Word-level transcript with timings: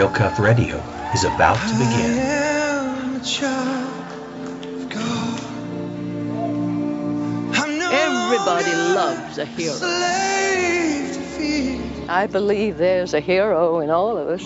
Real 0.00 0.08
Cuff 0.08 0.38
Radio 0.38 0.78
is 1.12 1.24
about 1.24 1.58
to 1.68 1.74
begin. 1.74 2.16
Everybody 7.92 8.72
loves 8.94 9.36
a 9.36 9.44
hero. 9.44 9.76
I 12.08 12.26
believe 12.32 12.78
there's 12.78 13.12
a 13.12 13.20
hero 13.20 13.80
in 13.80 13.90
all 13.90 14.16
of 14.16 14.28
us. 14.28 14.42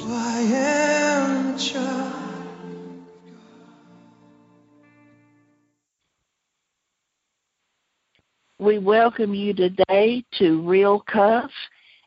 We 8.58 8.78
welcome 8.78 9.34
you 9.34 9.54
today 9.54 10.24
to 10.32 10.62
Real 10.62 10.98
Cuff, 10.98 11.52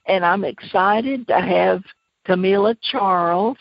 and 0.05 0.25
I'm 0.25 0.43
excited 0.43 1.29
to 1.29 1.39
have 1.39 1.81
Camilla 2.27 2.75
Charles. 2.91 3.57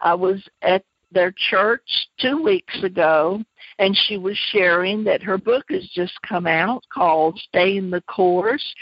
I 0.00 0.14
was 0.14 0.46
at 0.60 0.84
their 1.10 1.32
church 1.50 1.80
two 2.20 2.42
weeks 2.42 2.82
ago, 2.82 3.42
and 3.78 3.96
she 4.06 4.18
was 4.18 4.36
sharing 4.52 5.02
that 5.04 5.22
her 5.22 5.38
book 5.38 5.64
has 5.70 5.88
just 5.94 6.12
come 6.28 6.46
out 6.46 6.84
called 6.92 7.40
Staying 7.48 7.90
the 7.90 8.02
Course. 8.02 8.74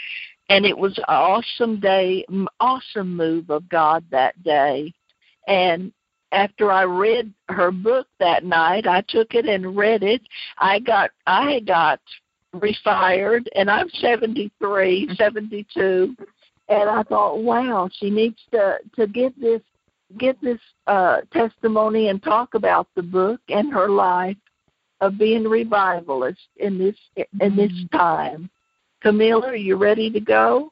And 0.49 0.65
it 0.65 0.77
was 0.77 0.97
an 0.97 1.05
awesome 1.07 1.79
day, 1.79 2.25
awesome 2.59 3.15
move 3.15 3.49
of 3.49 3.67
God 3.69 4.03
that 4.11 4.41
day. 4.43 4.93
And 5.47 5.93
after 6.33 6.69
I 6.71 6.83
read 6.83 7.33
her 7.47 7.71
book 7.71 8.07
that 8.19 8.43
night, 8.43 8.85
I 8.85 9.01
took 9.07 9.33
it 9.33 9.45
and 9.45 9.77
read 9.77 10.03
it. 10.03 10.21
I 10.57 10.79
got 10.79 11.11
I 11.25 11.61
got 11.61 12.01
refired, 12.53 13.45
and 13.55 13.69
I'm 13.69 13.89
73, 13.89 15.05
mm-hmm. 15.05 15.13
72, 15.13 16.15
and 16.67 16.89
I 16.89 17.03
thought, 17.03 17.39
wow, 17.39 17.89
she 17.91 18.09
needs 18.09 18.37
to 18.51 18.77
to 18.95 19.07
get 19.07 19.39
this 19.39 19.61
get 20.17 20.39
this 20.41 20.59
uh, 20.87 21.21
testimony 21.31 22.09
and 22.09 22.21
talk 22.21 22.53
about 22.53 22.87
the 22.95 23.03
book 23.03 23.41
and 23.49 23.73
her 23.73 23.89
life 23.89 24.37
of 25.01 25.17
being 25.17 25.43
revivalist 25.43 26.39
in 26.57 26.77
this 26.77 26.95
in 27.15 27.55
this 27.55 27.71
mm-hmm. 27.71 27.97
time. 27.97 28.49
Camilla, 29.01 29.47
are 29.47 29.55
you 29.55 29.75
ready 29.75 30.09
to 30.09 30.19
go? 30.19 30.71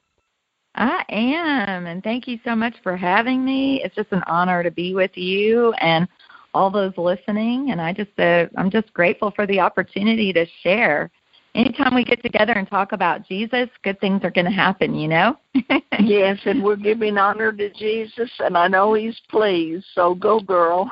I 0.75 1.03
am, 1.09 1.85
and 1.85 2.03
thank 2.03 2.27
you 2.27 2.39
so 2.43 2.55
much 2.55 2.73
for 2.81 2.97
having 2.97 3.45
me. 3.45 3.81
It's 3.83 3.95
just 3.95 4.11
an 4.11 4.23
honor 4.25 4.63
to 4.63 4.71
be 4.71 4.95
with 4.95 5.15
you 5.15 5.71
and 5.73 6.07
all 6.55 6.71
those 6.71 6.97
listening. 6.97 7.71
And 7.71 7.79
I 7.79 7.93
just, 7.93 8.17
uh, 8.17 8.47
I'm 8.57 8.71
just 8.71 8.91
grateful 8.93 9.31
for 9.31 9.45
the 9.45 9.59
opportunity 9.59 10.33
to 10.33 10.47
share 10.63 11.11
anytime 11.55 11.95
we 11.95 12.03
get 12.03 12.21
together 12.21 12.53
and 12.53 12.67
talk 12.67 12.91
about 12.91 13.27
Jesus, 13.27 13.69
good 13.83 13.99
things 13.99 14.21
are 14.23 14.31
going 14.31 14.45
to 14.45 14.51
happen, 14.51 14.95
you 14.95 15.07
know? 15.07 15.37
yes, 15.99 16.39
and 16.45 16.63
we're 16.63 16.75
giving 16.75 17.17
honor 17.17 17.51
to 17.51 17.69
Jesus, 17.71 18.29
and 18.39 18.57
I 18.57 18.67
know 18.67 18.93
He's 18.93 19.19
pleased. 19.29 19.85
So 19.93 20.15
go, 20.15 20.39
girl. 20.39 20.91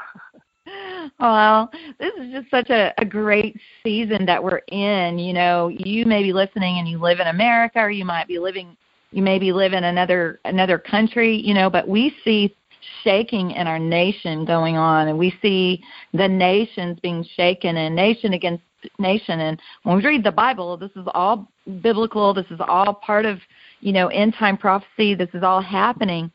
Well, 1.20 1.70
this 2.00 2.14
is 2.18 2.32
just 2.32 2.50
such 2.50 2.70
a, 2.70 2.94
a 2.98 3.06
great 3.06 3.58
season 3.84 4.26
that 4.26 4.44
we're 4.44 4.62
in. 4.70 5.20
You 5.20 5.34
know, 5.34 5.70
you 5.70 6.06
may 6.06 6.24
be 6.24 6.34
listening 6.34 6.78
and 6.78 6.88
you 6.88 7.00
live 7.00 7.20
in 7.20 7.28
America, 7.28 7.80
or 7.80 7.90
you 7.90 8.06
might 8.06 8.28
be 8.28 8.40
living, 8.40 8.78
you 9.12 9.22
maybe 9.22 9.52
live 9.52 9.74
in 9.74 9.84
another 9.84 10.40
another 10.46 10.78
country. 10.78 11.36
You 11.36 11.54
know, 11.54 11.70
but 11.70 11.88
we 11.88 12.16
see 12.24 12.56
shaking 13.04 13.52
in 13.52 13.68
our 13.68 13.80
nation 13.80 14.46
going 14.46 14.78
on, 14.78 15.08
and 15.08 15.18
we 15.18 15.38
see 15.42 15.84
the 16.14 16.28
nations 16.28 17.00
being 17.02 17.26
shaken, 17.36 17.78
and 17.78 17.96
nation 17.96 18.34
against 18.34 18.64
nation. 19.00 19.40
And 19.40 19.60
when 19.84 19.98
we 19.98 20.06
read 20.06 20.24
the 20.24 20.32
Bible, 20.32 20.78
this 20.78 20.92
is 20.96 21.08
all 21.14 21.48
biblical. 21.82 22.34
This 22.34 22.46
is 22.50 22.60
all 22.60 22.94
part 22.94 23.26
of, 23.26 23.40
you 23.80 23.94
know, 23.94 24.08
end 24.08 24.36
time 24.38 24.58
prophecy. 24.58 25.16
This 25.16 25.30
is 25.34 25.44
all 25.44 25.62
happening. 25.62 26.32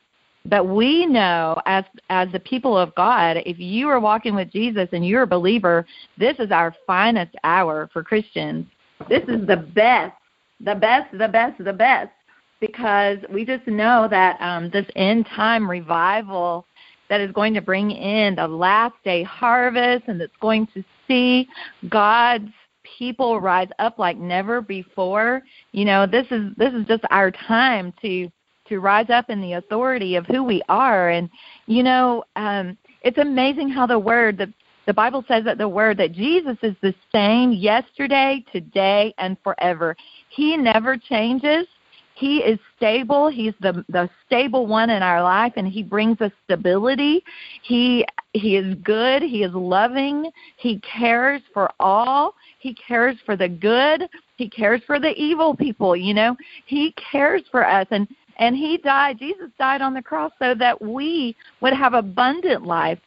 But 0.49 0.69
we 0.69 1.07
know 1.07 1.61
as 1.67 1.85
as 2.09 2.31
the 2.33 2.41
people 2.41 2.79
of 2.79 2.95
God, 2.95 3.39
if 3.45 3.59
you 3.59 3.89
are 3.89 3.99
walking 3.99 4.35
with 4.35 4.51
Jesus 4.53 4.89
and 4.93 5.07
you're 5.07 5.23
a 5.23 5.27
believer, 5.27 5.85
this 6.19 6.37
is 6.39 6.53
our 6.53 6.75
finest 6.87 7.35
hour 7.43 7.91
for 7.93 8.05
Christians. 8.05 8.67
This 9.09 9.23
is 9.29 9.47
the 9.47 9.57
best, 9.57 10.15
the 10.61 10.75
best, 10.75 11.17
the 11.19 11.29
best, 11.29 11.63
the 11.63 11.73
best, 11.73 12.13
because 12.61 13.19
we 13.33 13.45
just 13.45 13.67
know 13.67 14.07
that 14.09 14.41
um, 14.41 14.71
this 14.71 14.87
end 14.95 15.27
time 15.35 15.69
revival 15.69 16.65
that 17.09 17.21
is 17.21 17.31
going 17.33 17.55
to 17.55 17.61
bring 17.61 17.91
in 17.91 18.35
the 18.37 18.49
last 18.49 18.95
day 19.05 19.23
harvest 19.23 20.05
and 20.07 20.21
that's 20.21 20.33
going 20.41 20.67
to 20.75 20.85
see 21.07 21.49
God's 21.89 22.51
people 22.99 23.41
rise 23.41 23.69
up 23.79 23.99
like 23.99 24.17
never 24.17 24.61
before. 24.61 25.43
You 25.73 25.85
know, 25.85 26.07
this 26.07 26.27
is 26.31 26.53
this 26.57 26.73
is 26.73 26.87
just 26.87 27.05
our 27.11 27.31
time 27.31 27.93
to 28.03 28.31
to 28.69 28.81
rise 28.81 29.11
up 29.11 29.31
in 29.31 29.41
the 29.41 29.55
authority 29.55 30.17
of 30.17 30.27
who 30.27 30.43
we 30.43 30.63
are 30.69 31.11
and 31.11 31.29
you 31.67 31.83
know, 31.83 32.25
um 32.37 32.77
it's 33.03 33.19
amazing 33.19 33.69
how 33.69 33.87
the 33.87 33.99
word 33.99 34.39
the 34.39 34.53
the 34.87 34.95
Bible 34.95 35.25
says 35.27 35.45
that 35.45 35.59
the 35.59 35.69
word 35.69 35.99
that 35.99 36.13
Jesus 36.13 36.57
is 36.63 36.77
the 36.81 36.95
same 37.13 37.53
yesterday, 37.53 38.45
today, 38.53 39.13
and 39.19 39.37
forever. 39.43 39.97
He 40.29 40.57
never 40.57 40.97
changes. 40.97 41.67
He 42.15 42.39
is 42.39 42.59
stable. 42.77 43.29
He's 43.29 43.53
the 43.61 43.85
the 43.89 44.09
stable 44.25 44.67
one 44.67 44.91
in 44.91 45.03
our 45.03 45.23
life, 45.23 45.53
and 45.57 45.69
He 45.69 45.83
brings 45.83 46.21
us 46.21 46.33
stability. 46.45 47.23
He 47.63 48.07
He 48.37 48.57
is 48.57 48.75
good. 48.83 49.23
He 49.23 49.43
is 49.43 49.53
loving. 49.55 50.31
He 50.57 50.81
cares 50.81 51.41
for 51.55 51.71
all. 51.81 52.35
He 52.59 52.75
cares 52.75 53.17
for 53.25 53.37
the 53.37 53.49
good. 53.49 54.09
He 54.37 54.49
cares 54.49 54.83
for 54.87 55.01
the 55.01 55.15
evil 55.15 55.55
people. 55.55 55.97
You 55.97 56.15
know, 56.15 56.37
He 56.67 56.95
cares 57.11 57.43
for 57.51 57.67
us, 57.67 57.87
and 57.91 58.07
and 58.39 58.55
He 58.55 58.77
died. 58.77 59.19
Jesus 59.19 59.51
died 59.59 59.81
on 59.81 59.95
the 59.95 60.03
cross 60.03 60.33
so 60.39 60.55
that 60.55 60.81
we 60.81 61.35
would 61.61 61.73
have 61.73 61.95
abundant 61.95 62.67
life. 62.67 62.99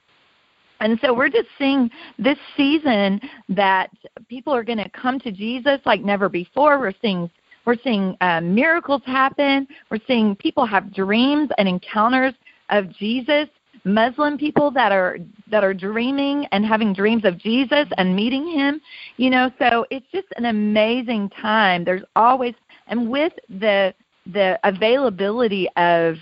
And 0.81 0.97
so 1.01 1.13
we're 1.13 1.29
just 1.29 1.49
seeing 1.57 1.91
this 2.17 2.37
season 2.55 3.19
that 3.49 3.91
people 4.29 4.53
are 4.53 4.63
going 4.63 4.77
to 4.77 4.89
come 4.89 5.19
to 5.19 5.31
Jesus 5.31 5.79
like 5.85 6.01
never 6.01 6.29
before. 6.29 6.79
We're 6.79 6.93
seeing 7.01 7.29
we're 7.65 7.75
seeing 7.83 8.17
uh, 8.21 8.41
miracles 8.41 9.03
happen. 9.05 9.67
We're 9.91 9.99
seeing 10.07 10.35
people 10.35 10.65
have 10.65 10.93
dreams 10.93 11.49
and 11.57 11.67
encounters 11.67 12.33
of 12.69 12.89
Jesus. 12.95 13.47
Muslim 13.83 14.37
people 14.37 14.71
that 14.71 14.91
are 14.91 15.17
that 15.49 15.63
are 15.63 15.73
dreaming 15.73 16.45
and 16.51 16.65
having 16.65 16.93
dreams 16.93 17.25
of 17.25 17.37
Jesus 17.37 17.87
and 17.97 18.15
meeting 18.15 18.47
him. 18.47 18.81
You 19.17 19.29
know, 19.29 19.51
so 19.59 19.85
it's 19.89 20.05
just 20.11 20.27
an 20.37 20.45
amazing 20.45 21.29
time. 21.29 21.83
There's 21.83 22.03
always 22.15 22.53
and 22.87 23.09
with 23.09 23.33
the 23.49 23.93
the 24.25 24.59
availability 24.63 25.67
of 25.75 26.15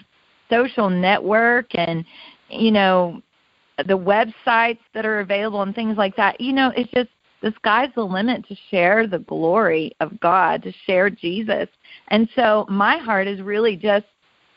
social 0.50 0.90
network 0.90 1.76
and 1.76 2.06
you 2.50 2.72
know 2.72 3.22
the 3.78 3.98
websites 3.98 4.80
that 4.94 5.06
are 5.06 5.20
available 5.20 5.62
and 5.62 5.76
things 5.76 5.98
like 5.98 6.16
that 6.16 6.40
you 6.42 6.54
know 6.54 6.72
it's 6.76 6.90
just 6.92 7.10
the 7.42 7.54
sky's 7.58 7.90
the 7.96 8.04
limit 8.04 8.48
to 8.48 8.56
share 8.70 9.08
the 9.08 9.20
glory 9.20 9.96
of 10.00 10.20
God, 10.20 10.64
to 10.64 10.72
share 10.86 11.10
Jesus. 11.10 11.68
And 12.08 12.28
so 12.36 12.66
my 12.70 12.98
heart 12.98 13.28
is 13.28 13.42
really 13.42 13.76
just 13.76 14.06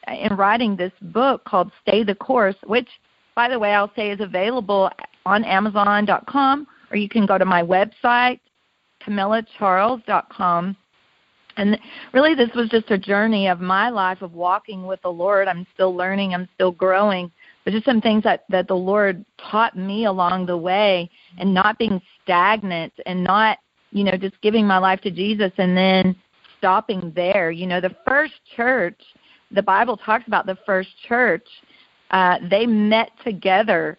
in 0.08 0.36
writing 0.36 0.76
this 0.76 0.92
book 1.00 1.44
called 1.44 1.70
Stay 1.82 2.04
the 2.04 2.14
Course, 2.14 2.56
which, 2.66 2.88
by 3.34 3.48
the 3.48 3.58
way, 3.58 3.74
I'll 3.74 3.92
say 3.94 4.10
is 4.10 4.20
available 4.20 4.90
on 5.26 5.44
Amazon.com, 5.44 6.66
or 6.90 6.96
you 6.96 7.08
can 7.08 7.26
go 7.26 7.38
to 7.38 7.44
my 7.44 7.62
website, 7.62 8.40
CamillaCharles.com. 9.06 10.76
And 11.56 11.78
really, 12.14 12.34
this 12.34 12.50
was 12.54 12.68
just 12.68 12.90
a 12.90 12.98
journey 12.98 13.48
of 13.48 13.60
my 13.60 13.90
life 13.90 14.22
of 14.22 14.32
walking 14.32 14.86
with 14.86 15.02
the 15.02 15.10
Lord. 15.10 15.48
I'm 15.48 15.66
still 15.74 15.94
learning, 15.94 16.32
I'm 16.32 16.48
still 16.54 16.72
growing 16.72 17.30
but 17.64 17.72
just 17.72 17.84
some 17.84 18.00
things 18.00 18.22
that 18.24 18.44
that 18.48 18.68
the 18.68 18.74
Lord 18.74 19.24
taught 19.50 19.76
me 19.76 20.06
along 20.06 20.46
the 20.46 20.56
way, 20.56 21.10
and 21.38 21.52
not 21.52 21.78
being 21.78 22.00
stagnant, 22.22 22.92
and 23.06 23.22
not 23.22 23.58
you 23.90 24.04
know 24.04 24.16
just 24.16 24.40
giving 24.40 24.66
my 24.66 24.78
life 24.78 25.00
to 25.02 25.10
Jesus 25.10 25.52
and 25.58 25.76
then 25.76 26.16
stopping 26.58 27.12
there. 27.14 27.50
You 27.50 27.66
know, 27.66 27.80
the 27.80 27.94
first 28.06 28.34
church, 28.56 29.00
the 29.50 29.62
Bible 29.62 29.96
talks 29.96 30.26
about 30.26 30.46
the 30.46 30.58
first 30.66 30.90
church. 31.06 31.46
Uh, 32.10 32.38
they 32.48 32.66
met 32.66 33.10
together 33.24 33.98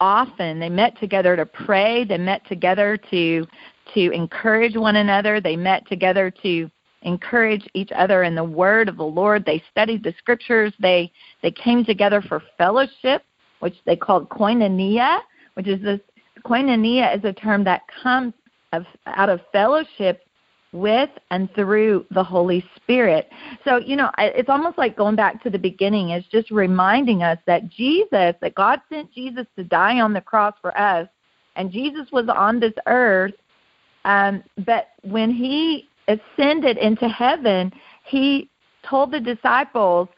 often. 0.00 0.58
They 0.58 0.68
met 0.68 0.98
together 0.98 1.36
to 1.36 1.46
pray. 1.46 2.04
They 2.04 2.18
met 2.18 2.46
together 2.46 2.98
to 3.10 3.46
to 3.94 4.10
encourage 4.10 4.76
one 4.76 4.96
another. 4.96 5.40
They 5.40 5.56
met 5.56 5.86
together 5.88 6.32
to 6.42 6.70
encourage 7.02 7.68
each 7.74 7.90
other 7.92 8.22
in 8.22 8.34
the 8.34 8.44
word 8.44 8.88
of 8.88 8.96
the 8.96 9.04
Lord. 9.04 9.44
They 9.44 9.62
studied 9.70 10.02
the 10.02 10.14
scriptures. 10.18 10.72
They 10.80 11.12
they 11.42 11.50
came 11.50 11.84
together 11.84 12.22
for 12.22 12.42
fellowship, 12.58 13.22
which 13.60 13.76
they 13.84 13.96
called 13.96 14.28
koinonia, 14.30 15.20
which 15.54 15.66
is 15.66 15.82
this 15.82 16.00
koinonia 16.44 17.16
is 17.16 17.24
a 17.24 17.32
term 17.32 17.64
that 17.64 17.82
comes 18.02 18.32
of, 18.72 18.84
out 19.06 19.28
of 19.28 19.40
fellowship 19.52 20.22
with 20.74 21.08
and 21.30 21.48
through 21.54 22.04
the 22.10 22.22
Holy 22.22 22.68
Spirit. 22.76 23.30
So, 23.64 23.78
you 23.78 23.96
know, 23.96 24.10
it's 24.18 24.48
almost 24.50 24.76
like 24.76 24.96
going 24.96 25.16
back 25.16 25.42
to 25.44 25.50
the 25.50 25.58
beginning. 25.58 26.10
It's 26.10 26.26
just 26.28 26.50
reminding 26.50 27.22
us 27.22 27.38
that 27.46 27.70
Jesus, 27.70 28.34
that 28.40 28.54
God 28.54 28.80
sent 28.90 29.12
Jesus 29.12 29.46
to 29.56 29.64
die 29.64 30.00
on 30.00 30.12
the 30.12 30.20
cross 30.20 30.54
for 30.60 30.76
us, 30.76 31.08
and 31.56 31.70
Jesus 31.70 32.08
was 32.12 32.28
on 32.28 32.60
this 32.60 32.74
earth. 32.86 33.34
Um, 34.04 34.42
but 34.66 34.88
when 35.02 35.30
he 35.30 35.88
ascended 36.08 36.76
into 36.76 37.08
heaven, 37.08 37.72
he 38.04 38.50
told 38.82 39.12
the 39.12 39.20
disciples, 39.20 40.08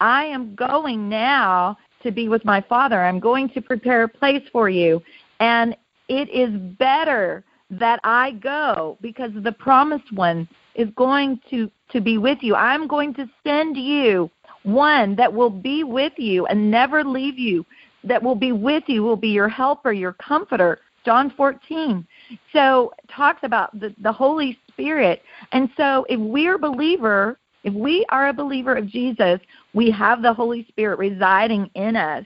I 0.00 0.24
am 0.24 0.54
going 0.54 1.08
now 1.08 1.76
to 2.02 2.12
be 2.12 2.28
with 2.28 2.44
my 2.44 2.60
Father. 2.60 3.04
I'm 3.04 3.20
going 3.20 3.48
to 3.50 3.60
prepare 3.60 4.04
a 4.04 4.08
place 4.08 4.42
for 4.52 4.68
you. 4.68 5.02
And 5.40 5.76
it 6.08 6.30
is 6.30 6.50
better 6.78 7.42
that 7.78 8.00
I 8.04 8.32
go 8.32 8.98
because 9.00 9.30
the 9.34 9.52
promised 9.52 10.12
one 10.12 10.48
is 10.74 10.88
going 10.96 11.40
to, 11.50 11.70
to 11.90 12.00
be 12.00 12.18
with 12.18 12.38
you. 12.42 12.54
I'm 12.54 12.86
going 12.86 13.14
to 13.14 13.28
send 13.44 13.76
you 13.76 14.30
one 14.64 15.14
that 15.16 15.32
will 15.32 15.50
be 15.50 15.84
with 15.84 16.14
you 16.16 16.46
and 16.46 16.70
never 16.70 17.04
leave 17.04 17.38
you, 17.38 17.64
that 18.02 18.22
will 18.22 18.34
be 18.34 18.52
with 18.52 18.84
you, 18.86 19.02
will 19.02 19.16
be 19.16 19.28
your 19.28 19.48
helper, 19.48 19.92
your 19.92 20.14
comforter. 20.14 20.80
John 21.04 21.32
14. 21.36 22.06
So 22.52 22.92
talks 23.14 23.40
about 23.42 23.78
the, 23.78 23.94
the 24.02 24.12
Holy 24.12 24.58
Spirit. 24.68 25.22
And 25.52 25.68
so 25.76 26.06
if 26.08 26.18
we're 26.18 26.56
a 26.56 26.58
believer, 26.58 27.38
if 27.62 27.74
we 27.74 28.06
are 28.08 28.28
a 28.28 28.32
believer 28.32 28.74
of 28.74 28.88
Jesus, 28.88 29.38
we 29.74 29.90
have 29.90 30.22
the 30.22 30.32
Holy 30.32 30.64
Spirit 30.68 30.98
residing 30.98 31.70
in 31.74 31.96
us. 31.96 32.24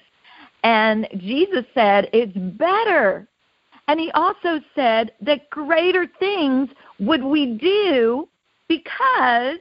And 0.62 1.08
Jesus 1.18 1.64
said, 1.74 2.08
It's 2.12 2.36
better. 2.56 3.28
And 3.88 3.98
he 3.98 4.10
also 4.12 4.60
said 4.74 5.12
that 5.22 5.48
greater 5.50 6.06
things 6.18 6.68
would 7.00 7.22
we 7.22 7.58
do 7.58 8.28
because 8.68 9.58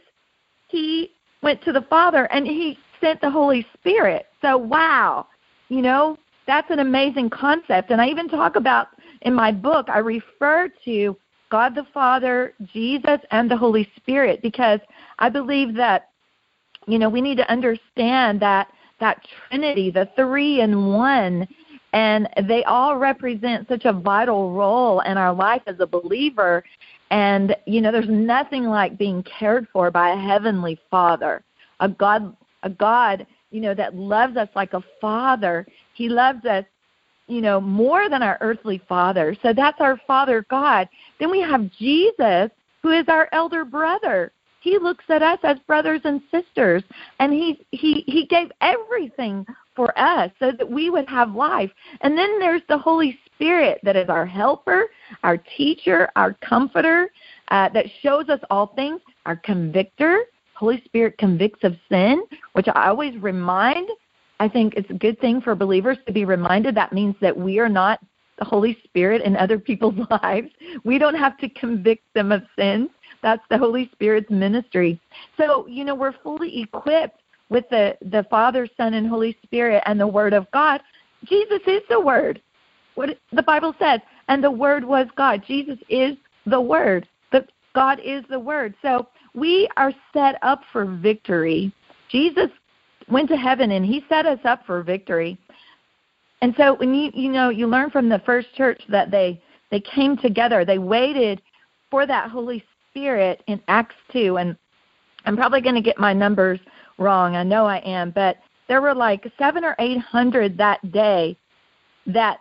he 0.67 1.11
went 1.41 1.63
to 1.63 1.71
the 1.71 1.85
Father 1.89 2.25
and 2.25 2.45
he 2.45 2.77
sent 2.99 3.21
the 3.21 3.29
Holy 3.29 3.65
Spirit. 3.73 4.25
So, 4.41 4.57
wow, 4.57 5.27
you 5.69 5.81
know, 5.81 6.17
that's 6.45 6.69
an 6.69 6.79
amazing 6.79 7.29
concept. 7.29 7.89
And 7.89 8.01
I 8.01 8.07
even 8.09 8.27
talk 8.27 8.57
about 8.57 8.87
in 9.21 9.33
my 9.33 9.51
book, 9.51 9.87
I 9.89 9.99
refer 9.99 10.69
to 10.85 11.15
God 11.49 11.73
the 11.73 11.85
Father, 11.93 12.53
Jesus, 12.73 13.19
and 13.31 13.49
the 13.49 13.57
Holy 13.57 13.89
Spirit 13.95 14.41
because 14.41 14.79
I 15.19 15.29
believe 15.29 15.73
that, 15.75 16.09
you 16.85 16.99
know, 16.99 17.09
we 17.09 17.21
need 17.21 17.37
to 17.37 17.49
understand 17.51 18.41
that 18.41 18.67
that 18.99 19.21
Trinity, 19.47 19.91
the 19.91 20.09
three 20.15 20.61
in 20.61 20.87
one, 20.87 21.47
and 21.97 22.29
they 22.47 22.63
all 22.65 22.95
represent 22.95 23.67
such 23.67 23.85
a 23.85 23.91
vital 23.91 24.51
role 24.51 24.99
in 24.99 25.17
our 25.17 25.33
life 25.33 25.63
as 25.65 25.77
a 25.79 25.87
believer. 25.87 26.63
And, 27.09 27.55
you 27.65 27.81
know, 27.81 27.91
there's 27.91 28.07
nothing 28.07 28.65
like 28.65 28.99
being 28.99 29.23
cared 29.23 29.67
for 29.73 29.89
by 29.89 30.11
a 30.11 30.15
heavenly 30.15 30.79
father, 30.91 31.43
a 31.79 31.89
God, 31.89 32.37
a 32.61 32.69
God, 32.69 33.25
you 33.49 33.61
know, 33.61 33.73
that 33.73 33.95
loves 33.95 34.37
us 34.37 34.47
like 34.55 34.73
a 34.73 34.83
father. 35.01 35.65
He 35.95 36.07
loves 36.07 36.45
us, 36.45 36.65
you 37.25 37.41
know, 37.41 37.59
more 37.59 38.09
than 38.09 38.21
our 38.21 38.37
earthly 38.41 38.79
father. 38.87 39.35
So 39.41 39.51
that's 39.51 39.81
our 39.81 39.99
Father 40.05 40.45
God. 40.51 40.87
Then 41.19 41.31
we 41.31 41.41
have 41.41 41.67
Jesus, 41.79 42.51
who 42.83 42.91
is 42.91 43.05
our 43.07 43.27
elder 43.31 43.65
brother. 43.65 44.31
He 44.61 44.77
looks 44.77 45.05
at 45.09 45.23
us 45.23 45.39
as 45.41 45.57
brothers 45.65 46.01
and 46.03 46.21
sisters, 46.29 46.83
and 47.19 47.33
he 47.33 47.65
he 47.71 48.03
he 48.05 48.27
gave 48.27 48.51
everything 48.61 49.47
for 49.77 49.97
us 49.97 50.31
so 50.39 50.51
that 50.51 50.69
we 50.69 50.89
would 50.89 51.07
have 51.07 51.33
life. 51.35 51.71
And 52.01 52.17
then 52.17 52.39
there's 52.39 52.63
the 52.67 52.77
Holy 52.77 53.17
Spirit 53.27 53.79
that 53.83 53.95
is 53.95 54.09
our 54.09 54.25
helper, 54.25 54.87
our 55.23 55.37
teacher, 55.37 56.09
our 56.17 56.33
comforter, 56.33 57.11
uh, 57.49 57.69
that 57.69 57.85
shows 58.01 58.27
us 58.27 58.41
all 58.49 58.73
things, 58.75 58.99
our 59.25 59.37
convictor. 59.37 60.23
Holy 60.55 60.81
Spirit 60.83 61.17
convicts 61.19 61.63
of 61.63 61.75
sin, 61.87 62.23
which 62.53 62.67
I 62.73 62.89
always 62.89 63.15
remind. 63.21 63.87
I 64.39 64.49
think 64.49 64.73
it's 64.75 64.89
a 64.89 64.95
good 64.95 65.19
thing 65.21 65.39
for 65.39 65.53
believers 65.53 65.99
to 66.07 66.11
be 66.11 66.25
reminded. 66.25 66.75
That 66.75 66.91
means 66.91 67.15
that 67.21 67.37
we 67.37 67.59
are 67.59 67.69
not 67.69 67.99
the 68.39 68.45
Holy 68.45 68.77
Spirit 68.83 69.21
in 69.21 69.37
other 69.37 69.59
people's 69.69 69.99
lives. 70.09 70.49
We 70.83 70.97
don't 70.97 71.15
have 71.15 71.37
to 71.37 71.49
convict 71.49 72.11
them 72.15 72.31
of 72.31 72.41
sins. 72.57 72.89
That's 73.21 73.43
the 73.49 73.57
Holy 73.59 73.89
Spirit's 73.93 74.29
ministry. 74.31 74.99
So, 75.37 75.67
you 75.67 75.85
know, 75.85 75.95
we're 75.95 76.15
fully 76.23 76.61
equipped 76.61 77.21
with 77.49 77.67
the, 77.69 77.97
the 78.01 78.25
Father, 78.29 78.67
Son, 78.77 78.93
and 78.93 79.07
Holy 79.07 79.37
Spirit 79.43 79.83
and 79.85 79.99
the 79.99 80.07
Word 80.07 80.33
of 80.33 80.49
God. 80.51 80.81
Jesus 81.25 81.61
is 81.65 81.81
the 81.89 81.99
Word. 81.99 82.41
What 82.95 83.17
the 83.31 83.43
Bible 83.43 83.73
says, 83.79 84.01
and 84.27 84.43
the 84.43 84.51
Word 84.51 84.83
was 84.83 85.07
God. 85.15 85.43
Jesus 85.47 85.77
is 85.89 86.15
the 86.45 86.59
Word. 86.59 87.07
The, 87.31 87.45
God 87.73 87.99
is 88.03 88.23
the 88.29 88.39
Word. 88.39 88.73
So 88.81 89.07
we 89.33 89.69
are 89.77 89.93
set 90.13 90.35
up 90.41 90.61
for 90.71 90.85
victory. 90.85 91.71
Jesus 92.09 92.49
went 93.09 93.29
to 93.29 93.37
heaven 93.37 93.71
and 93.71 93.85
he 93.85 94.03
set 94.09 94.25
us 94.25 94.39
up 94.43 94.65
for 94.65 94.83
victory. 94.83 95.37
And 96.41 96.53
so 96.57 96.75
when 96.75 96.93
you 96.93 97.11
you 97.13 97.31
know 97.31 97.49
you 97.49 97.67
learn 97.67 97.89
from 97.89 98.09
the 98.09 98.21
first 98.25 98.53
church 98.55 98.81
that 98.89 99.11
they 99.11 99.41
they 99.71 99.79
came 99.79 100.17
together, 100.17 100.65
they 100.65 100.77
waited 100.77 101.41
for 101.89 102.05
that 102.05 102.29
Holy 102.29 102.63
Spirit 102.91 103.43
in 103.47 103.61
Acts 103.67 103.95
2 104.11 104.37
and 104.37 104.57
I'm 105.25 105.35
probably 105.35 105.61
going 105.61 105.75
to 105.75 105.81
get 105.81 105.99
my 105.99 106.13
numbers 106.13 106.59
wrong. 106.97 107.35
I 107.35 107.43
know 107.43 107.65
I 107.65 107.77
am, 107.77 108.11
but 108.11 108.37
there 108.67 108.81
were 108.81 108.93
like 108.93 109.31
7 109.37 109.63
or 109.63 109.75
800 109.79 110.57
that 110.57 110.91
day 110.91 111.37
that 112.07 112.39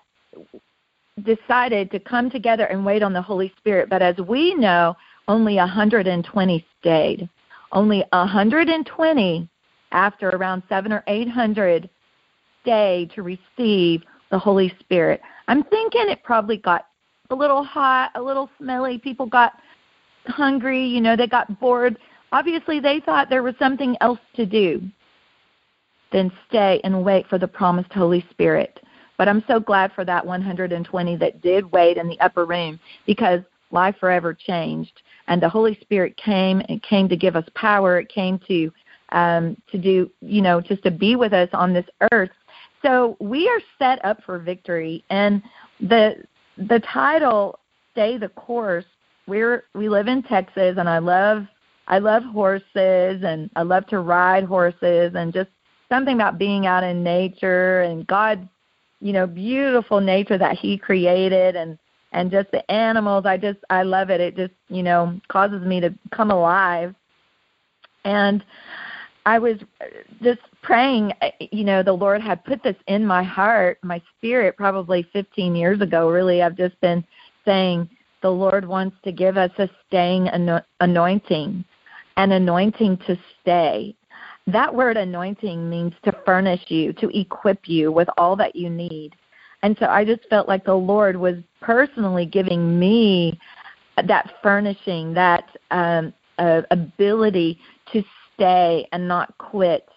decided 1.22 1.90
to 1.90 1.98
come 1.98 2.30
together 2.30 2.64
and 2.64 2.84
wait 2.84 3.02
on 3.02 3.12
the 3.12 3.22
Holy 3.22 3.52
Spirit, 3.58 3.88
but 3.88 4.02
as 4.02 4.16
we 4.18 4.54
know, 4.54 4.94
only 5.28 5.56
120 5.56 6.66
stayed. 6.80 7.28
Only 7.72 8.04
120 8.12 9.48
after 9.92 10.28
around 10.30 10.62
7 10.68 10.92
or 10.92 11.02
800 11.06 11.88
stayed 12.62 13.10
to 13.12 13.22
receive 13.22 14.02
the 14.30 14.38
Holy 14.38 14.72
Spirit. 14.80 15.20
I'm 15.48 15.62
thinking 15.64 16.08
it 16.08 16.22
probably 16.22 16.58
got 16.58 16.86
a 17.30 17.34
little 17.34 17.64
hot, 17.64 18.10
a 18.14 18.22
little 18.22 18.50
smelly. 18.58 18.98
People 18.98 19.26
got 19.26 19.54
hungry, 20.26 20.84
you 20.84 21.00
know, 21.00 21.16
they 21.16 21.26
got 21.26 21.60
bored. 21.60 21.98
Obviously, 22.36 22.80
they 22.80 23.00
thought 23.00 23.30
there 23.30 23.42
was 23.42 23.54
something 23.58 23.96
else 24.02 24.18
to 24.34 24.44
do 24.44 24.82
than 26.12 26.30
stay 26.50 26.82
and 26.84 27.02
wait 27.02 27.26
for 27.28 27.38
the 27.38 27.48
promised 27.48 27.90
Holy 27.90 28.26
Spirit. 28.30 28.78
But 29.16 29.26
I'm 29.26 29.42
so 29.48 29.58
glad 29.58 29.90
for 29.94 30.04
that 30.04 30.26
120 30.26 31.16
that 31.16 31.40
did 31.40 31.72
wait 31.72 31.96
in 31.96 32.08
the 32.08 32.20
upper 32.20 32.44
room 32.44 32.78
because 33.06 33.40
life 33.70 33.96
forever 33.98 34.34
changed. 34.34 35.00
And 35.28 35.42
the 35.42 35.48
Holy 35.48 35.78
Spirit 35.80 36.14
came 36.18 36.60
and 36.68 36.82
came 36.82 37.08
to 37.08 37.16
give 37.16 37.36
us 37.36 37.46
power. 37.54 38.00
It 38.00 38.10
came 38.10 38.38
to 38.48 38.70
um, 39.12 39.56
to 39.72 39.78
do, 39.78 40.10
you 40.20 40.42
know, 40.42 40.60
just 40.60 40.82
to 40.82 40.90
be 40.90 41.16
with 41.16 41.32
us 41.32 41.48
on 41.54 41.72
this 41.72 41.86
earth. 42.12 42.36
So 42.82 43.16
we 43.18 43.48
are 43.48 43.60
set 43.78 44.04
up 44.04 44.22
for 44.24 44.38
victory. 44.38 45.02
And 45.08 45.42
the 45.80 46.16
the 46.58 46.80
title 46.80 47.60
"Stay 47.92 48.18
the 48.18 48.28
Course." 48.28 48.84
We're 49.26 49.64
we 49.74 49.88
live 49.88 50.06
in 50.06 50.22
Texas, 50.22 50.76
and 50.76 50.86
I 50.86 50.98
love 50.98 51.46
I 51.88 51.98
love 51.98 52.24
horses, 52.24 53.22
and 53.22 53.50
I 53.56 53.62
love 53.62 53.86
to 53.88 54.00
ride 54.00 54.44
horses, 54.44 55.12
and 55.14 55.32
just 55.32 55.50
something 55.88 56.14
about 56.14 56.38
being 56.38 56.66
out 56.66 56.82
in 56.82 57.04
nature 57.04 57.82
and 57.82 58.06
God's, 58.06 58.46
you 59.00 59.12
know, 59.12 59.26
beautiful 59.26 60.00
nature 60.00 60.38
that 60.38 60.58
He 60.58 60.76
created, 60.76 61.56
and 61.56 61.78
and 62.12 62.30
just 62.30 62.50
the 62.50 62.68
animals. 62.70 63.26
I 63.26 63.36
just 63.36 63.58
I 63.70 63.82
love 63.82 64.10
it. 64.10 64.20
It 64.20 64.36
just 64.36 64.54
you 64.68 64.82
know 64.82 65.20
causes 65.28 65.62
me 65.62 65.80
to 65.80 65.94
come 66.10 66.30
alive. 66.30 66.94
And 68.04 68.44
I 69.26 69.40
was 69.40 69.56
just 70.22 70.40
praying, 70.62 71.12
uh, 71.20 71.30
you 71.50 71.64
know, 71.64 71.82
the 71.82 71.92
Lord 71.92 72.22
had 72.22 72.44
put 72.44 72.62
this 72.62 72.76
in 72.86 73.04
my 73.04 73.24
heart, 73.24 73.78
my 73.82 74.00
spirit, 74.16 74.56
probably 74.56 75.04
15 75.12 75.56
years 75.56 75.80
ago. 75.80 76.08
Really, 76.08 76.42
I've 76.42 76.56
just 76.56 76.80
been 76.80 77.04
saying 77.44 77.90
the 78.22 78.30
Lord 78.30 78.66
wants 78.66 78.96
to 79.04 79.12
give 79.12 79.36
us 79.36 79.50
a 79.58 79.68
staying 79.86 80.28
anointing, 80.80 81.64
an 82.16 82.32
anointing 82.32 82.98
to 83.06 83.18
stay. 83.40 83.94
That 84.46 84.74
word 84.74 84.96
anointing 84.96 85.68
means 85.68 85.92
to 86.04 86.12
furnish 86.24 86.62
you, 86.68 86.92
to 86.94 87.18
equip 87.18 87.68
you 87.68 87.90
with 87.90 88.08
all 88.16 88.36
that 88.36 88.54
you 88.54 88.70
need. 88.70 89.14
And 89.62 89.76
so 89.80 89.86
I 89.86 90.04
just 90.04 90.28
felt 90.30 90.46
like 90.46 90.64
the 90.64 90.74
Lord 90.74 91.16
was 91.16 91.36
personally 91.60 92.26
giving 92.26 92.78
me 92.78 93.38
that 94.06 94.34
furnishing, 94.42 95.14
that 95.14 95.44
um, 95.70 96.12
uh, 96.38 96.62
ability 96.70 97.58
to 97.92 98.04
stay 98.34 98.86
and 98.92 99.08
not 99.08 99.36
quit. 99.38 99.88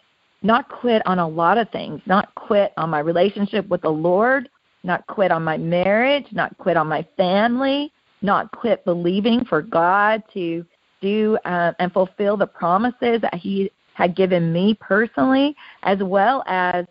Not 0.41 0.69
quit 0.69 1.05
on 1.05 1.19
a 1.19 1.27
lot 1.27 1.57
of 1.57 1.69
things. 1.69 2.01
Not 2.05 2.33
quit 2.35 2.71
on 2.77 2.89
my 2.89 2.99
relationship 2.99 3.67
with 3.67 3.81
the 3.81 3.89
Lord. 3.89 4.49
Not 4.83 5.05
quit 5.07 5.31
on 5.31 5.43
my 5.43 5.57
marriage. 5.57 6.25
Not 6.31 6.57
quit 6.57 6.77
on 6.77 6.87
my 6.87 7.05
family. 7.17 7.91
Not 8.21 8.51
quit 8.51 8.85
believing 8.85 9.43
for 9.45 9.61
God 9.61 10.23
to 10.33 10.65
do 11.01 11.37
uh, 11.45 11.73
and 11.79 11.91
fulfill 11.91 12.37
the 12.37 12.47
promises 12.47 13.21
that 13.21 13.35
He 13.35 13.71
had 13.93 14.15
given 14.15 14.53
me 14.53 14.77
personally, 14.79 15.55
as 15.83 15.99
well 15.99 16.43
as 16.47 16.85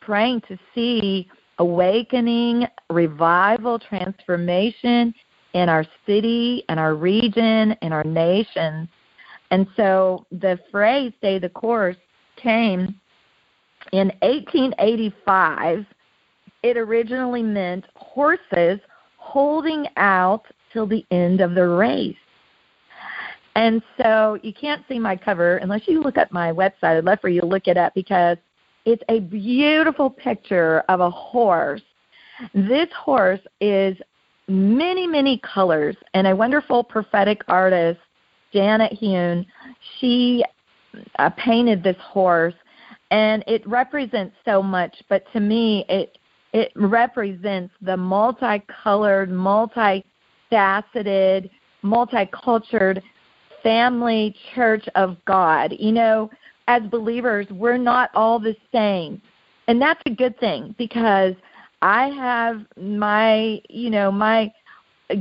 praying 0.00 0.42
to 0.42 0.58
see 0.74 1.28
awakening, 1.58 2.66
revival, 2.90 3.78
transformation 3.78 5.14
in 5.54 5.68
our 5.68 5.84
city, 6.06 6.64
in 6.68 6.78
our 6.78 6.94
region, 6.94 7.76
in 7.82 7.92
our 7.92 8.04
nations. 8.04 8.88
And 9.50 9.66
so 9.76 10.26
the 10.30 10.58
phrase 10.70 11.12
stay 11.18 11.38
the 11.38 11.48
course 11.48 11.96
came 12.36 12.98
in 13.92 14.08
1885. 14.22 15.84
It 16.62 16.76
originally 16.76 17.42
meant 17.42 17.84
horses 17.94 18.80
holding 19.16 19.86
out 19.96 20.44
till 20.72 20.86
the 20.86 21.04
end 21.10 21.40
of 21.40 21.54
the 21.54 21.68
race. 21.68 22.16
And 23.54 23.82
so 24.00 24.38
you 24.42 24.52
can't 24.52 24.82
see 24.88 24.98
my 24.98 25.16
cover 25.16 25.58
unless 25.58 25.82
you 25.86 26.00
look 26.00 26.16
at 26.16 26.32
my 26.32 26.52
website. 26.52 26.98
I'd 26.98 27.04
love 27.04 27.20
for 27.20 27.28
you 27.28 27.42
to 27.42 27.46
look 27.46 27.68
it 27.68 27.76
up 27.76 27.94
because 27.94 28.38
it's 28.84 29.02
a 29.08 29.20
beautiful 29.20 30.10
picture 30.10 30.80
of 30.88 31.00
a 31.00 31.10
horse. 31.10 31.82
This 32.54 32.88
horse 32.96 33.40
is 33.60 33.96
many, 34.48 35.06
many 35.06 35.38
colors, 35.38 35.96
and 36.14 36.26
a 36.26 36.34
wonderful 36.34 36.82
prophetic 36.82 37.42
artist, 37.48 38.00
Janet 38.52 38.92
Hune, 38.92 39.46
she 39.98 40.44
uh, 41.18 41.30
painted 41.30 41.82
this 41.82 41.96
horse, 42.00 42.54
and 43.10 43.42
it 43.46 43.66
represents 43.66 44.36
so 44.44 44.62
much. 44.62 45.02
But 45.08 45.24
to 45.32 45.40
me, 45.40 45.86
it 45.88 46.18
it 46.52 46.70
represents 46.74 47.72
the 47.80 47.96
multicolored, 47.96 49.30
multifaceted, 49.30 51.48
multicultured 51.82 53.02
family 53.62 54.34
church 54.54 54.86
of 54.94 55.16
God. 55.24 55.74
You 55.78 55.92
know, 55.92 56.30
as 56.68 56.82
believers, 56.84 57.46
we're 57.50 57.78
not 57.78 58.10
all 58.14 58.38
the 58.38 58.56
same. 58.72 59.20
And 59.68 59.80
that's 59.80 60.02
a 60.06 60.10
good 60.10 60.38
thing 60.40 60.74
because 60.78 61.34
I 61.82 62.08
have 62.08 62.64
my, 62.76 63.60
you 63.68 63.90
know, 63.90 64.10
my 64.10 64.52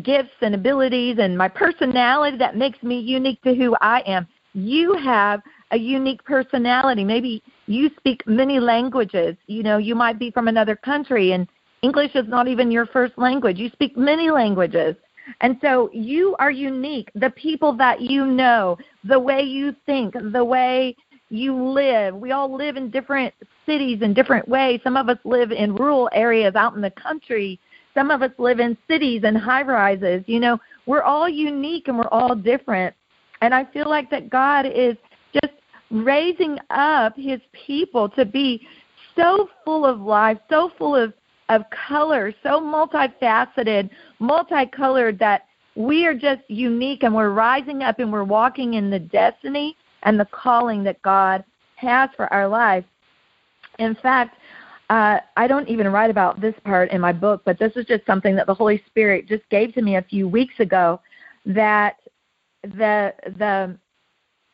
gifts 0.04 0.36
and 0.42 0.56
abilities 0.56 1.18
and 1.20 1.38
my 1.38 1.48
personality 1.48 2.38
that 2.38 2.56
makes 2.56 2.82
me 2.82 3.00
unique 3.00 3.42
to 3.44 3.54
who 3.54 3.76
I 3.82 4.02
am. 4.06 4.28
You 4.54 4.94
have 5.04 5.42
a 5.72 5.78
unique 5.78 6.24
personality. 6.24 7.04
Maybe 7.04 7.42
you 7.68 7.90
speak 7.98 8.26
many 8.28 8.60
languages. 8.60 9.36
You 9.48 9.64
know, 9.64 9.78
you 9.78 9.96
might 9.96 10.20
be 10.20 10.32
from 10.32 10.48
another 10.48 10.76
country 10.76 11.32
and 11.32 11.48
English 11.82 12.12
is 12.14 12.28
not 12.28 12.48
even 12.48 12.70
your 12.70 12.86
first 12.86 13.18
language. 13.18 13.58
You 13.58 13.70
speak 13.70 13.98
many 13.98 14.30
languages. 14.30 14.96
And 15.42 15.58
so 15.62 15.90
you 15.94 16.36
are 16.40 16.52
unique. 16.52 17.10
The 17.16 17.30
people 17.32 17.74
that 17.78 18.02
you 18.02 18.26
know, 18.26 18.78
the 19.04 19.20
way 19.20 19.42
you 19.42 19.76
think, 19.86 20.16
the 20.32 20.44
way 20.44 20.96
you 21.30 21.56
live. 21.56 22.16
We 22.16 22.32
all 22.32 22.54
live 22.54 22.76
in 22.76 22.90
different 22.90 23.34
cities 23.66 24.02
in 24.02 24.14
different 24.14 24.48
ways. 24.48 24.82
Some 24.84 24.98
of 24.98 25.10
us 25.10 25.18
live 25.24 25.52
in 25.52 25.76
rural 25.76 26.10
areas 26.12 26.56
out 26.56 26.76
in 26.76 26.82
the 26.82 26.92
country. 26.92 27.60
Some 27.94 28.12
of 28.12 28.22
us 28.22 28.32
live 28.38 28.60
in 28.60 28.78
cities 28.88 29.22
and 29.24 29.38
high 29.38 29.64
rises. 29.64 30.24
You 30.28 30.40
know, 30.40 30.60
we're 30.86 31.04
all 31.04 31.30
unique 31.30 31.88
and 31.88 31.98
we're 31.98 32.08
all 32.10 32.36
different. 32.36 32.94
And 33.42 33.54
I 33.56 33.66
feel 33.66 33.90
like 33.90 34.10
that 34.12 34.30
God 34.30 34.66
is 34.66 34.96
just 35.34 35.54
raising 35.90 36.58
up 36.70 37.16
his 37.16 37.40
people 37.66 38.10
to 38.10 38.26
be 38.26 38.66
so 39.16 39.50
full 39.66 39.86
of 39.86 40.00
life, 40.00 40.38
so 40.50 40.72
full 40.78 40.96
of, 40.96 41.14
of 41.52 41.64
color, 41.88 42.34
so 42.44 42.62
multifaceted, 42.62 43.90
multicolored 44.20 45.20
that 45.20 45.48
we 45.76 46.06
are 46.06 46.14
just 46.14 46.42
unique 46.48 47.04
and 47.04 47.14
we're 47.14 47.32
rising 47.32 47.84
up 47.84 48.00
and 48.00 48.12
we're 48.12 48.24
walking 48.24 48.76
in 48.76 48.90
the 48.90 49.00
destiny 49.00 49.76
and 50.04 50.20
the 50.20 50.28
calling 50.32 50.84
that 50.84 51.02
God 51.02 51.44
has 51.76 52.10
for 52.16 52.32
our 52.34 52.48
life. 52.48 52.86
In 53.80 53.96
fact, 53.96 54.38
uh, 54.90 55.20
I 55.36 55.48
don't 55.48 55.68
even 55.68 55.88
write 55.88 56.10
about 56.10 56.40
this 56.40 56.56
part 56.64 56.92
in 56.92 57.02
my 57.02 57.14
book, 57.14 57.42
but 57.46 57.60
this 57.60 57.74
is 57.76 57.86
just 57.86 58.06
something 58.06 58.36
that 58.36 58.48
the 58.48 58.54
Holy 58.54 58.82
Spirit 58.88 59.28
just 59.28 59.48
gave 59.50 59.74
to 59.74 59.82
me 59.82 59.98
a 59.98 60.02
few 60.02 60.28
weeks 60.28 60.56
ago. 60.60 61.02
That 61.46 61.96
the 62.64 63.14
the 63.26 63.78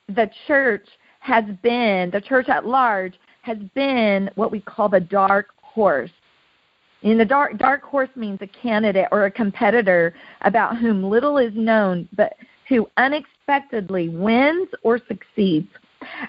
the 0.07 0.29
church 0.47 0.87
has 1.19 1.43
been 1.61 2.09
the 2.11 2.21
church 2.21 2.47
at 2.49 2.65
large 2.65 3.15
has 3.41 3.57
been 3.75 4.29
what 4.35 4.51
we 4.51 4.61
call 4.61 4.89
the 4.89 4.99
dark 4.99 5.47
horse. 5.61 6.11
And 7.03 7.19
the 7.19 7.25
dark 7.25 7.57
dark 7.57 7.83
horse 7.83 8.09
means 8.15 8.39
a 8.41 8.47
candidate 8.47 9.07
or 9.11 9.25
a 9.25 9.31
competitor 9.31 10.15
about 10.41 10.77
whom 10.77 11.03
little 11.03 11.37
is 11.37 11.53
known, 11.55 12.07
but 12.13 12.33
who 12.67 12.89
unexpectedly 12.97 14.09
wins 14.09 14.67
or 14.83 14.99
succeeds. 15.07 15.69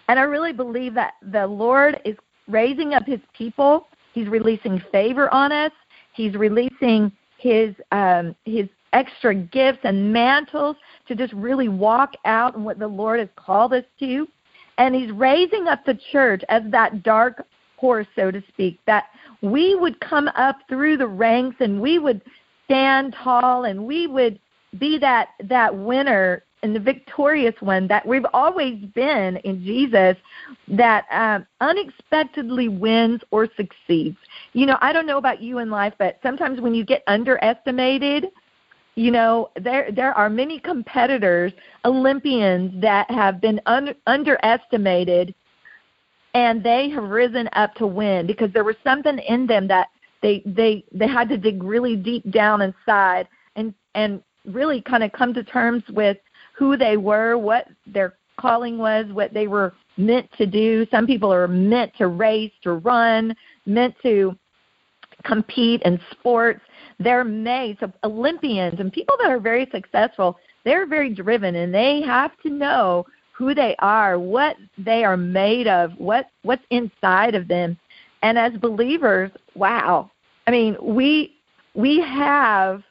And 0.09 0.19
I 0.19 0.23
really 0.23 0.53
believe 0.53 0.95
that 0.95 1.15
the 1.23 1.47
Lord 1.47 2.01
is 2.05 2.17
raising 2.49 2.95
up 2.95 3.05
his 3.07 3.21
people. 3.37 3.89
He's 4.13 4.29
releasing 4.29 4.83
favor 4.93 5.33
on 5.33 5.53
us. 5.53 5.73
He's 6.13 6.35
releasing 6.35 7.13
his 7.39 7.75
um, 7.93 8.35
his 8.45 8.69
extra 8.93 9.35
gifts 9.35 9.81
and 9.85 10.13
mantles 10.13 10.77
to 11.07 11.15
just 11.15 11.33
really 11.35 11.69
walk 11.69 12.15
out 12.25 12.57
in 12.57 12.65
what 12.65 12.79
the 12.79 12.89
Lord 12.89 13.21
has 13.21 13.29
called 13.37 13.73
us 13.73 13.85
to. 14.01 14.27
And 14.79 14.95
he's 14.95 15.11
raising 15.13 15.67
up 15.67 15.85
the 15.85 15.99
church 16.13 16.43
as 16.49 16.63
that 16.71 17.03
dark 17.03 17.45
horse, 17.79 18.07
so 18.17 18.31
to 18.31 18.43
speak, 18.49 18.79
that 18.87 19.05
we 19.41 19.75
would 19.75 19.99
come 20.01 20.29
up 20.37 20.57
through 20.69 20.97
the 20.97 21.07
ranks 21.07 21.57
and 21.61 21.81
we 21.81 21.99
would 21.99 22.21
stand 22.65 23.15
tall 23.23 23.65
and 23.65 23.87
we 23.87 24.07
would 24.07 24.39
be 24.79 24.99
that 24.99 25.29
that 25.45 25.75
winner 25.75 26.43
and 26.63 26.75
the 26.75 26.81
victorious 26.81 27.55
one 27.61 27.87
that 27.87 28.07
we've 28.07 28.27
always 28.33 28.85
been 28.95 29.37
in 29.39 29.63
Jesus 29.63 30.17
that 30.67 31.05
um, 31.11 31.47
unexpectedly 31.61 32.69
wins 32.69 33.21
or 33.31 33.49
succeeds. 33.57 34.17
You 34.55 34.67
know, 34.67 34.77
I 34.81 34.93
don't 34.93 35.07
know 35.07 35.19
about 35.19 35.41
you 35.41 35.59
in 35.59 35.71
life, 35.71 35.95
but 35.99 36.19
sometimes 36.23 36.61
when 36.61 36.75
you 36.75 36.85
get 36.85 37.03
underestimated, 37.07 38.27
you 38.97 39.13
know, 39.13 39.51
there 39.61 39.93
there 39.93 40.13
are 40.13 40.29
many 40.29 40.59
competitors, 40.59 41.53
Olympians 41.85 42.81
that 42.83 43.09
have 43.11 43.41
been 43.41 43.61
un, 43.67 43.95
underestimated 44.09 45.35
and 46.35 46.63
they 46.63 46.89
have 46.91 47.05
risen 47.05 47.49
up 47.55 47.75
to 47.75 47.87
win 47.87 48.27
because 48.27 48.53
there 48.53 48.65
was 48.65 48.77
something 48.85 49.19
in 49.19 49.47
them 49.47 49.67
that 49.69 49.89
they 50.23 50.43
they 50.45 50.85
they 50.93 51.07
had 51.07 51.29
to 51.29 51.37
dig 51.37 51.63
really 51.63 51.97
deep 51.97 52.29
down 52.31 52.61
inside 52.61 53.29
and 53.57 53.73
and 53.95 54.23
really 54.45 54.81
kind 54.83 55.03
of 55.03 55.13
come 55.13 55.33
to 55.35 55.45
terms 55.45 55.83
with 55.91 56.17
who 56.57 56.77
they 56.77 56.97
were, 56.97 57.39
what 57.39 57.69
their 57.87 58.15
calling 58.39 58.79
was, 58.79 59.07
what 59.13 59.33
they 59.33 59.47
were 59.47 59.75
meant 59.97 60.29
to 60.39 60.47
do. 60.47 60.87
Some 60.91 61.07
people 61.07 61.33
are 61.33 61.49
meant 61.49 61.93
to 61.99 62.09
race, 62.09 62.53
to 62.63 62.75
run, 62.75 63.35
meant 63.67 63.95
to 64.03 64.37
compete 65.25 65.83
in 65.83 66.01
sports. 66.11 66.61
They're 66.99 67.25
made 67.25 67.79
so 67.81 67.93
Olympians 68.05 68.81
and 68.81 68.93
people 68.93 69.17
that 69.21 69.31
are 69.31 69.41
very 69.41 69.69
successful. 69.73 70.39
They're 70.65 70.87
very 70.87 71.15
driven, 71.15 71.57
and 71.57 71.73
they 71.73 72.03
have 72.03 72.33
to 72.43 72.51
know 72.51 73.07
who 73.39 73.55
they 73.55 73.77
are, 73.79 74.19
what 74.19 74.57
they 74.77 75.05
are 75.05 75.17
made 75.17 75.69
of, 75.69 75.93
what 75.97 76.27
what's 76.43 76.65
inside 76.71 77.37
of 77.37 77.47
them. 77.47 77.79
And 78.23 78.37
as 78.37 78.53
believers, 78.55 79.31
wow. 79.55 80.11
I 80.49 80.51
mean, 80.51 80.77
we 80.83 81.37
we 81.75 82.01
have 82.01 82.83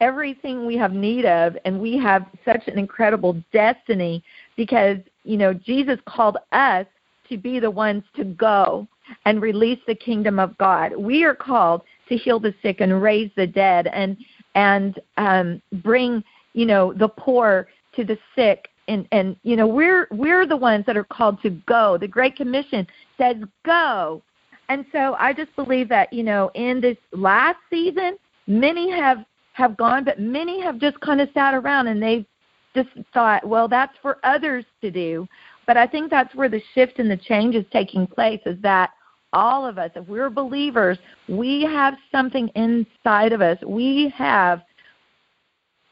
everything 0.00 0.64
we 0.64 0.78
have 0.78 0.92
need 0.92 1.26
of 1.26 1.58
and 1.66 1.78
we 1.78 1.98
have 1.98 2.24
such 2.42 2.66
an 2.68 2.78
incredible 2.78 3.36
destiny 3.52 4.24
because 4.56 4.96
you 5.24 5.36
know 5.36 5.52
Jesus 5.52 5.98
called 6.06 6.38
us 6.52 6.86
to 7.28 7.36
be 7.36 7.60
the 7.60 7.70
ones 7.70 8.02
to 8.16 8.24
go 8.24 8.88
and 9.26 9.42
release 9.42 9.78
the 9.86 9.94
kingdom 9.94 10.38
of 10.38 10.56
God. 10.56 10.96
We 10.96 11.22
are 11.24 11.34
called 11.34 11.82
to 12.08 12.16
heal 12.16 12.40
the 12.40 12.54
sick 12.62 12.80
and 12.80 13.02
raise 13.02 13.30
the 13.36 13.46
dead 13.46 13.88
and 13.88 14.16
and 14.54 14.98
um, 15.18 15.60
bring 15.84 16.24
you 16.54 16.64
know 16.64 16.94
the 16.94 17.08
poor 17.08 17.68
to 17.96 18.04
the 18.04 18.16
sick 18.34 18.69
and 18.90 19.06
and 19.12 19.36
you 19.42 19.56
know 19.56 19.66
we're 19.66 20.06
we're 20.10 20.46
the 20.46 20.56
ones 20.56 20.84
that 20.86 20.96
are 20.96 21.04
called 21.04 21.40
to 21.42 21.50
go. 21.66 21.96
The 21.96 22.08
Great 22.08 22.36
Commission 22.36 22.86
says 23.16 23.36
go. 23.64 24.22
And 24.68 24.84
so 24.92 25.16
I 25.18 25.32
just 25.32 25.54
believe 25.56 25.88
that 25.88 26.12
you 26.12 26.22
know 26.22 26.50
in 26.54 26.80
this 26.80 26.98
last 27.12 27.58
season 27.70 28.18
many 28.46 28.90
have 28.90 29.24
have 29.52 29.76
gone, 29.76 30.04
but 30.04 30.18
many 30.18 30.60
have 30.62 30.78
just 30.78 31.00
kind 31.00 31.20
of 31.20 31.28
sat 31.34 31.54
around 31.54 31.86
and 31.86 32.02
they've 32.02 32.26
just 32.74 32.88
thought, 33.12 33.46
well, 33.46 33.68
that's 33.68 33.96
for 34.00 34.18
others 34.22 34.64
to 34.80 34.90
do. 34.90 35.26
But 35.66 35.76
I 35.76 35.86
think 35.86 36.10
that's 36.10 36.34
where 36.34 36.48
the 36.48 36.62
shift 36.74 36.98
and 36.98 37.10
the 37.10 37.16
change 37.16 37.54
is 37.54 37.64
taking 37.72 38.06
place 38.06 38.40
is 38.46 38.56
that 38.62 38.90
all 39.32 39.66
of 39.66 39.78
us, 39.78 39.90
if 39.94 40.06
we're 40.08 40.30
believers, 40.30 40.98
we 41.28 41.62
have 41.62 41.94
something 42.10 42.48
inside 42.54 43.32
of 43.32 43.40
us. 43.40 43.58
We 43.66 44.12
have 44.16 44.62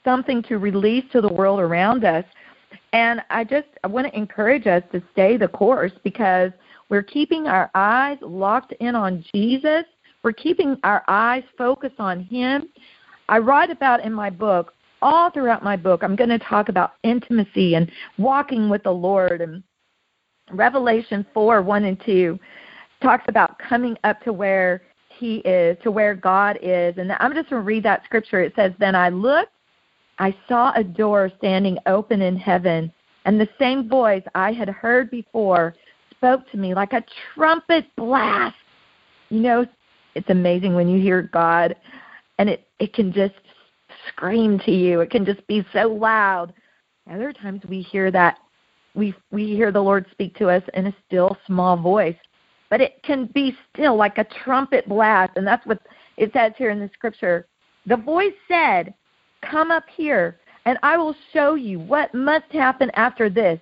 something 0.05 0.43
to 0.45 0.59
release 0.59 1.05
to 1.13 1.21
the 1.21 1.33
world 1.33 1.61
around 1.61 2.05
us. 2.05 2.25
And 2.99 3.23
I 3.31 3.45
just 3.45 3.69
I 3.85 3.87
want 3.87 4.09
to 4.09 4.19
encourage 4.19 4.67
us 4.67 4.83
to 4.91 5.01
stay 5.13 5.37
the 5.37 5.47
course 5.47 5.93
because 6.03 6.51
we're 6.89 7.05
keeping 7.05 7.47
our 7.47 7.71
eyes 7.77 8.19
locked 8.21 8.73
in 8.81 8.97
on 8.97 9.25
Jesus. 9.33 9.85
We're 10.25 10.33
keeping 10.33 10.77
our 10.83 11.05
eyes 11.07 11.45
focused 11.57 12.01
on 12.01 12.25
Him. 12.25 12.71
I 13.29 13.39
write 13.39 13.71
about 13.71 14.05
in 14.05 14.13
my 14.13 14.31
book, 14.31 14.75
all 15.01 15.31
throughout 15.31 15.63
my 15.63 15.77
book, 15.77 16.03
I'm 16.03 16.17
going 16.17 16.31
to 16.31 16.41
talk 16.41 16.71
about 16.71 16.95
intimacy 17.05 17.77
and 17.77 17.89
walking 18.19 18.69
with 18.69 18.83
the 18.83 18.91
Lord. 18.91 19.43
And 19.43 19.63
Revelation 20.51 21.25
4 21.33 21.63
1 21.63 21.85
and 21.85 22.03
2 22.05 22.37
talks 23.01 23.27
about 23.29 23.61
coming 23.61 23.97
up 24.03 24.21
to 24.23 24.33
where 24.33 24.83
He 25.21 25.37
is, 25.45 25.79
to 25.85 25.93
where 25.93 26.17
God 26.17 26.59
is. 26.61 26.99
And 26.99 27.13
I'm 27.21 27.33
just 27.33 27.49
going 27.49 27.63
to 27.63 27.65
read 27.65 27.85
that 27.85 28.03
scripture. 28.07 28.41
It 28.41 28.55
says, 28.57 28.73
Then 28.81 28.97
I 28.97 29.09
looked, 29.11 29.53
I 30.19 30.35
saw 30.49 30.73
a 30.75 30.85
door 30.85 31.31
standing 31.39 31.79
open 31.87 32.23
in 32.23 32.37
heaven, 32.37 32.93
and 33.25 33.41
the 33.41 33.49
same 33.59 33.89
voice 33.89 34.23
I 34.35 34.53
had 34.53 34.69
heard 34.69 35.11
before 35.11 35.75
spoke 36.11 36.51
to 36.51 36.57
me 36.57 36.75
like 36.75 36.93
a 36.93 37.05
trumpet 37.35 37.87
blast. 37.97 38.57
You 39.31 39.41
know, 39.41 39.67
it's 40.15 40.31
amazing 40.31 40.75
when 40.75 40.89
you 40.89 41.01
hear 41.01 41.23
God 41.23 41.77
and 42.39 42.49
it 42.49 42.67
it 42.79 42.93
can 42.95 43.13
just 43.13 43.35
scream 44.09 44.59
to 44.61 44.71
you. 44.73 45.01
It 45.01 45.11
can 45.11 45.25
just 45.25 45.47
be 45.47 45.65
so 45.73 45.89
loud. 45.89 46.53
Other 47.11 47.33
times 47.33 47.63
we 47.69 47.83
hear 47.83 48.11
that 48.11 48.39
we 48.95 49.15
we 49.31 49.47
hear 49.47 49.71
the 49.71 49.83
Lord 49.83 50.07
speak 50.11 50.37
to 50.39 50.49
us 50.49 50.63
in 50.75 50.87
a 50.87 50.97
still 51.07 51.37
small 51.47 51.77
voice. 51.77 52.17
but 52.71 52.81
it 52.81 53.03
can 53.03 53.27
be 53.27 53.57
still 53.73 53.97
like 53.97 54.19
a 54.19 54.27
trumpet 54.45 54.89
blast. 54.89 55.33
And 55.37 55.47
that's 55.47 55.67
what 55.67 55.81
it 56.17 56.33
says 56.33 56.53
here 56.59 56.71
in 56.71 56.79
the 56.79 56.91
scripture. 56.93 57.47
The 57.87 57.97
voice 57.97 58.35
said, 58.47 58.95
Come 59.43 59.71
up 59.71 59.85
here, 59.95 60.39
and 60.65 60.79
I 60.83 60.97
will 60.97 61.15
show 61.33 61.55
you 61.55 61.79
what 61.79 62.13
must 62.15 62.51
happen 62.51 62.91
after 62.95 63.31
this. 63.31 63.61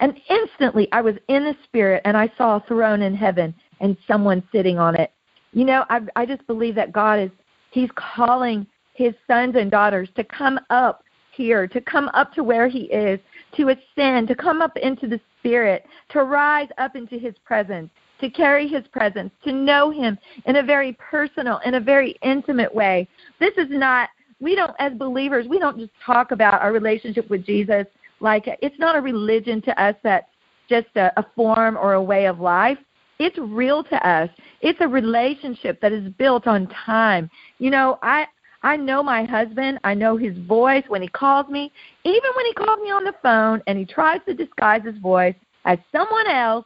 And 0.00 0.20
instantly 0.28 0.88
I 0.92 1.00
was 1.00 1.14
in 1.28 1.44
the 1.44 1.56
spirit, 1.64 2.02
and 2.04 2.16
I 2.16 2.30
saw 2.36 2.56
a 2.56 2.64
throne 2.68 3.02
in 3.02 3.14
heaven 3.14 3.54
and 3.80 3.96
someone 4.06 4.42
sitting 4.52 4.78
on 4.78 4.94
it. 4.94 5.10
You 5.52 5.64
know, 5.64 5.84
I, 5.88 6.00
I 6.16 6.26
just 6.26 6.46
believe 6.46 6.74
that 6.74 6.92
God 6.92 7.18
is, 7.18 7.30
He's 7.70 7.90
calling 7.94 8.66
His 8.94 9.14
sons 9.26 9.56
and 9.56 9.70
daughters 9.70 10.08
to 10.16 10.24
come 10.24 10.60
up 10.70 11.02
here, 11.32 11.66
to 11.68 11.80
come 11.80 12.10
up 12.14 12.32
to 12.34 12.42
where 12.42 12.68
He 12.68 12.84
is, 12.84 13.20
to 13.56 13.70
ascend, 13.70 14.28
to 14.28 14.34
come 14.34 14.60
up 14.60 14.76
into 14.76 15.06
the 15.06 15.20
Spirit, 15.40 15.86
to 16.10 16.24
rise 16.24 16.68
up 16.78 16.96
into 16.96 17.18
His 17.18 17.34
presence, 17.44 17.90
to 18.20 18.28
carry 18.30 18.66
His 18.66 18.86
presence, 18.88 19.30
to 19.44 19.52
know 19.52 19.90
Him 19.90 20.18
in 20.46 20.56
a 20.56 20.62
very 20.62 20.94
personal, 20.98 21.60
in 21.64 21.74
a 21.74 21.80
very 21.80 22.16
intimate 22.22 22.74
way. 22.74 23.08
This 23.40 23.54
is 23.56 23.68
not, 23.70 24.08
we 24.40 24.54
don't, 24.54 24.74
as 24.78 24.92
believers, 24.94 25.46
we 25.48 25.58
don't 25.58 25.78
just 25.78 25.92
talk 26.04 26.30
about 26.30 26.60
our 26.60 26.72
relationship 26.72 27.28
with 27.30 27.44
Jesus 27.44 27.86
like 28.20 28.44
it's 28.62 28.78
not 28.78 28.96
a 28.96 29.00
religion 29.00 29.60
to 29.62 29.82
us 29.82 29.94
that's 30.02 30.26
just 30.68 30.88
a, 30.96 31.12
a 31.18 31.26
form 31.34 31.76
or 31.76 31.94
a 31.94 32.02
way 32.02 32.26
of 32.26 32.40
life. 32.40 32.78
It's 33.18 33.36
real 33.38 33.82
to 33.84 34.08
us. 34.08 34.28
It's 34.60 34.78
a 34.80 34.88
relationship 34.88 35.80
that 35.80 35.92
is 35.92 36.12
built 36.14 36.46
on 36.46 36.68
time. 36.68 37.30
You 37.58 37.70
know, 37.70 37.98
I 38.02 38.26
I 38.62 38.76
know 38.76 39.02
my 39.02 39.24
husband. 39.24 39.78
I 39.84 39.94
know 39.94 40.16
his 40.16 40.36
voice 40.38 40.84
when 40.88 41.02
he 41.02 41.08
calls 41.08 41.48
me. 41.48 41.72
Even 42.04 42.30
when 42.34 42.46
he 42.46 42.52
calls 42.54 42.80
me 42.82 42.90
on 42.90 43.04
the 43.04 43.14
phone 43.22 43.62
and 43.66 43.78
he 43.78 43.84
tries 43.84 44.20
to 44.26 44.34
disguise 44.34 44.82
his 44.84 44.98
voice 44.98 45.36
as 45.64 45.78
someone 45.92 46.28
else, 46.28 46.64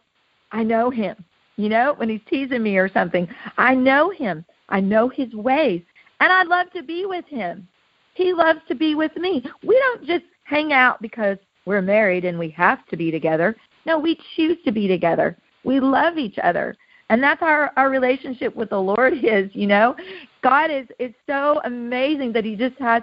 I 0.53 0.63
know 0.63 0.91
him. 0.91 1.17
You 1.57 1.69
know, 1.69 1.95
when 1.97 2.09
he's 2.09 2.21
teasing 2.29 2.63
me 2.63 2.79
or 2.79 2.89
something, 2.89 3.29
I 3.59 3.75
know 3.75 4.11
him. 4.11 4.45
I 4.71 4.81
know 4.81 5.09
his 5.09 5.33
ways. 5.35 5.83
And 6.21 6.33
I 6.33 6.43
love 6.45 6.71
to 6.75 6.83
be 6.83 7.07
with 7.07 7.25
him. 7.27 7.67
He 8.15 8.33
loves 8.33 8.61
to 8.69 8.75
be 8.75 8.95
with 8.95 9.17
me. 9.17 9.43
We 9.67 9.79
don't 9.79 10.07
just 10.07 10.25
hang 10.45 10.73
out 10.73 11.01
because 11.01 11.39
we're 11.65 11.83
married 11.83 12.25
and 12.25 12.39
we 12.39 12.51
have 12.51 12.87
to 12.89 12.97
be 12.97 13.11
together. 13.11 13.57
No, 13.87 13.99
we 13.99 14.19
choose 14.37 14.59
to 14.65 14.73
be 14.73 14.89
together. 14.89 15.37
We 15.65 15.81
love 15.81 16.19
each 16.19 16.39
other 16.43 16.77
and 17.11 17.23
that's 17.23 17.43
our 17.43 17.73
our 17.77 17.91
relationship 17.91 18.57
with 18.57 18.71
the 18.71 18.81
lord 18.81 19.13
is 19.23 19.51
you 19.53 19.67
know 19.67 19.95
god 20.43 20.71
is 20.71 20.87
is 20.99 21.13
so 21.27 21.61
amazing 21.65 22.33
that 22.33 22.45
he 22.45 22.57
just 22.57 22.79
has 22.79 23.03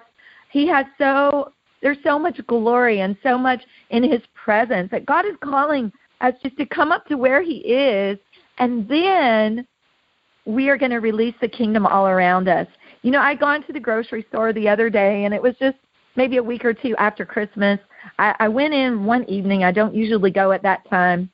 he 0.50 0.68
has 0.68 0.86
so 0.98 1.52
there's 1.84 1.98
so 2.04 2.18
much 2.18 2.40
glory 2.48 3.02
and 3.02 3.16
so 3.22 3.38
much 3.38 3.62
in 3.92 4.02
his 4.02 4.22
presence 4.34 4.90
that 4.90 5.06
god 5.06 5.26
is 5.26 5.36
calling 5.44 5.92
us 6.22 6.34
just 6.42 6.58
to 6.58 6.66
come 6.66 6.92
up 6.92 7.06
to 7.06 7.16
where 7.16 7.44
he 7.44 7.58
is 7.58 8.18
and 8.58 8.88
then 8.90 9.68
we 10.46 10.70
are 10.70 10.78
going 10.78 10.92
to 10.92 10.98
release 10.98 11.36
the 11.42 11.48
kingdom 11.48 11.86
all 11.86 12.08
around 12.08 12.48
us 12.48 12.68
you 13.02 13.12
know 13.12 13.22
I'd 13.22 13.40
gone 13.40 13.64
to 13.66 13.74
the 13.74 13.80
grocery 13.80 14.26
store 14.30 14.54
the 14.54 14.68
other 14.70 14.90
day 14.90 15.26
and 15.26 15.34
it 15.34 15.42
was 15.42 15.56
just 15.60 15.78
maybe 16.16 16.38
a 16.38 16.44
week 16.44 16.66
or 16.66 16.74
two 16.74 16.96
after 16.98 17.26
christmas 17.26 17.80
i 18.18 18.34
i 18.40 18.48
went 18.48 18.74
in 18.74 19.06
one 19.06 19.24
evening 19.30 19.64
i 19.64 19.72
don't 19.72 19.94
usually 19.94 20.32
go 20.32 20.52
at 20.52 20.64
that 20.64 20.88
time 20.90 21.30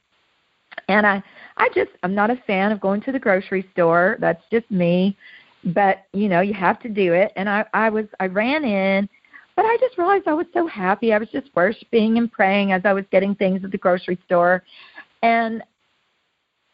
and 0.90 1.08
i 1.08 1.24
I 1.58 1.70
just 1.74 1.92
I'm 2.04 2.16
not 2.16 2.30
a 2.30 2.42
fan 2.48 2.72
of 2.72 2.80
going 2.80 3.02
to 3.02 3.12
the 3.12 3.20
grocery 3.20 3.68
store. 3.74 4.18
That's 4.20 4.44
just 4.52 4.70
me. 4.72 5.18
But, 5.66 6.06
you 6.12 6.28
know, 6.28 6.42
you 6.42 6.54
have 6.54 6.80
to 6.82 6.90
do 6.90 7.14
it. 7.14 7.32
And 7.36 7.50
I 7.50 7.66
I 7.74 7.90
was 7.90 8.06
I 8.20 8.28
ran 8.28 8.64
in, 8.64 9.08
but 9.56 9.66
I 9.66 9.78
just 9.80 9.98
realized 9.98 10.28
I 10.28 10.34
was 10.34 10.48
so 10.54 10.68
happy. 10.68 11.14
I 11.14 11.18
was 11.18 11.30
just 11.30 11.50
worshiping 11.56 12.18
and 12.18 12.32
praying 12.32 12.72
as 12.72 12.82
I 12.86 12.94
was 12.94 13.06
getting 13.12 13.36
things 13.36 13.64
at 13.64 13.72
the 13.72 13.78
grocery 13.78 14.18
store. 14.26 14.64
And 15.22 15.64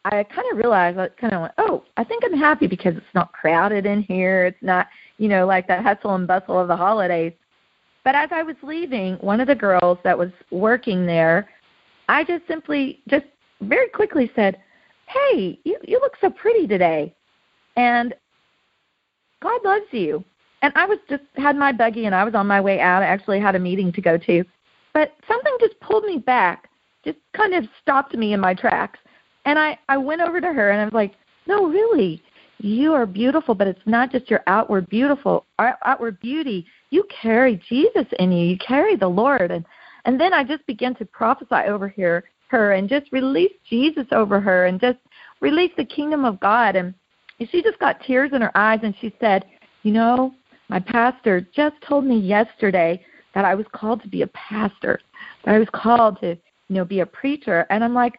I 0.04 0.24
kind 0.24 0.46
of 0.52 0.58
realized, 0.58 0.98
I 0.98 1.08
kind 1.08 1.34
of 1.34 1.40
went, 1.42 1.52
oh, 1.58 1.84
I 1.96 2.04
think 2.04 2.24
I'm 2.24 2.38
happy 2.38 2.66
because 2.66 2.96
it's 2.96 3.14
not 3.14 3.32
crowded 3.32 3.84
in 3.84 4.02
here. 4.02 4.46
It's 4.46 4.62
not, 4.62 4.86
you 5.18 5.28
know, 5.28 5.46
like 5.46 5.68
that 5.68 5.84
hustle 5.84 6.14
and 6.14 6.26
bustle 6.26 6.58
of 6.58 6.68
the 6.68 6.76
holidays. 6.76 7.34
But 8.02 8.14
as 8.14 8.30
I 8.32 8.42
was 8.42 8.56
leaving, 8.62 9.16
one 9.16 9.40
of 9.40 9.46
the 9.46 9.54
girls 9.54 9.98
that 10.04 10.16
was 10.16 10.30
working 10.50 11.04
there, 11.04 11.50
I 12.08 12.24
just 12.24 12.46
simply, 12.48 13.00
just 13.08 13.26
very 13.60 13.88
quickly 13.88 14.30
said, 14.34 14.58
hey, 15.06 15.58
you, 15.64 15.76
you 15.86 16.00
look 16.00 16.14
so 16.20 16.30
pretty 16.30 16.66
today. 16.66 17.14
And 17.76 18.14
God 19.42 19.60
loves 19.64 19.86
you. 19.90 20.24
And 20.62 20.72
I 20.76 20.86
was 20.86 20.98
just 21.08 21.22
had 21.36 21.56
my 21.56 21.72
buggy 21.72 22.06
and 22.06 22.14
I 22.14 22.24
was 22.24 22.34
on 22.34 22.46
my 22.46 22.60
way 22.60 22.80
out. 22.80 23.02
I 23.02 23.06
actually 23.06 23.40
had 23.40 23.54
a 23.54 23.58
meeting 23.58 23.92
to 23.92 24.00
go 24.00 24.16
to. 24.16 24.44
But 24.92 25.14
something 25.28 25.56
just 25.60 25.78
pulled 25.80 26.04
me 26.04 26.18
back, 26.18 26.68
just 27.04 27.18
kind 27.34 27.54
of 27.54 27.64
stopped 27.82 28.14
me 28.14 28.32
in 28.32 28.40
my 28.40 28.54
tracks. 28.54 28.98
And 29.44 29.58
I, 29.58 29.78
I 29.88 29.96
went 29.96 30.20
over 30.20 30.40
to 30.40 30.52
her 30.52 30.70
and 30.70 30.80
I 30.80 30.84
was 30.84 30.92
like, 30.92 31.14
No, 31.46 31.66
really, 31.66 32.22
you 32.58 32.92
are 32.92 33.06
beautiful, 33.06 33.54
but 33.54 33.66
it's 33.66 33.80
not 33.86 34.12
just 34.12 34.30
your 34.30 34.42
outward 34.46 34.88
beautiful 34.88 35.46
uh, 35.58 35.72
outward 35.84 36.20
beauty. 36.20 36.66
You 36.90 37.04
carry 37.22 37.60
Jesus 37.68 38.06
in 38.18 38.32
you. 38.32 38.46
You 38.46 38.58
carry 38.58 38.96
the 38.96 39.08
Lord. 39.08 39.50
And 39.50 39.64
and 40.04 40.20
then 40.20 40.32
I 40.32 40.44
just 40.44 40.66
began 40.66 40.94
to 40.96 41.04
prophesy 41.04 41.68
over 41.68 41.88
here 41.88 42.24
her 42.48 42.72
and 42.72 42.88
just 42.88 43.10
release 43.12 43.52
Jesus 43.68 44.06
over 44.12 44.40
her 44.40 44.66
and 44.66 44.80
just 44.80 44.98
release 45.40 45.70
the 45.76 45.84
kingdom 45.84 46.24
of 46.24 46.40
God. 46.40 46.76
And 46.76 46.94
she 47.50 47.62
just 47.62 47.78
got 47.78 48.02
tears 48.02 48.32
in 48.32 48.42
her 48.42 48.56
eyes 48.56 48.80
and 48.82 48.94
she 49.00 49.14
said, 49.20 49.44
You 49.82 49.92
know, 49.92 50.34
my 50.68 50.80
pastor 50.80 51.46
just 51.54 51.76
told 51.86 52.04
me 52.04 52.18
yesterday 52.18 53.04
that 53.34 53.44
I 53.44 53.54
was 53.54 53.66
called 53.72 54.02
to 54.02 54.08
be 54.08 54.22
a 54.22 54.26
pastor, 54.28 55.00
that 55.44 55.54
I 55.54 55.58
was 55.58 55.68
called 55.72 56.20
to, 56.20 56.36
you 56.68 56.76
know, 56.76 56.84
be 56.84 57.00
a 57.00 57.06
preacher. 57.06 57.66
And 57.70 57.82
I'm 57.82 57.94
like, 57.94 58.18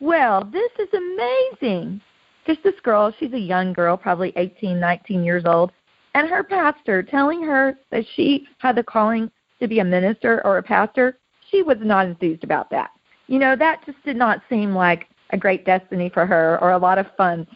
Well, 0.00 0.44
this 0.44 0.70
is 0.78 0.88
amazing. 0.94 2.00
Just 2.46 2.62
this 2.62 2.78
girl, 2.82 3.12
she's 3.18 3.32
a 3.32 3.38
young 3.38 3.72
girl, 3.72 3.96
probably 3.96 4.32
18, 4.36 4.78
19 4.78 5.24
years 5.24 5.44
old, 5.44 5.72
and 6.14 6.28
her 6.28 6.42
pastor 6.42 7.02
telling 7.02 7.42
her 7.42 7.78
that 7.90 8.04
she 8.14 8.46
had 8.58 8.76
the 8.76 8.82
calling 8.82 9.30
to 9.60 9.68
be 9.68 9.80
a 9.80 9.84
minister 9.84 10.40
or 10.46 10.58
a 10.58 10.62
pastor, 10.62 11.18
she 11.50 11.62
was 11.62 11.76
not 11.80 12.06
enthused 12.06 12.44
about 12.44 12.70
that 12.70 12.90
you 13.28 13.38
know, 13.38 13.54
that 13.54 13.84
just 13.86 14.02
did 14.04 14.16
not 14.16 14.42
seem 14.48 14.74
like 14.74 15.06
a 15.30 15.36
great 15.36 15.64
destiny 15.64 16.08
for 16.12 16.26
her 16.26 16.58
or 16.60 16.72
a 16.72 16.78
lot 16.78 16.98
of 16.98 17.06
fun, 17.16 17.46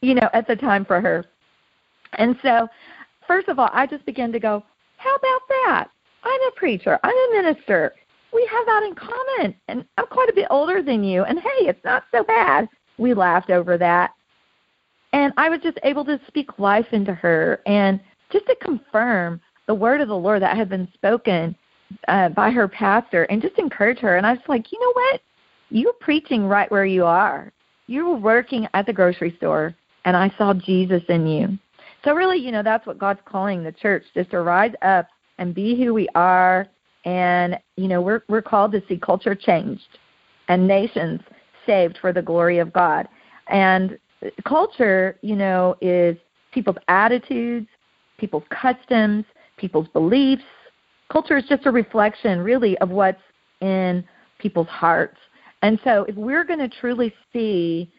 you 0.00 0.14
know, 0.14 0.30
at 0.32 0.46
the 0.46 0.56
time 0.56 0.84
for 0.84 1.00
her. 1.00 1.26
And 2.14 2.36
so, 2.42 2.68
first 3.26 3.48
of 3.48 3.58
all, 3.58 3.68
I 3.72 3.86
just 3.86 4.06
began 4.06 4.32
to 4.32 4.40
go, 4.40 4.64
how 4.96 5.14
about 5.14 5.40
that? 5.48 5.88
I'm 6.22 6.40
a 6.48 6.50
preacher. 6.52 6.98
I'm 7.02 7.14
a 7.14 7.42
minister. 7.42 7.94
We 8.36 8.46
have 8.52 8.66
that 8.66 8.82
in 8.82 8.94
common. 8.94 9.54
And 9.68 9.84
I'm 9.96 10.06
quite 10.08 10.28
a 10.28 10.34
bit 10.34 10.46
older 10.50 10.82
than 10.82 11.02
you. 11.02 11.24
And 11.24 11.38
hey, 11.38 11.66
it's 11.66 11.84
not 11.84 12.04
so 12.12 12.22
bad. 12.22 12.68
We 12.98 13.14
laughed 13.14 13.48
over 13.48 13.78
that. 13.78 14.12
And 15.14 15.32
I 15.38 15.48
was 15.48 15.60
just 15.62 15.78
able 15.82 16.04
to 16.04 16.20
speak 16.26 16.58
life 16.58 16.86
into 16.92 17.14
her 17.14 17.62
and 17.64 17.98
just 18.30 18.46
to 18.46 18.56
confirm 18.56 19.40
the 19.66 19.74
word 19.74 20.02
of 20.02 20.08
the 20.08 20.16
Lord 20.16 20.42
that 20.42 20.54
had 20.54 20.68
been 20.68 20.86
spoken 20.92 21.56
uh, 22.08 22.28
by 22.28 22.50
her 22.50 22.68
pastor 22.68 23.24
and 23.24 23.40
just 23.40 23.58
encourage 23.58 24.00
her. 24.00 24.18
And 24.18 24.26
I 24.26 24.32
was 24.32 24.42
like, 24.48 24.70
you 24.70 24.78
know 24.80 24.92
what? 24.92 25.20
You're 25.70 25.94
preaching 25.94 26.44
right 26.44 26.70
where 26.70 26.84
you 26.84 27.06
are. 27.06 27.50
You 27.86 28.06
were 28.06 28.16
working 28.16 28.68
at 28.74 28.84
the 28.84 28.92
grocery 28.92 29.34
store, 29.38 29.74
and 30.04 30.16
I 30.16 30.32
saw 30.36 30.52
Jesus 30.52 31.02
in 31.08 31.26
you. 31.26 31.58
So 32.04 32.12
really, 32.12 32.38
you 32.38 32.52
know, 32.52 32.62
that's 32.62 32.86
what 32.86 32.98
God's 32.98 33.20
calling 33.24 33.62
the 33.62 33.72
church, 33.72 34.04
just 34.12 34.30
to 34.32 34.42
rise 34.42 34.74
up 34.82 35.08
and 35.38 35.54
be 35.54 35.76
who 35.82 35.94
we 35.94 36.08
are. 36.14 36.66
And 37.06 37.58
you 37.76 37.88
know, 37.88 38.02
we're 38.02 38.22
we're 38.28 38.42
called 38.42 38.72
to 38.72 38.82
see 38.88 38.98
culture 38.98 39.34
changed 39.34 39.98
and 40.48 40.66
nations 40.66 41.20
saved 41.64 41.98
for 42.00 42.12
the 42.12 42.22
glory 42.22 42.58
of 42.58 42.72
God. 42.72 43.08
And 43.48 43.98
culture, 44.46 45.18
you 45.22 45.36
know, 45.36 45.76
is 45.80 46.16
people's 46.52 46.76
attitudes, 46.88 47.68
people's 48.18 48.44
customs, 48.50 49.24
people's 49.56 49.88
beliefs, 49.88 50.42
culture 51.10 51.36
is 51.36 51.44
just 51.48 51.66
a 51.66 51.70
reflection, 51.70 52.40
really, 52.40 52.76
of 52.78 52.90
what's 52.90 53.22
in 53.60 54.04
people's 54.38 54.68
hearts. 54.68 55.18
And 55.62 55.78
so, 55.84 56.04
if 56.08 56.14
we're 56.16 56.44
going 56.44 56.58
to 56.58 56.68
truly 56.68 57.14
see 57.32 57.90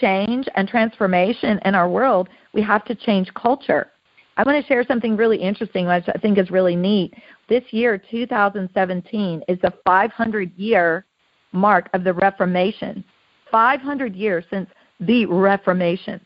change 0.00 0.46
and 0.54 0.68
transformation 0.68 1.58
in 1.64 1.74
our 1.74 1.88
world, 1.88 2.28
we 2.52 2.62
have 2.62 2.84
to 2.84 2.94
change 2.94 3.32
culture. 3.34 3.90
I 4.40 4.42
want 4.42 4.64
to 4.64 4.66
share 4.66 4.82
something 4.84 5.18
really 5.18 5.36
interesting, 5.36 5.86
which 5.86 6.04
I 6.08 6.18
think 6.18 6.38
is 6.38 6.50
really 6.50 6.74
neat. 6.74 7.12
This 7.50 7.62
year, 7.72 7.98
2017, 7.98 9.42
is 9.48 9.58
the 9.60 9.74
500 9.84 10.52
year 10.56 11.04
mark 11.52 11.90
of 11.92 12.04
the 12.04 12.14
Reformation. 12.14 13.04
500 13.50 14.16
years 14.16 14.46
since 14.48 14.70
the 14.98 15.26
Reformation 15.26 16.24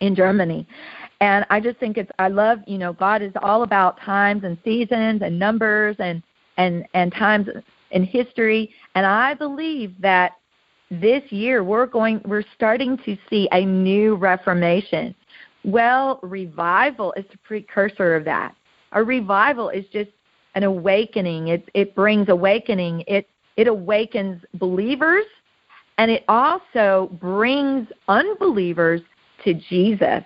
in 0.00 0.14
Germany. 0.14 0.66
And 1.20 1.44
I 1.50 1.60
just 1.60 1.78
think 1.78 1.98
it's 1.98 2.10
I 2.18 2.28
love, 2.28 2.60
you 2.66 2.78
know, 2.78 2.94
God 2.94 3.20
is 3.20 3.32
all 3.42 3.62
about 3.62 4.00
times 4.00 4.44
and 4.44 4.56
seasons 4.64 5.20
and 5.22 5.38
numbers 5.38 5.96
and 5.98 6.22
and 6.56 6.86
and 6.94 7.12
times 7.12 7.46
in 7.90 8.04
history 8.04 8.72
and 8.94 9.04
I 9.04 9.34
believe 9.34 9.94
that 10.00 10.32
this 10.90 11.24
year 11.30 11.62
we're 11.62 11.84
going 11.84 12.22
we're 12.24 12.44
starting 12.54 12.96
to 13.04 13.18
see 13.28 13.50
a 13.52 13.66
new 13.66 14.14
reformation. 14.14 15.14
Well, 15.68 16.18
revival 16.22 17.12
is 17.12 17.26
the 17.30 17.36
precursor 17.38 18.16
of 18.16 18.24
that. 18.24 18.54
A 18.92 19.02
revival 19.02 19.68
is 19.68 19.84
just 19.92 20.08
an 20.54 20.62
awakening. 20.62 21.48
It 21.48 21.68
it 21.74 21.94
brings 21.94 22.30
awakening. 22.30 23.04
It 23.06 23.28
it 23.58 23.68
awakens 23.68 24.42
believers 24.54 25.26
and 25.98 26.10
it 26.10 26.24
also 26.26 27.10
brings 27.20 27.86
unbelievers 28.08 29.02
to 29.44 29.52
Jesus. 29.52 30.24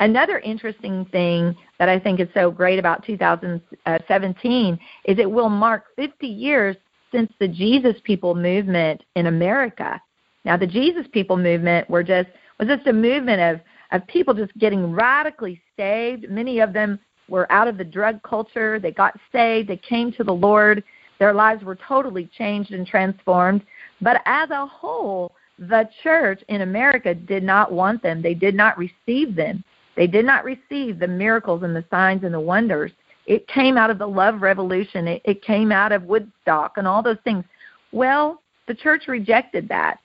Another 0.00 0.40
interesting 0.40 1.06
thing 1.06 1.56
that 1.78 1.88
I 1.88 1.98
think 1.98 2.20
is 2.20 2.28
so 2.34 2.50
great 2.50 2.78
about 2.78 3.02
2017 3.06 4.78
is 5.04 5.18
it 5.18 5.30
will 5.30 5.48
mark 5.48 5.84
50 5.96 6.26
years 6.26 6.76
since 7.12 7.32
the 7.38 7.48
Jesus 7.48 7.96
People 8.04 8.34
movement 8.34 9.02
in 9.14 9.26
America. 9.26 9.98
Now, 10.44 10.58
the 10.58 10.66
Jesus 10.66 11.06
People 11.12 11.38
movement 11.38 11.88
were 11.88 12.02
just 12.02 12.28
was 12.58 12.68
just 12.68 12.86
a 12.86 12.92
movement 12.92 13.40
of 13.40 13.60
of 13.92 14.06
people 14.06 14.34
just 14.34 14.56
getting 14.58 14.92
radically 14.92 15.60
saved. 15.76 16.28
Many 16.30 16.60
of 16.60 16.72
them 16.72 16.98
were 17.28 17.50
out 17.50 17.68
of 17.68 17.78
the 17.78 17.84
drug 17.84 18.22
culture. 18.22 18.78
They 18.78 18.92
got 18.92 19.18
saved. 19.32 19.68
They 19.68 19.76
came 19.76 20.12
to 20.12 20.24
the 20.24 20.32
Lord. 20.32 20.82
Their 21.18 21.32
lives 21.32 21.64
were 21.64 21.76
totally 21.76 22.30
changed 22.36 22.72
and 22.72 22.86
transformed. 22.86 23.62
But 24.00 24.20
as 24.26 24.50
a 24.50 24.66
whole, 24.66 25.32
the 25.58 25.88
church 26.02 26.42
in 26.48 26.60
America 26.60 27.14
did 27.14 27.42
not 27.42 27.72
want 27.72 28.02
them. 28.02 28.20
They 28.20 28.34
did 28.34 28.54
not 28.54 28.76
receive 28.76 29.34
them. 29.34 29.64
They 29.96 30.06
did 30.06 30.26
not 30.26 30.44
receive 30.44 30.98
the 30.98 31.08
miracles 31.08 31.62
and 31.62 31.74
the 31.74 31.84
signs 31.90 32.22
and 32.24 32.34
the 32.34 32.40
wonders. 32.40 32.92
It 33.26 33.48
came 33.48 33.76
out 33.76 33.90
of 33.90 33.98
the 33.98 34.06
love 34.06 34.42
revolution. 34.42 35.08
It, 35.08 35.22
it 35.24 35.42
came 35.42 35.72
out 35.72 35.92
of 35.92 36.02
Woodstock 36.04 36.74
and 36.76 36.86
all 36.86 37.02
those 37.02 37.16
things. 37.24 37.44
Well, 37.92 38.42
the 38.68 38.74
church 38.74 39.08
rejected 39.08 39.68
that. 39.68 39.98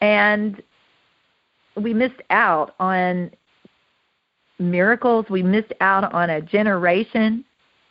And 0.00 0.60
we 1.76 1.94
missed 1.94 2.20
out 2.30 2.74
on 2.78 3.30
miracles. 4.58 5.26
We 5.28 5.42
missed 5.42 5.72
out 5.80 6.12
on 6.12 6.30
a 6.30 6.40
generation 6.40 7.44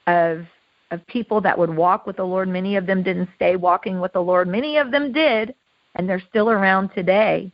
of 0.07 0.45
of 0.91 1.05
people 1.07 1.41
that 1.41 1.57
would 1.57 1.73
walk 1.73 2.05
with 2.05 2.17
the 2.17 2.23
Lord. 2.23 2.49
Many 2.49 2.75
of 2.75 2.85
them 2.85 3.01
didn't 3.01 3.29
stay 3.35 3.55
walking 3.55 3.99
with 3.99 4.13
the 4.13 4.21
Lord. 4.21 4.47
Many 4.47 4.77
of 4.77 4.91
them 4.91 5.13
did, 5.13 5.55
and 5.95 6.07
they're 6.07 6.21
still 6.29 6.49
around 6.49 6.89
today. 6.89 7.49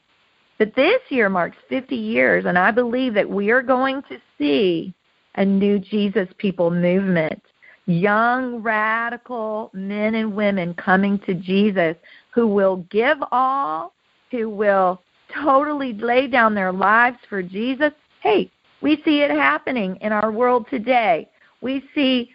But 0.57 0.75
this 0.75 0.99
year 1.09 1.29
marks 1.29 1.57
50 1.69 1.95
years, 1.95 2.45
and 2.45 2.57
I 2.57 2.71
believe 2.71 3.13
that 3.13 3.29
we 3.29 3.51
are 3.51 3.61
going 3.61 4.01
to 4.09 4.17
see 4.39 4.93
a 5.35 5.45
new 5.45 5.77
Jesus 5.77 6.27
people 6.39 6.71
movement. 6.71 7.41
Young, 7.85 8.63
radical 8.63 9.69
men 9.73 10.15
and 10.15 10.35
women 10.35 10.73
coming 10.73 11.19
to 11.19 11.35
Jesus 11.35 11.95
who 12.33 12.47
will 12.47 12.77
give 12.89 13.17
all, 13.31 13.93
who 14.31 14.49
will 14.49 14.99
totally 15.33 15.93
lay 15.93 16.27
down 16.27 16.53
their 16.53 16.71
lives 16.71 17.17
for 17.29 17.41
Jesus. 17.41 17.91
Hey, 18.21 18.51
we 18.81 19.01
see 19.03 19.21
it 19.21 19.31
happening 19.31 19.97
in 20.01 20.11
our 20.11 20.31
world 20.31 20.67
today. 20.69 21.27
We 21.61 21.83
see 21.95 22.29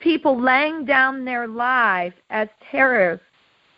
people 0.00 0.40
laying 0.40 0.84
down 0.84 1.24
their 1.24 1.46
life 1.46 2.14
as 2.30 2.48
terrorists. 2.70 3.24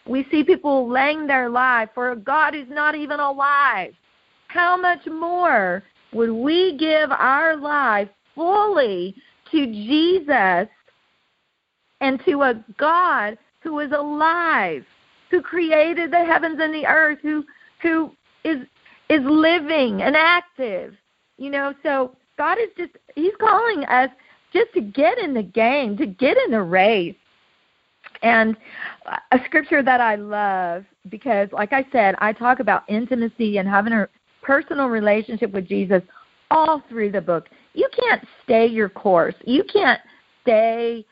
We 0.07 0.27
see 0.31 0.45
people 0.45 0.88
laying 0.88 1.27
their 1.27 1.49
life 1.49 1.88
for 1.95 2.12
a 2.12 2.16
God 2.16 2.55
who's 2.55 2.69
not 2.69 2.95
even 2.95 3.19
alive. 3.19 3.92
How 4.49 4.77
much 4.77 5.05
more 5.07 5.83
would 6.12 6.31
we 6.31 6.77
give 6.77 7.11
our 7.11 7.57
life 7.57 8.09
fully 8.35 9.14
to 9.51 9.66
Jesus 9.66 10.69
and 12.01 12.21
to 12.25 12.42
a 12.42 12.64
God 12.79 13.38
who 13.61 13.81
is 13.81 13.90
alive, 13.90 14.85
who 15.31 15.42
created 15.42 16.12
the 16.12 16.25
heavens 16.25 16.59
and 16.61 16.73
the 16.73 16.87
earth, 16.87 17.19
who 17.23 17.45
who 17.83 18.12
is 18.46 18.66
is 19.09 19.20
living 19.24 20.02
and 20.02 20.16
active. 20.16 20.94
You 21.38 21.50
know, 21.50 21.74
so 21.82 22.16
God 22.38 22.59
is 22.59 22.70
just 22.76 22.92
he's 23.14 23.35
calling 23.38 23.85
us 23.85 24.11
just 24.52 24.72
to 24.74 24.80
get 24.80 25.18
in 25.18 25.35
the 25.35 25.42
game, 25.42 25.96
to 25.98 26.06
get 26.06 26.37
in 26.37 26.50
the 26.50 26.62
race. 26.62 27.16
And 28.22 28.56
a 29.30 29.38
scripture 29.44 29.82
that 29.82 30.00
I 30.00 30.14
love 30.14 30.85
because 31.11 31.48
like 31.52 31.72
I 31.72 31.85
said, 31.92 32.14
I 32.18 32.32
talk 32.32 32.61
about 32.61 32.85
intimacy 32.88 33.59
and 33.59 33.68
having 33.68 33.92
a 33.92 34.09
personal 34.42 34.87
relationship 34.87 35.52
with 35.52 35.68
Jesus 35.68 36.02
all 36.50 36.82
through 36.88 37.12
the 37.12 37.20
book. 37.20 37.48
You 37.74 37.88
can't 37.98 38.26
stay 38.44 38.66
your 38.66 38.88
course. 38.88 39.35
You 39.44 39.64
can't 39.64 40.00
stay 40.42 41.04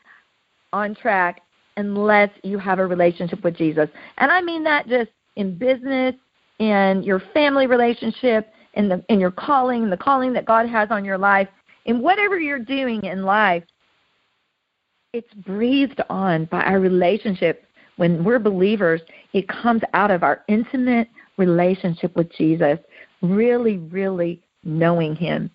on 0.73 0.95
track 0.95 1.41
unless 1.77 2.29
you 2.43 2.57
have 2.57 2.79
a 2.79 2.87
relationship 2.87 3.43
with 3.43 3.55
Jesus. 3.55 3.89
And 4.17 4.31
I 4.31 4.41
mean 4.41 4.63
that 4.63 4.87
just 4.87 5.11
in 5.35 5.57
business, 5.57 6.15
in 6.59 7.03
your 7.03 7.21
family 7.33 7.67
relationship, 7.67 8.51
in 8.73 8.89
the 8.89 9.03
in 9.09 9.19
your 9.19 9.31
calling, 9.31 9.89
the 9.89 9.97
calling 9.97 10.33
that 10.33 10.45
God 10.45 10.67
has 10.69 10.89
on 10.91 11.05
your 11.05 11.17
life, 11.17 11.47
in 11.85 12.01
whatever 12.01 12.39
you're 12.39 12.59
doing 12.59 13.03
in 13.03 13.23
life, 13.23 13.63
it's 15.13 15.33
breathed 15.33 16.01
on 16.09 16.45
by 16.45 16.61
our 16.61 16.79
relationship. 16.79 17.63
When 17.97 18.23
we're 18.23 18.39
believers, 18.39 19.01
it 19.33 19.47
comes 19.47 19.81
out 19.93 20.11
of 20.11 20.23
our 20.23 20.43
intimate 20.49 21.07
relationship 21.37 22.15
with 22.15 22.29
Jesus, 22.33 22.77
really, 23.21 23.77
really 23.77 24.41
knowing 24.63 25.15
Him. 25.15 25.49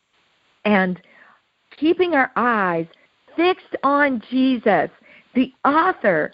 And 0.64 1.00
keeping 1.78 2.14
our 2.14 2.30
eyes 2.36 2.86
fixed 3.36 3.76
on 3.82 4.22
Jesus, 4.30 4.90
the 5.34 5.52
author 5.64 6.32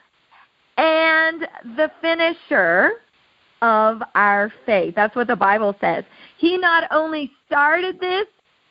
and 0.77 1.47
the 1.77 1.91
finisher 2.01 2.93
of 3.63 4.03
our 4.15 4.53
faith. 4.65 4.95
That's 4.95 5.17
what 5.17 5.27
the 5.27 5.37
Bible 5.37 5.75
says. 5.81 6.05
He 6.37 6.57
not 6.57 6.85
only 6.91 7.31
started 7.47 7.99
this, 8.01 8.27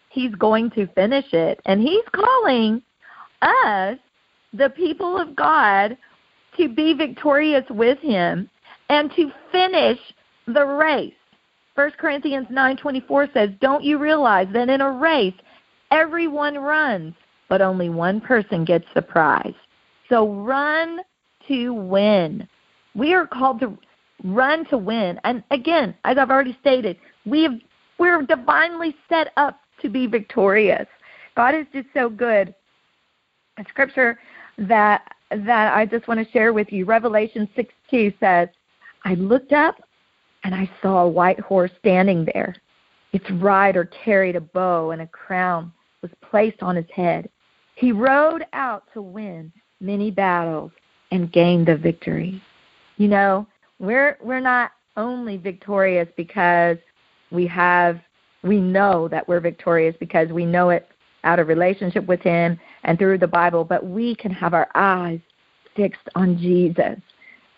he's 0.10 0.34
going 0.36 0.70
to 0.72 0.88
finish 0.88 1.34
it. 1.34 1.60
And 1.66 1.82
he's 1.82 2.06
calling 2.14 2.82
us, 3.42 3.98
the 4.54 4.70
people 4.70 5.18
of 5.20 5.36
God, 5.36 5.98
to 6.58 6.70
be 6.70 6.94
victorious 6.94 7.66
with 7.70 8.00
him 8.00 8.50
and 8.90 9.12
to 9.16 9.32
finish 9.52 10.00
the 10.48 10.66
race. 10.66 11.14
1 11.74 11.92
Corinthians 11.98 12.48
9:24 12.50 13.28
says, 13.34 13.50
"Don't 13.60 13.84
you 13.84 13.98
realize 13.98 14.48
that 14.54 14.70
in 14.70 14.80
a 14.80 14.90
race 14.90 15.34
everyone 15.92 16.58
runs, 16.58 17.14
but 17.50 17.62
only 17.62 17.90
one 17.90 18.22
person 18.22 18.64
gets 18.64 18.88
the 18.94 19.02
prize?" 19.02 19.56
So 20.08 20.30
run 20.30 21.02
to 21.48 21.74
win. 21.74 22.48
We 22.94 23.14
are 23.14 23.28
called 23.28 23.60
to 23.60 23.78
run 24.24 24.66
to 24.66 24.78
win. 24.78 25.20
And 25.24 25.44
again, 25.52 25.96
as 26.04 26.18
I've 26.18 26.30
already 26.30 26.58
stated, 26.62 26.98
we 27.26 27.44
have, 27.44 27.54
we're 27.98 28.22
divinely 28.24 28.96
set 29.10 29.32
up 29.38 29.60
to 29.82 29.90
be 29.90 30.08
victorious. 30.08 30.88
God 31.36 31.54
is 31.54 31.66
just 31.74 31.88
so 31.94 32.10
good. 32.10 32.54
A 33.58 33.66
scripture 33.70 34.20
that 34.58 35.02
that 35.32 35.76
I 35.76 35.86
just 35.86 36.08
want 36.08 36.26
to 36.26 36.32
share 36.32 36.54
with 36.54 36.72
you, 36.72 36.86
Revelation 36.86 37.50
6 37.56 37.74
2 37.90 38.14
says, 38.20 38.48
I 39.04 39.16
looked 39.16 39.54
up 39.54 39.76
and 40.44 40.54
I 40.54 40.70
saw 40.82 41.04
a 41.04 41.10
white 41.10 41.40
horse 41.40 41.72
standing 41.80 42.26
there. 42.34 42.56
Its 43.12 43.26
rider 43.32 43.90
carried 44.04 44.36
a 44.36 44.42
bow 44.42 44.92
and 44.92 45.02
a 45.02 45.08
crown 45.08 45.72
was 46.02 46.12
placed 46.30 46.62
on 46.62 46.76
his 46.76 46.86
head. 46.94 47.30
He 47.76 47.92
rode 47.92 48.46
out 48.54 48.84
to 48.94 49.02
win 49.02 49.52
many 49.80 50.12
battles 50.12 50.72
and 51.12 51.32
gain 51.32 51.66
the 51.66 51.76
victory. 51.76 52.42
You 52.98 53.08
know, 53.08 53.48
we're 53.86 54.18
we're 54.22 54.40
not 54.40 54.72
only 54.98 55.38
victorious 55.38 56.08
because 56.16 56.78
we 57.32 57.48
have 57.48 58.00
we 58.44 58.60
know 58.60 59.08
that 59.08 59.28
we're 59.28 59.40
victorious 59.40 59.96
because 60.00 60.30
we 60.30 60.46
know 60.46 60.70
it 60.70 60.88
out 61.24 61.40
of 61.40 61.48
relationship 61.48 62.06
with 62.06 62.22
him 62.22 62.60
and 62.84 62.98
through 62.98 63.18
the 63.18 63.28
Bible, 63.28 63.64
but 63.64 63.86
we 63.86 64.16
can 64.16 64.32
have 64.32 64.54
our 64.54 64.70
eyes 64.76 65.20
fixed 65.76 66.08
on 66.14 66.38
Jesus. 66.38 67.00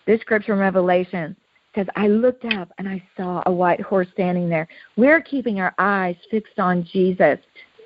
This 0.06 0.20
scripture 0.22 0.54
in 0.54 0.58
Revelation 0.58 1.36
says, 1.74 1.86
I 1.94 2.08
looked 2.08 2.46
up 2.46 2.72
and 2.78 2.88
I 2.88 3.02
saw 3.16 3.42
a 3.46 3.52
white 3.52 3.80
horse 3.80 4.08
standing 4.14 4.48
there. 4.48 4.66
We're 4.96 5.20
keeping 5.20 5.60
our 5.60 5.74
eyes 5.78 6.16
fixed 6.30 6.58
on 6.58 6.88
Jesus, 6.90 7.38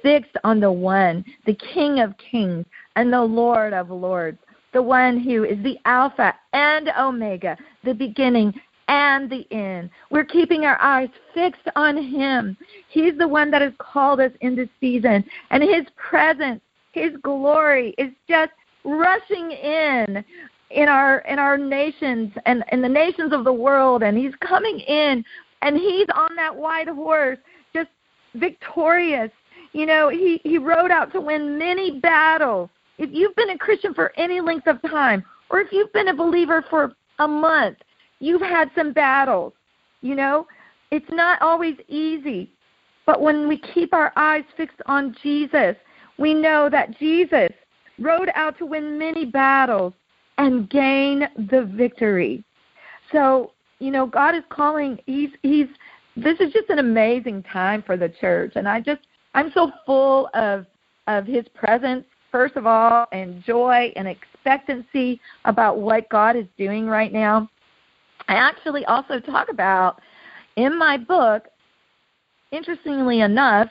fixed 0.03 0.37
on 0.45 0.61
the 0.61 0.71
one, 0.71 1.25
the 1.47 1.55
King 1.75 2.01
of 2.01 2.15
kings 2.19 2.65
and 2.95 3.13
the 3.13 3.23
Lord 3.23 3.73
of 3.73 3.91
lords, 3.91 4.39
the 4.73 4.83
one 4.83 5.19
who 5.19 5.45
is 5.45 5.63
the 5.63 5.79
Alpha 5.85 6.35
and 6.53 6.91
Omega, 6.99 7.57
the 7.85 7.95
beginning 7.95 8.53
and 8.89 9.31
the 9.31 9.47
end. 9.51 9.91
We're 10.11 10.25
keeping 10.25 10.65
our 10.65 10.81
eyes 10.81 11.09
fixed 11.35 11.69
on 11.77 11.97
Him. 11.97 12.57
He's 12.89 13.17
the 13.17 13.29
one 13.29 13.51
that 13.51 13.63
has 13.63 13.73
called 13.79 14.21
us 14.21 14.33
in 14.41 14.57
this 14.57 14.69
season, 14.81 15.25
and 15.51 15.63
His 15.63 15.87
presence, 15.97 16.61
His 16.93 17.13
glory 17.23 17.95
is 17.99 18.11
just 18.29 18.53
rushing 18.85 19.53
in 19.53 20.25
in 20.71 20.89
our 20.89 21.19
in 21.21 21.39
our 21.39 21.57
nations 21.59 22.33
and 22.47 22.65
in 22.73 22.83
the 22.83 22.89
nations 22.89 23.33
of 23.33 23.45
the 23.45 23.53
world 23.53 24.03
and 24.03 24.17
he's 24.17 24.35
coming 24.41 24.81
in 24.81 25.25
and 25.61 25.77
he's 25.77 26.07
on 26.15 26.35
that 26.35 26.55
white 26.55 26.89
horse 26.89 27.39
just 27.73 27.91
victorious 28.35 29.31
you 29.73 29.87
know 29.87 30.09
he 30.09 30.41
he 30.43 30.59
rode 30.59 30.91
out 30.91 31.13
to 31.13 31.21
win 31.21 31.59
many 31.59 32.01
battles 32.01 32.69
if 32.99 33.11
you've 33.13 33.35
been 33.37 33.51
a 33.51 33.59
Christian 33.59 33.95
for 33.95 34.13
any 34.17 34.41
length 34.41 34.67
of 34.67 34.81
time, 34.83 35.25
or 35.51 35.61
if 35.61 35.73
you've 35.73 35.93
been 35.93 36.09
a 36.09 36.15
believer 36.15 36.65
for 36.69 36.93
a 37.19 37.29
month, 37.29 37.79
you've 38.21 38.43
had 38.43 38.71
some 38.75 38.93
battles. 38.93 39.53
You 40.01 40.15
know, 40.15 40.47
it's 40.91 41.11
not 41.11 41.41
always 41.43 41.77
easy. 41.89 42.51
But 43.07 43.21
when 43.21 43.49
we 43.49 43.59
keep 43.59 43.93
our 43.93 44.13
eyes 44.17 44.45
fixed 44.57 44.81
on 44.87 45.17
Jesus, 45.23 45.77
we 46.19 46.35
know 46.35 46.69
that 46.71 46.97
Jesus 46.99 47.51
rode 47.99 48.31
out 48.35 48.57
to 48.59 48.67
win 48.67 48.99
many 48.99 49.25
battles 49.25 49.93
and 50.39 50.71
gain 50.71 51.29
the 51.51 51.71
victory. 51.75 52.45
So 53.11 53.53
you 53.83 53.91
know, 53.91 54.07
God 54.07 54.37
is 54.37 54.45
calling. 54.49 54.99
He's 55.07 55.31
he's. 55.43 55.67
This 56.15 56.39
is 56.39 56.53
just 56.53 56.71
an 56.71 56.79
amazing 56.79 57.43
time 57.43 57.83
for 57.83 57.97
the 57.97 58.09
church, 58.09 58.53
and 58.55 58.69
I 58.69 58.81
just 58.81 59.01
I'm 59.35 59.51
so 59.53 59.73
full 59.85 60.31
of 60.35 60.67
of 61.09 61.27
His 61.27 61.45
presence 61.53 62.05
first 62.33 62.57
of 62.57 62.67
all, 62.67 63.07
and 63.13 63.45
joy 63.45 63.93
and 63.95 64.09
expectancy 64.09 65.21
about 65.45 65.79
what 65.79 66.09
God 66.09 66.35
is 66.35 66.47
doing 66.59 66.87
right 66.87 67.13
now. 67.13 67.49
I 68.27 68.35
actually 68.35 68.85
also 68.87 69.21
talk 69.21 69.49
about 69.51 70.01
in 70.57 70.77
my 70.77 70.97
book, 70.97 71.45
interestingly 72.51 73.21
enough, 73.21 73.69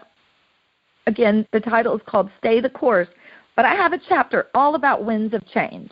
again, 1.08 1.45
the 1.52 1.60
title 1.60 1.95
is 1.95 2.02
called 2.06 2.30
Stay 2.38 2.62
the 2.62 2.69
Course, 2.69 3.08
but 3.56 3.65
I 3.65 3.76
have 3.76 3.93
a 3.93 4.00
chapter 4.08 4.47
all 4.54 4.76
about 4.76 5.04
winds 5.04 5.34
of 5.34 5.45
change. 5.47 5.91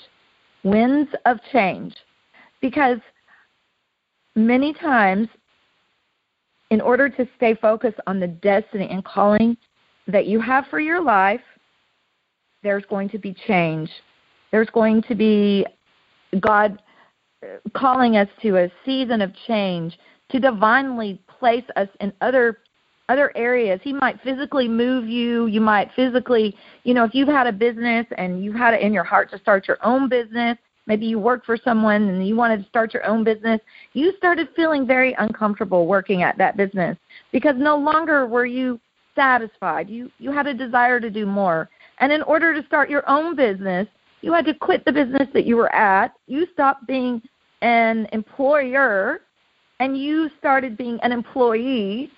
Winds 0.63 1.09
of 1.25 1.37
change. 1.51 1.95
Because 2.61 2.99
many 4.35 4.73
times, 4.73 5.27
in 6.69 6.81
order 6.81 7.09
to 7.09 7.27
stay 7.35 7.55
focused 7.55 7.99
on 8.07 8.19
the 8.19 8.27
destiny 8.27 8.87
and 8.89 9.03
calling 9.03 9.57
that 10.07 10.27
you 10.27 10.39
have 10.39 10.65
for 10.69 10.79
your 10.79 11.01
life, 11.01 11.41
there's 12.63 12.85
going 12.89 13.09
to 13.09 13.17
be 13.17 13.35
change. 13.47 13.89
There's 14.51 14.69
going 14.69 15.03
to 15.03 15.15
be 15.15 15.65
God 16.39 16.81
calling 17.73 18.17
us 18.17 18.27
to 18.41 18.57
a 18.57 18.71
season 18.85 19.21
of 19.21 19.31
change 19.47 19.97
to 20.31 20.39
divinely 20.39 21.21
place 21.39 21.63
us 21.75 21.87
in 21.99 22.13
other 22.21 22.59
other 23.07 23.35
areas. 23.35 23.79
He 23.83 23.91
might 23.91 24.21
physically 24.21 24.67
move 24.67 25.07
you. 25.07 25.47
You 25.47 25.61
might 25.61 25.89
physically, 25.95 26.55
you 26.83 26.93
know, 26.93 27.03
if 27.05 27.15
you've 27.15 27.27
had 27.27 27.47
a 27.47 27.51
business 27.51 28.05
and 28.19 28.43
you've 28.43 28.55
had 28.55 28.75
it 28.75 28.81
in 28.81 28.93
your 28.93 29.03
heart 29.03 29.31
to 29.31 29.39
start 29.39 29.67
your 29.67 29.79
own 29.83 30.07
business, 30.07 30.59
maybe 30.85 31.07
you 31.07 31.17
worked 31.17 31.47
for 31.47 31.57
someone 31.57 32.07
and 32.07 32.27
you 32.27 32.35
wanted 32.35 32.61
to 32.61 32.69
start 32.69 32.93
your 32.93 33.03
own 33.07 33.23
business, 33.23 33.59
you 33.93 34.13
started 34.17 34.47
feeling 34.55 34.85
very 34.85 35.15
uncomfortable 35.17 35.87
working 35.87 36.21
at 36.21 36.37
that 36.37 36.55
business 36.55 36.95
because 37.31 37.55
no 37.57 37.75
longer 37.75 38.27
were 38.27 38.45
you 38.45 38.79
satisfied. 39.15 39.89
You 39.89 40.11
you 40.19 40.31
had 40.31 40.45
a 40.45 40.53
desire 40.53 40.99
to 40.99 41.09
do 41.09 41.25
more. 41.25 41.67
And 41.99 42.11
in 42.11 42.21
order 42.23 42.53
to 42.53 42.65
start 42.65 42.89
your 42.89 43.09
own 43.09 43.35
business, 43.35 43.87
you 44.21 44.33
had 44.33 44.45
to 44.45 44.53
quit 44.53 44.85
the 44.85 44.91
business 44.91 45.27
that 45.33 45.45
you 45.45 45.55
were 45.55 45.73
at. 45.73 46.13
You 46.27 46.47
stopped 46.53 46.87
being 46.87 47.21
an 47.61 48.07
employer 48.11 49.21
and 49.79 49.97
you 49.97 50.29
started 50.37 50.77
being 50.77 50.99
an 51.01 51.11
employee. 51.11 52.11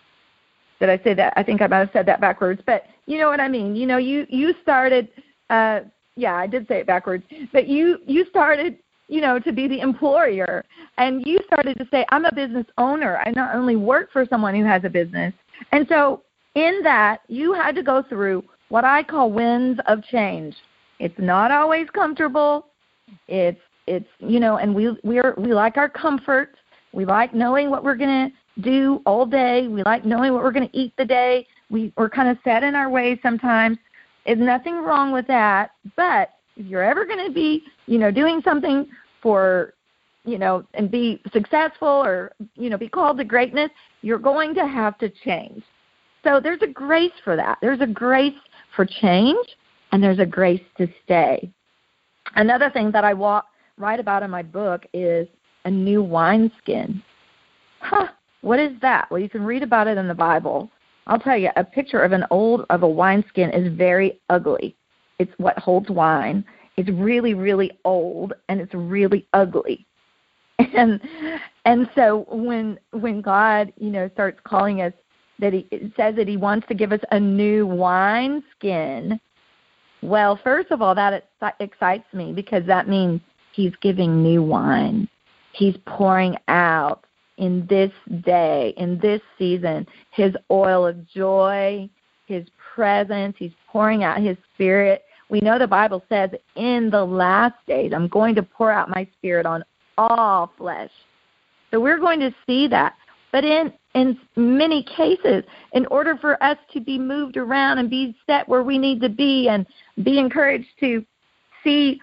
Did 0.80 0.90
I 0.90 1.00
say 1.04 1.14
that? 1.14 1.34
I 1.36 1.44
think 1.44 1.62
I 1.62 1.68
might 1.68 1.80
have 1.80 1.90
said 1.94 2.06
that 2.08 2.22
backwards, 2.22 2.62
but 2.66 2.86
you 3.06 3.18
know 3.20 3.30
what 3.30 3.40
I 3.40 3.48
mean. 3.48 3.76
You 3.76 3.86
know, 3.86 3.98
you 3.98 4.26
you 4.30 4.54
started 4.62 5.10
uh 5.50 5.82
yeah, 6.16 6.36
I 6.36 6.48
did 6.48 6.68
say 6.68 6.80
it 6.80 6.88
backwards. 6.88 7.24
But 7.54 7.68
you 7.68 8.00
you 8.06 8.26
started, 8.30 8.78
you 9.08 9.22
know, 9.22 9.40
to 9.40 9.52
be 9.52 9.68
the 9.68 9.80
employer 9.80 10.66
and 10.98 11.26
you 11.26 11.40
started 11.46 11.78
to 11.78 11.88
say 11.92 12.06
I'm 12.10 12.26
a 12.26 12.34
business 12.34 12.66
owner. 12.78 13.22
I 13.26 13.32
not 13.32 13.56
only 13.56 13.76
work 13.76 14.12
for 14.12 14.26
someone 14.26 14.56
who 14.56 14.66
has 14.66 14.84
a 14.84 14.90
business. 14.90 15.34
And 15.72 15.86
so 15.88 16.24
in 16.56 16.82
that, 16.84 17.22
you 17.28 17.54
had 17.54 17.76
to 17.76 17.84
go 17.84 18.04
through 18.10 18.44
what 18.72 18.86
I 18.86 19.04
call 19.04 19.30
winds 19.30 19.82
of 19.88 20.02
change. 20.06 20.56
It's 20.98 21.20
not 21.20 21.52
always 21.52 21.90
comfortable. 21.90 22.68
It's 23.28 23.60
it's 23.86 24.08
you 24.20 24.40
know, 24.40 24.58
and 24.58 24.74
we 24.74 24.98
we're 25.04 25.36
we 25.38 25.54
like 25.54 25.76
our 25.76 25.90
comfort. 25.90 26.56
We 26.94 27.04
like 27.04 27.34
knowing 27.34 27.70
what 27.70 27.84
we're 27.84 27.96
gonna 27.98 28.30
do 28.62 29.02
all 29.06 29.26
day. 29.26 29.68
We 29.68 29.84
like 29.84 30.06
knowing 30.06 30.32
what 30.32 30.42
we're 30.42 30.54
gonna 30.54 30.70
eat 30.72 30.94
the 30.98 31.04
day. 31.04 31.46
We 31.70 31.92
we're 31.98 32.10
kind 32.10 32.30
of 32.30 32.38
set 32.46 32.64
in 32.64 32.74
our 32.74 32.90
ways 32.90 33.20
sometimes. 33.22 33.78
There's 34.26 34.40
nothing 34.40 34.78
wrong 34.78 35.12
with 35.12 35.28
that. 35.28 35.72
But 35.98 36.30
if 36.56 36.66
you're 36.66 36.84
ever 36.84 37.06
gonna 37.06 37.32
be, 37.32 37.64
you 37.88 37.98
know, 37.98 38.10
doing 38.10 38.42
something 38.42 38.88
for 39.22 39.74
you 40.24 40.38
know, 40.38 40.64
and 40.76 40.92
be 40.92 41.20
successful 41.34 41.88
or, 41.88 42.32
you 42.56 42.70
know, 42.70 42.78
be 42.78 42.88
called 42.88 43.18
to 43.18 43.24
greatness, 43.24 43.72
you're 44.04 44.20
going 44.20 44.54
to 44.54 44.68
have 44.68 44.96
to 45.00 45.10
change. 45.10 45.64
So 46.24 46.40
there's 46.40 46.62
a 46.62 46.68
grace 46.68 47.12
for 47.24 47.36
that. 47.36 47.58
There's 47.62 47.82
a 47.82 47.88
grace 47.88 48.36
for 48.76 48.86
change, 48.86 49.48
and 49.92 50.04
there's 50.04 50.20
a 50.20 50.26
grace 50.26 50.64
to 50.78 50.88
stay. 51.04 51.52
Another 52.36 52.70
thing 52.70 52.92
that 52.92 53.04
I 53.04 53.14
walk, 53.14 53.46
write 53.78 54.00
about 54.00 54.24
in 54.24 54.30
my 54.30 54.44
book 54.44 54.86
is 54.94 55.28
a 55.66 55.72
new 55.72 56.04
wineskin. 56.04 57.04
Huh, 57.80 58.08
what 58.42 58.60
is 58.60 58.72
that? 58.82 59.10
Well, 59.10 59.20
you 59.20 59.30
can 59.30 59.44
read 59.44 59.64
about 59.64 59.88
it 59.88 59.98
in 59.98 60.08
the 60.08 60.14
Bible. 60.14 60.70
I'll 61.08 61.20
tell 61.20 61.38
you, 61.38 61.50
a 61.56 61.64
picture 61.64 62.02
of 62.02 62.12
an 62.12 62.26
old 62.30 62.66
of 62.70 62.84
a 62.84 62.88
wineskin 62.88 63.50
is 63.52 63.76
very 63.76 64.20
ugly. 64.30 64.76
It's 65.20 65.32
what 65.38 65.58
holds 65.60 65.90
wine. 65.90 66.46
It's 66.78 66.90
really, 66.90 67.34
really 67.34 67.72
old 67.86 68.34
and 68.50 68.62
it's 68.62 68.74
really 68.74 69.28
ugly. 69.34 69.86
And 70.74 71.02
and 71.66 71.90
so 71.96 72.26
when 72.30 72.80
when 72.92 73.22
God, 73.22 73.74
you 73.78 73.90
know, 73.90 74.10
starts 74.14 74.40
calling 74.44 74.82
us 74.82 74.94
that 75.42 75.54
he 75.54 75.68
says 75.98 76.16
that 76.16 76.28
he 76.28 76.38
wants 76.38 76.68
to 76.68 76.74
give 76.74 76.94
us 76.94 77.02
a 77.12 77.20
new 77.20 77.68
wine 77.68 78.44
skin. 78.56 79.20
Well, 80.02 80.40
first 80.44 80.72
of 80.72 80.82
all, 80.82 80.96
that 80.96 81.26
excites 81.60 82.12
me 82.14 82.32
because 82.32 82.66
that 82.68 82.88
means 82.88 83.20
he's 83.52 83.74
giving 83.82 84.24
new 84.24 84.42
wine. 84.42 85.10
He's 85.54 85.76
pouring 85.86 86.38
out 86.48 87.06
in 87.38 87.66
this 87.68 87.92
day, 88.22 88.74
in 88.78 89.00
this 89.00 89.22
season, 89.38 89.88
his 90.12 90.34
oil 90.50 90.88
of 90.88 91.08
joy, 91.10 91.90
his 92.28 92.48
presence. 92.74 93.36
He's 93.38 93.52
pouring 93.68 94.04
out 94.04 94.22
his 94.22 94.38
spirit. 94.54 95.04
We 95.30 95.40
know 95.42 95.58
the 95.58 95.68
Bible 95.68 96.04
says, 96.08 96.30
in 96.56 96.90
the 96.90 97.04
last 97.04 97.56
days, 97.68 97.94
I'm 97.94 98.08
going 98.08 98.36
to 98.36 98.44
pour 98.44 98.72
out 98.72 98.90
my 98.90 99.08
spirit 99.18 99.46
on 99.46 99.64
all 99.98 100.52
flesh. 100.58 100.92
So 101.72 101.80
we're 101.80 102.00
going 102.00 102.20
to 102.20 102.34
see 102.46 102.68
that. 102.68 102.96
But 103.32 103.46
in 103.46 103.74
in 103.94 104.18
many 104.36 104.84
cases, 104.84 105.44
in 105.74 105.86
order 105.88 106.18
for 106.18 106.42
us 106.42 106.58
to 106.74 106.80
be 106.80 106.98
moved 106.98 107.38
around 107.38 107.78
and 107.78 107.90
be 107.90 108.16
set 108.26 108.48
where 108.48 108.64
we 108.64 108.78
need 108.78 109.02
to 109.02 109.10
be 109.10 109.50
and 109.50 109.66
be 110.04 110.18
encouraged 110.18 110.70
to 110.80 111.06
see 111.64 112.00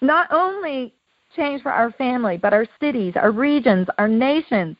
not 0.00 0.30
only 0.32 0.92
change 1.34 1.62
for 1.62 1.72
our 1.72 1.92
family, 1.92 2.36
but 2.36 2.52
our 2.52 2.66
cities, 2.78 3.14
our 3.16 3.30
regions, 3.30 3.86
our 3.98 4.08
nations, 4.08 4.76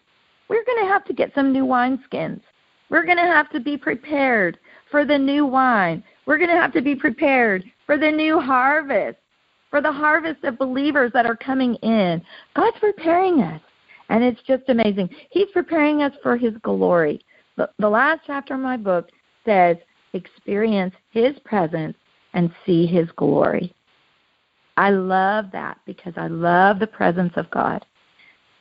we're 0.48 0.64
going 0.64 0.84
to 0.84 0.90
have 0.90 1.04
to 1.04 1.12
get 1.12 1.32
some 1.34 1.52
new 1.52 1.64
wineskins. 1.64 2.40
We're 2.90 3.04
going 3.04 3.18
to 3.18 3.22
have 3.22 3.48
to 3.50 3.60
be 3.60 3.76
prepared 3.76 4.58
for 4.90 5.04
the 5.04 5.16
new 5.16 5.46
wine. 5.46 6.02
We're 6.26 6.38
going 6.38 6.50
to 6.50 6.56
have 6.56 6.72
to 6.72 6.82
be 6.82 6.96
prepared 6.96 7.64
for 7.86 7.96
the 7.96 8.10
new 8.10 8.40
harvest, 8.40 9.18
for 9.70 9.80
the 9.80 9.92
harvest 9.92 10.42
of 10.44 10.58
believers 10.58 11.12
that 11.14 11.26
are 11.26 11.36
coming 11.36 11.76
in. 11.76 12.20
God's 12.56 12.78
preparing 12.80 13.42
us. 13.42 13.60
And 14.10 14.22
it's 14.24 14.42
just 14.46 14.64
amazing. 14.68 15.08
He's 15.30 15.48
preparing 15.52 16.02
us 16.02 16.12
for 16.22 16.36
His 16.36 16.52
glory. 16.62 17.24
The, 17.56 17.70
the 17.78 17.88
last 17.88 18.20
chapter 18.26 18.54
of 18.54 18.60
my 18.60 18.76
book 18.76 19.08
says, 19.46 19.76
experience 20.12 20.94
His 21.12 21.38
presence 21.44 21.96
and 22.34 22.52
see 22.66 22.86
His 22.86 23.08
glory. 23.16 23.72
I 24.76 24.90
love 24.90 25.46
that 25.52 25.78
because 25.86 26.12
I 26.16 26.26
love 26.26 26.80
the 26.80 26.86
presence 26.86 27.32
of 27.36 27.50
God 27.50 27.86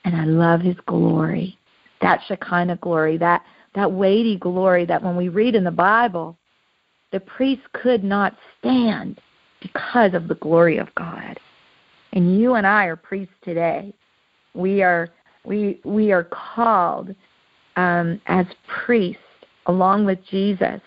and 0.06 0.16
I 0.16 0.26
love 0.26 0.62
His 0.62 0.78
glory. 0.86 1.58
That 2.02 2.22
Shekinah 2.28 2.78
glory, 2.78 3.18
that, 3.18 3.44
that 3.76 3.92
weighty 3.92 4.38
glory 4.38 4.86
that 4.86 5.04
when 5.04 5.16
we 5.16 5.30
read 5.30 5.56
in 5.56 5.64
the 5.64 5.72
Bible, 5.72 6.38
the 7.12 7.20
priests 7.20 7.66
could 7.74 8.04
not 8.04 8.38
stand 8.60 9.20
because 9.62 10.14
of 10.14 10.28
the 10.28 10.36
glory 10.36 10.78
of 10.78 10.94
God. 10.96 11.40
And 12.14 12.40
you 12.40 12.54
and 12.54 12.66
I 12.66 12.86
are 12.86 12.96
priests 12.96 13.34
today. 13.44 13.94
We 14.54 14.82
are 14.82 15.10
we 15.44 15.80
we 15.84 16.12
are 16.12 16.24
called 16.24 17.16
um, 17.76 18.22
as 18.28 18.46
priests 18.68 19.22
along 19.68 20.06
with 20.06 20.20
Jesus 20.30 20.82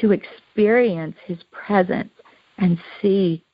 to 0.00 0.12
experience 0.12 1.16
His 1.26 1.38
presence 1.52 2.12
and 2.58 2.78
see 3.00 3.44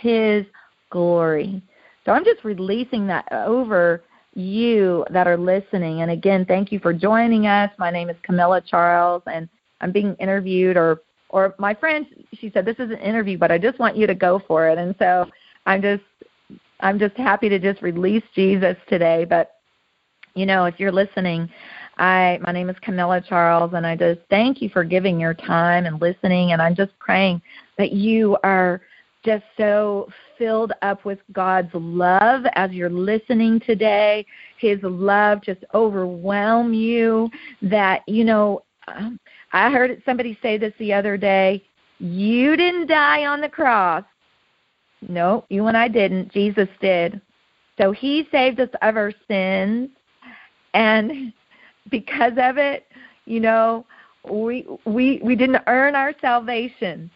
His 0.00 0.44
glory. 0.90 1.62
So 2.04 2.12
I'm 2.12 2.24
just 2.24 2.44
releasing 2.44 3.06
that 3.08 3.30
over 3.32 4.02
you 4.34 5.04
that 5.10 5.26
are 5.26 5.36
listening. 5.36 6.02
And 6.02 6.10
again, 6.10 6.44
thank 6.44 6.72
you 6.72 6.78
for 6.78 6.92
joining 6.92 7.46
us. 7.46 7.70
My 7.78 7.90
name 7.90 8.08
is 8.10 8.16
Camilla 8.22 8.60
Charles, 8.60 9.22
and 9.26 9.48
I'm 9.80 9.92
being 9.92 10.14
interviewed, 10.20 10.76
or 10.76 11.02
or 11.30 11.54
my 11.58 11.74
friend, 11.74 12.06
she 12.34 12.50
said 12.50 12.64
this 12.64 12.78
is 12.78 12.90
an 12.90 12.98
interview, 12.98 13.38
but 13.38 13.52
I 13.52 13.58
just 13.58 13.78
want 13.78 13.96
you 13.96 14.06
to 14.06 14.14
go 14.14 14.42
for 14.46 14.68
it. 14.68 14.78
And 14.78 14.94
so 14.98 15.26
I'm 15.66 15.80
just 15.80 16.02
I'm 16.80 16.98
just 16.98 17.16
happy 17.16 17.48
to 17.48 17.58
just 17.58 17.82
release 17.82 18.24
Jesus 18.34 18.76
today. 18.88 19.24
But 19.24 19.59
you 20.34 20.46
know, 20.46 20.64
if 20.64 20.78
you're 20.78 20.92
listening, 20.92 21.50
I 21.98 22.38
my 22.42 22.52
name 22.52 22.70
is 22.70 22.76
Camilla 22.80 23.20
Charles 23.20 23.72
and 23.74 23.86
I 23.86 23.96
just 23.96 24.20
thank 24.30 24.62
you 24.62 24.68
for 24.70 24.84
giving 24.84 25.20
your 25.20 25.34
time 25.34 25.86
and 25.86 26.00
listening 26.00 26.52
and 26.52 26.62
I'm 26.62 26.74
just 26.74 26.98
praying 26.98 27.42
that 27.76 27.92
you 27.92 28.38
are 28.42 28.80
just 29.22 29.44
so 29.58 30.08
filled 30.38 30.72
up 30.80 31.04
with 31.04 31.18
God's 31.32 31.68
love 31.74 32.44
as 32.54 32.70
you're 32.70 32.88
listening 32.88 33.60
today. 33.60 34.24
His 34.58 34.78
love 34.82 35.42
just 35.42 35.62
overwhelm 35.74 36.72
you 36.72 37.28
that 37.60 38.02
you 38.06 38.24
know 38.24 38.62
um, 38.88 39.20
I 39.52 39.70
heard 39.70 40.02
somebody 40.06 40.38
say 40.40 40.56
this 40.56 40.72
the 40.78 40.92
other 40.92 41.16
day, 41.16 41.62
you 41.98 42.56
didn't 42.56 42.86
die 42.86 43.26
on 43.26 43.40
the 43.40 43.48
cross. 43.48 44.04
No, 45.06 45.44
you 45.48 45.66
and 45.66 45.76
I 45.76 45.88
didn't. 45.88 46.32
Jesus 46.32 46.68
did. 46.80 47.20
So 47.78 47.92
he 47.92 48.28
saved 48.30 48.60
us 48.60 48.68
of 48.82 48.96
our 48.96 49.12
sins 49.28 49.90
And 50.74 51.32
because 51.90 52.32
of 52.36 52.58
it, 52.58 52.86
you 53.26 53.40
know, 53.40 53.84
we 54.30 54.66
we 54.84 55.20
we 55.22 55.34
didn't 55.36 55.62
earn 55.66 55.94
our 55.94 56.14
salvation. 56.20 57.10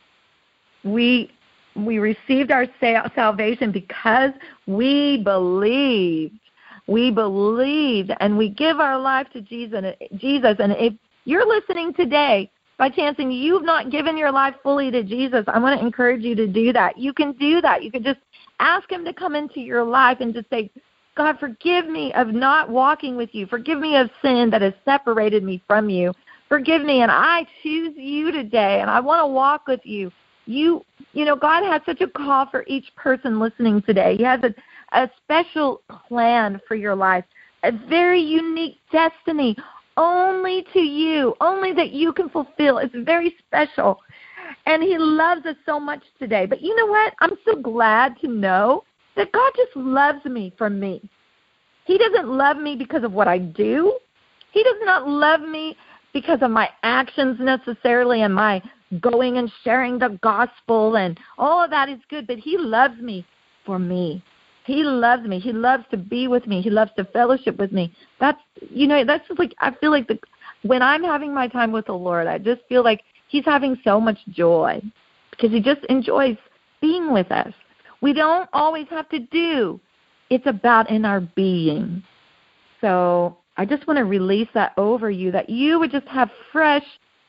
We 0.84 1.30
we 1.76 1.98
received 1.98 2.50
our 2.50 2.66
salvation 3.14 3.72
because 3.72 4.30
we 4.66 5.22
believed. 5.22 6.38
We 6.86 7.10
believed 7.10 8.12
and 8.20 8.36
we 8.36 8.50
give 8.50 8.78
our 8.78 8.98
life 8.98 9.26
to 9.32 9.40
Jesus. 9.40 9.94
Jesus. 10.16 10.56
And 10.58 10.72
if 10.72 10.92
you're 11.24 11.46
listening 11.46 11.94
today, 11.94 12.50
by 12.76 12.88
chance 12.88 13.16
and 13.18 13.32
you've 13.32 13.64
not 13.64 13.90
given 13.90 14.18
your 14.18 14.32
life 14.32 14.54
fully 14.62 14.90
to 14.90 15.02
Jesus, 15.02 15.44
I 15.46 15.58
want 15.58 15.78
to 15.78 15.84
encourage 15.84 16.22
you 16.22 16.34
to 16.34 16.46
do 16.46 16.72
that. 16.72 16.98
You 16.98 17.12
can 17.12 17.32
do 17.32 17.60
that. 17.60 17.82
You 17.82 17.90
can 17.90 18.02
just 18.02 18.18
ask 18.60 18.90
Him 18.90 19.04
to 19.04 19.12
come 19.12 19.34
into 19.34 19.60
your 19.60 19.84
life 19.84 20.18
and 20.20 20.34
just 20.34 20.50
say, 20.50 20.70
God, 21.16 21.38
forgive 21.38 21.86
me 21.86 22.12
of 22.14 22.28
not 22.28 22.68
walking 22.68 23.16
with 23.16 23.30
you. 23.32 23.46
Forgive 23.46 23.78
me 23.78 23.96
of 23.96 24.10
sin 24.20 24.50
that 24.50 24.62
has 24.62 24.74
separated 24.84 25.44
me 25.44 25.62
from 25.66 25.88
you. 25.88 26.12
Forgive 26.48 26.82
me, 26.82 27.02
and 27.02 27.10
I 27.10 27.46
choose 27.62 27.94
you 27.96 28.32
today, 28.32 28.80
and 28.80 28.90
I 28.90 29.00
want 29.00 29.22
to 29.22 29.26
walk 29.26 29.66
with 29.66 29.80
you. 29.84 30.10
You, 30.46 30.84
you 31.12 31.24
know, 31.24 31.36
God 31.36 31.64
has 31.64 31.80
such 31.86 32.00
a 32.00 32.08
call 32.08 32.46
for 32.50 32.64
each 32.66 32.94
person 32.96 33.38
listening 33.38 33.80
today. 33.82 34.16
He 34.16 34.24
has 34.24 34.40
a, 34.42 34.54
a 34.92 35.10
special 35.22 35.82
plan 35.88 36.60
for 36.66 36.74
your 36.74 36.94
life, 36.94 37.24
a 37.62 37.72
very 37.72 38.20
unique 38.20 38.78
destiny, 38.92 39.56
only 39.96 40.66
to 40.72 40.80
you, 40.80 41.34
only 41.40 41.72
that 41.72 41.92
you 41.92 42.12
can 42.12 42.28
fulfill. 42.28 42.78
It's 42.78 42.94
very 42.94 43.36
special. 43.46 44.00
And 44.66 44.82
He 44.82 44.98
loves 44.98 45.46
us 45.46 45.56
so 45.64 45.78
much 45.78 46.02
today. 46.18 46.44
But 46.44 46.60
you 46.60 46.76
know 46.76 46.86
what? 46.86 47.14
I'm 47.20 47.36
so 47.44 47.54
glad 47.54 48.18
to 48.20 48.28
know 48.28 48.84
that 49.16 49.32
God 49.32 49.52
just 49.56 49.76
loves 49.76 50.24
me 50.24 50.52
for 50.56 50.70
me. 50.70 51.08
He 51.84 51.98
doesn't 51.98 52.28
love 52.28 52.56
me 52.56 52.76
because 52.76 53.04
of 53.04 53.12
what 53.12 53.28
I 53.28 53.38
do. 53.38 53.98
He 54.52 54.62
does 54.62 54.76
not 54.82 55.08
love 55.08 55.40
me 55.40 55.76
because 56.12 56.38
of 56.42 56.50
my 56.50 56.68
actions 56.82 57.38
necessarily 57.40 58.22
and 58.22 58.34
my 58.34 58.62
going 59.00 59.38
and 59.38 59.50
sharing 59.62 59.98
the 59.98 60.18
gospel 60.22 60.96
and 60.96 61.18
all 61.38 61.62
of 61.62 61.70
that 61.70 61.88
is 61.88 61.98
good, 62.08 62.26
but 62.26 62.38
He 62.38 62.56
loves 62.56 62.98
me 63.00 63.26
for 63.66 63.78
me. 63.78 64.22
He 64.64 64.82
loves 64.82 65.26
me. 65.26 65.40
He 65.40 65.52
loves 65.52 65.84
to 65.90 65.96
be 65.96 66.26
with 66.26 66.46
me. 66.46 66.62
He 66.62 66.70
loves 66.70 66.90
to 66.96 67.04
fellowship 67.04 67.58
with 67.58 67.72
me. 67.72 67.92
That's 68.18 68.40
you 68.70 68.86
know, 68.86 69.04
that's 69.04 69.26
just 69.28 69.38
like 69.38 69.54
I 69.58 69.72
feel 69.72 69.90
like 69.90 70.08
the 70.08 70.18
when 70.62 70.82
I'm 70.82 71.02
having 71.02 71.34
my 71.34 71.48
time 71.48 71.72
with 71.72 71.86
the 71.86 71.92
Lord, 71.92 72.26
I 72.26 72.38
just 72.38 72.62
feel 72.68 72.82
like 72.82 73.02
He's 73.28 73.44
having 73.44 73.76
so 73.84 74.00
much 74.00 74.18
joy 74.30 74.80
because 75.30 75.50
He 75.50 75.60
just 75.60 75.84
enjoys 75.88 76.36
being 76.80 77.12
with 77.12 77.30
us. 77.30 77.52
We 78.04 78.12
don't 78.12 78.50
always 78.52 78.86
have 78.90 79.08
to 79.08 79.18
do. 79.18 79.80
It's 80.28 80.46
about 80.46 80.90
in 80.90 81.06
our 81.06 81.22
being. 81.22 82.02
So 82.82 83.38
I 83.56 83.64
just 83.64 83.86
want 83.86 83.96
to 83.96 84.04
release 84.04 84.48
that 84.52 84.74
over 84.76 85.10
you 85.10 85.32
that 85.32 85.48
you 85.48 85.78
would 85.78 85.90
just 85.90 86.06
have 86.08 86.30
fresh 86.52 86.84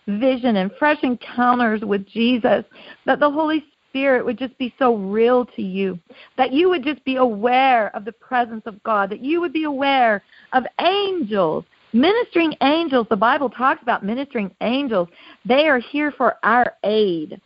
vision 0.06 0.58
and 0.58 0.70
fresh 0.78 1.02
encounters 1.02 1.80
with 1.80 2.06
Jesus, 2.06 2.66
that 3.06 3.22
the 3.22 3.32
Holy 3.32 3.64
Spirit 3.90 4.26
would 4.26 4.38
just 4.38 4.58
be 4.58 4.76
so 4.78 4.98
real 4.98 5.46
to 5.46 5.62
you, 5.62 5.98
that 6.38 6.52
you 6.52 6.68
would 6.68 6.84
just 6.84 7.02
be 7.06 7.16
aware 7.16 7.96
of 7.96 8.04
the 8.04 8.12
presence 8.12 8.64
of 8.66 8.84
God, 8.84 9.10
that 9.12 9.24
you 9.24 9.40
would 9.40 9.54
be 9.54 9.64
aware 9.64 10.22
of 10.52 10.66
angels, 10.82 11.64
ministering 11.94 12.54
angels. 12.62 13.08
The 13.10 13.16
Bible 13.16 13.50
talks 13.50 13.82
about 13.82 14.04
ministering 14.04 14.54
angels. 14.60 15.08
They 15.46 15.70
are 15.70 15.80
here 15.80 16.12
for 16.12 16.36
our 16.44 16.74
aid. 16.84 17.40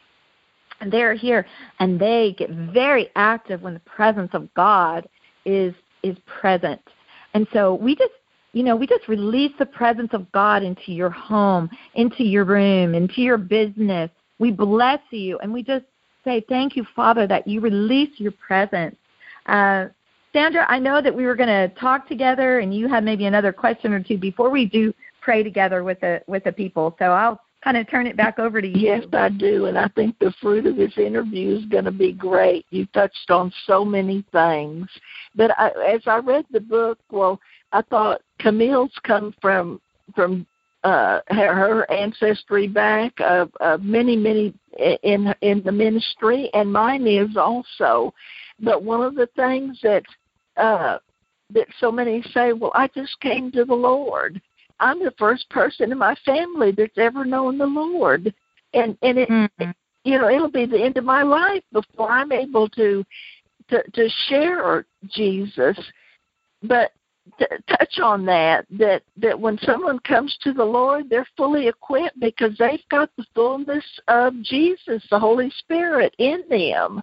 And 0.81 0.91
they 0.91 1.03
are 1.03 1.13
here 1.13 1.45
and 1.79 1.99
they 1.99 2.35
get 2.37 2.49
very 2.49 3.09
active 3.15 3.61
when 3.61 3.73
the 3.73 3.81
presence 3.81 4.31
of 4.33 4.53
God 4.53 5.07
is 5.45 5.73
is 6.03 6.17
present. 6.25 6.81
And 7.33 7.47
so 7.53 7.75
we 7.75 7.95
just 7.95 8.13
you 8.53 8.63
know, 8.63 8.75
we 8.75 8.87
just 8.87 9.07
release 9.07 9.51
the 9.59 9.65
presence 9.65 10.09
of 10.13 10.31
God 10.31 10.63
into 10.63 10.91
your 10.91 11.11
home, 11.11 11.69
into 11.93 12.23
your 12.23 12.45
room, 12.45 12.95
into 12.95 13.21
your 13.21 13.37
business. 13.37 14.09
We 14.39 14.51
bless 14.51 14.99
you 15.11 15.37
and 15.39 15.53
we 15.53 15.61
just 15.61 15.85
say, 16.23 16.43
Thank 16.49 16.75
you, 16.75 16.85
Father, 16.95 17.27
that 17.27 17.47
you 17.47 17.59
release 17.61 18.09
your 18.17 18.31
presence. 18.31 18.95
Uh, 19.45 19.87
Sandra, 20.33 20.65
I 20.69 20.79
know 20.79 21.01
that 21.01 21.15
we 21.15 21.25
were 21.25 21.35
going 21.35 21.49
to 21.49 21.73
talk 21.79 22.07
together 22.07 22.59
and 22.59 22.73
you 22.73 22.87
had 22.87 23.03
maybe 23.03 23.25
another 23.25 23.51
question 23.51 23.93
or 23.93 24.01
two 24.01 24.17
before 24.17 24.49
we 24.49 24.65
do 24.65 24.93
pray 25.21 25.43
together 25.43 25.83
with 25.83 25.99
the 26.01 26.21
with 26.27 26.43
the 26.43 26.51
people. 26.51 26.95
So 26.99 27.05
I'll 27.05 27.41
kind 27.63 27.77
of 27.77 27.89
turn 27.89 28.07
it 28.07 28.17
back 28.17 28.39
over 28.39 28.61
to 28.61 28.67
you. 28.67 28.75
Yes, 28.75 29.03
I 29.13 29.29
do, 29.29 29.65
and 29.65 29.77
I 29.77 29.87
think 29.89 30.17
the 30.19 30.33
fruit 30.41 30.65
of 30.65 30.75
this 30.75 30.97
interview 30.97 31.57
is 31.57 31.65
going 31.65 31.85
to 31.85 31.91
be 31.91 32.13
great. 32.13 32.65
You 32.69 32.85
touched 32.87 33.29
on 33.29 33.51
so 33.65 33.83
many 33.83 34.23
things, 34.31 34.87
but 35.35 35.51
I, 35.57 35.69
as 35.93 36.01
I 36.05 36.17
read 36.17 36.45
the 36.51 36.61
book, 36.61 36.99
well, 37.11 37.39
I 37.71 37.81
thought 37.81 38.21
Camille's 38.39 38.93
come 39.03 39.33
from 39.41 39.81
from 40.15 40.47
uh, 40.83 41.19
her, 41.27 41.89
ancestry 41.91 42.67
back 42.67 43.13
of, 43.19 43.51
of 43.59 43.83
many 43.83 44.15
many 44.15 44.53
in 45.03 45.33
in 45.41 45.61
the 45.63 45.71
ministry, 45.71 46.49
and 46.53 46.71
mine 46.71 47.05
is 47.05 47.35
also. 47.35 48.13
But 48.61 48.83
one 48.83 49.01
of 49.01 49.15
the 49.15 49.27
things 49.35 49.79
that 49.83 50.03
uh, 50.57 50.99
that 51.53 51.67
so 51.79 51.91
many 51.91 52.21
say, 52.33 52.53
well, 52.53 52.71
I 52.73 52.87
just 52.95 53.19
came 53.19 53.51
to 53.51 53.65
the 53.65 53.73
Lord. 53.73 54.41
I'm 54.79 54.99
the 54.99 55.13
first 55.17 55.49
person 55.49 55.91
in 55.91 55.97
my 55.97 56.15
family 56.25 56.71
that's 56.71 56.97
ever 56.97 57.25
known 57.25 57.57
the 57.57 57.65
Lord, 57.65 58.33
and 58.73 58.97
and 59.01 59.17
it, 59.17 59.29
mm-hmm. 59.29 59.71
you 60.03 60.17
know, 60.17 60.29
it'll 60.29 60.51
be 60.51 60.65
the 60.65 60.81
end 60.81 60.97
of 60.97 61.03
my 61.03 61.23
life 61.23 61.63
before 61.71 62.11
I'm 62.11 62.31
able 62.31 62.69
to 62.69 63.03
to 63.69 63.83
to 63.91 64.09
share 64.27 64.85
Jesus. 65.07 65.77
But 66.63 66.91
to 67.37 67.47
touch 67.67 67.99
on 68.01 68.25
that 68.25 68.65
that 68.71 69.03
that 69.17 69.39
when 69.39 69.57
someone 69.59 69.99
comes 69.99 70.35
to 70.41 70.53
the 70.53 70.63
Lord, 70.63 71.09
they're 71.09 71.27
fully 71.37 71.67
equipped 71.67 72.19
because 72.19 72.57
they've 72.57 72.87
got 72.89 73.09
the 73.17 73.25
fullness 73.35 73.85
of 74.07 74.41
Jesus, 74.41 75.03
the 75.09 75.19
Holy 75.19 75.51
Spirit, 75.57 76.15
in 76.17 76.43
them. 76.49 77.01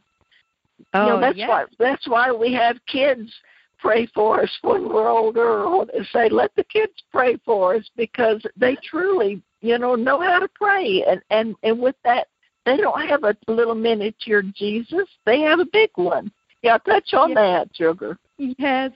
Oh, 0.95 1.05
you 1.05 1.11
know, 1.11 1.21
that's 1.21 1.39
yes. 1.39 1.49
why 1.49 1.65
that's 1.79 2.09
why 2.09 2.33
we 2.33 2.53
have 2.53 2.77
kids 2.87 3.33
pray 3.79 4.07
for 4.15 4.43
us 4.43 4.51
when 4.63 4.89
we're 4.89 5.09
older 5.09 5.65
or 5.65 5.87
say 6.13 6.29
let 6.29 6.55
the 6.57 6.65
kids 6.65 6.93
pray 7.13 7.37
for 7.45 7.77
us 7.77 7.91
because 7.97 8.43
they 8.57 8.77
truly 8.89 9.43
you 9.61 9.79
know 9.79 9.95
know 9.95 10.21
how 10.21 10.39
to 10.39 10.49
pray. 10.55 11.05
And 11.09 11.21
and 11.31 11.55
and 11.63 11.79
with 11.79 11.97
that 12.05 12.29
they 12.65 12.77
don't 12.77 13.09
have 13.09 13.25
a 13.25 13.37
little 13.49 13.75
miniature 13.75 14.43
jesus. 14.43 15.09
They 15.25 15.41
have 15.41 15.61
a 15.61 15.67
big 15.73 15.91
one. 15.95 16.31
Yeah 16.63 16.79
touch 16.79 17.15
on 17.15 17.31
yes. 17.31 17.37
that 17.37 17.69
sugar. 17.77 18.19
Yes 18.39 18.93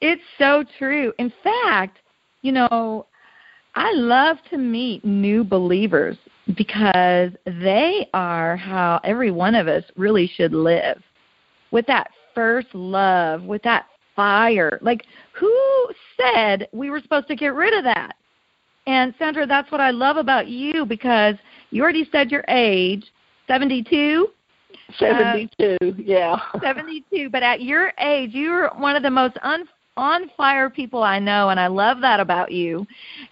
it's 0.00 0.22
so 0.38 0.64
true. 0.78 1.12
In 1.18 1.32
fact 1.42 1.98
you 2.42 2.52
know 2.52 3.06
i 3.74 3.92
love 3.92 4.36
to 4.50 4.58
meet 4.58 5.04
new 5.04 5.44
believers 5.44 6.16
because 6.56 7.30
they 7.46 8.08
are 8.12 8.56
how 8.56 9.00
every 9.04 9.30
one 9.30 9.54
of 9.54 9.68
us 9.68 9.84
really 9.96 10.30
should 10.36 10.52
live. 10.52 11.02
With 11.70 11.86
that 11.86 12.10
first 12.34 12.68
love 12.74 13.42
with 13.42 13.62
that 13.62 13.86
fire. 14.14 14.78
Like, 14.82 15.04
who 15.32 15.88
said 16.16 16.68
we 16.72 16.90
were 16.90 17.00
supposed 17.00 17.28
to 17.28 17.36
get 17.36 17.54
rid 17.54 17.74
of 17.74 17.84
that? 17.84 18.12
And 18.86 19.14
Sandra, 19.18 19.46
that's 19.46 19.70
what 19.70 19.80
I 19.80 19.90
love 19.90 20.16
about 20.16 20.48
you 20.48 20.84
because 20.84 21.36
you 21.70 21.82
already 21.82 22.08
said 22.10 22.30
your 22.30 22.44
age, 22.48 23.04
72. 23.46 24.28
72, 24.98 25.76
uh, 25.80 25.86
yeah. 25.96 26.38
72, 26.62 27.30
but 27.30 27.42
at 27.42 27.62
your 27.62 27.92
age, 27.98 28.30
you're 28.32 28.70
one 28.70 28.96
of 28.96 29.02
the 29.02 29.10
most 29.10 29.36
un- 29.42 29.68
on 29.96 30.30
fire 30.36 30.70
people 30.70 31.02
I 31.02 31.18
know, 31.18 31.50
and 31.50 31.60
I 31.60 31.66
love 31.66 32.00
that 32.00 32.18
about 32.18 32.50
you. 32.50 32.86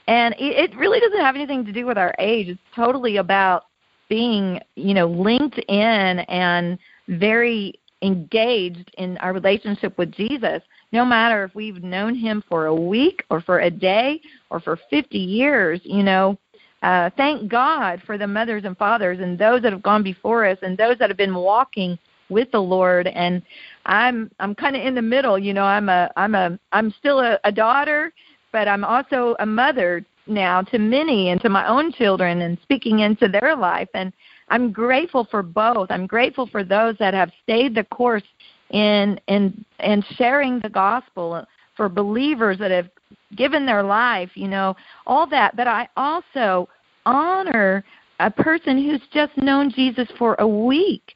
And 0.06 0.34
it, 0.34 0.70
it 0.70 0.76
really 0.76 1.00
doesn't 1.00 1.20
have 1.20 1.34
anything 1.34 1.64
to 1.64 1.72
do 1.72 1.86
with 1.86 1.98
our 1.98 2.14
age. 2.18 2.48
It's 2.48 2.60
totally 2.74 3.16
about 3.16 3.64
being, 4.08 4.60
you 4.74 4.94
know, 4.94 5.06
linked 5.06 5.58
in 5.58 6.18
and 6.20 6.78
very 7.08 7.74
engaged 8.02 8.90
in 8.98 9.16
our 9.18 9.32
relationship 9.32 9.96
with 9.98 10.12
Jesus, 10.12 10.62
no 10.92 11.04
matter 11.04 11.44
if 11.44 11.54
we've 11.54 11.82
known 11.82 12.14
him 12.14 12.42
for 12.48 12.66
a 12.66 12.74
week 12.74 13.24
or 13.30 13.40
for 13.40 13.60
a 13.60 13.70
day 13.70 14.20
or 14.50 14.60
for 14.60 14.78
50 14.90 15.18
years, 15.18 15.80
you 15.84 16.02
know, 16.02 16.38
uh, 16.82 17.10
thank 17.16 17.50
God 17.50 18.02
for 18.06 18.16
the 18.16 18.26
mothers 18.26 18.64
and 18.64 18.76
fathers 18.76 19.18
and 19.20 19.38
those 19.38 19.62
that 19.62 19.72
have 19.72 19.82
gone 19.82 20.02
before 20.02 20.46
us 20.46 20.58
and 20.62 20.76
those 20.76 20.96
that 20.98 21.10
have 21.10 21.16
been 21.16 21.34
walking 21.34 21.98
with 22.30 22.50
the 22.52 22.60
Lord. 22.60 23.06
And 23.06 23.42
I'm 23.86 24.30
I'm 24.40 24.54
kind 24.54 24.76
of 24.76 24.82
in 24.82 24.94
the 24.94 25.02
middle, 25.02 25.38
you 25.38 25.52
know. 25.52 25.64
I'm 25.64 25.88
a 25.88 26.10
I'm 26.16 26.34
a 26.34 26.58
I'm 26.72 26.94
still 26.98 27.20
a, 27.20 27.38
a 27.44 27.52
daughter, 27.52 28.12
but 28.52 28.66
I'm 28.66 28.84
also 28.84 29.36
a 29.40 29.46
mother 29.46 30.04
now 30.26 30.62
to 30.62 30.78
many 30.78 31.30
and 31.30 31.40
to 31.42 31.48
my 31.48 31.66
own 31.68 31.92
children 31.92 32.42
and 32.42 32.56
speaking 32.62 33.00
into 33.00 33.28
their 33.28 33.56
life. 33.56 33.88
And 33.94 34.12
I'm 34.48 34.72
grateful 34.72 35.26
for 35.30 35.42
both. 35.42 35.90
I'm 35.90 36.06
grateful 36.06 36.46
for 36.46 36.64
those 36.64 36.96
that 36.98 37.14
have 37.14 37.30
stayed 37.42 37.74
the 37.74 37.84
course 37.84 38.22
in 38.70 39.20
in 39.28 39.64
in 39.80 40.02
sharing 40.16 40.60
the 40.60 40.68
gospel 40.68 41.44
for 41.76 41.88
believers 41.88 42.58
that 42.58 42.70
have 42.70 42.88
given 43.36 43.66
their 43.66 43.82
life, 43.82 44.30
you 44.34 44.48
know, 44.48 44.76
all 45.06 45.26
that. 45.28 45.56
But 45.56 45.66
I 45.66 45.88
also 45.96 46.68
honor 47.06 47.84
a 48.18 48.30
person 48.30 48.82
who's 48.82 49.00
just 49.12 49.36
known 49.36 49.72
Jesus 49.72 50.08
for 50.18 50.36
a 50.38 50.46
week. 50.46 51.14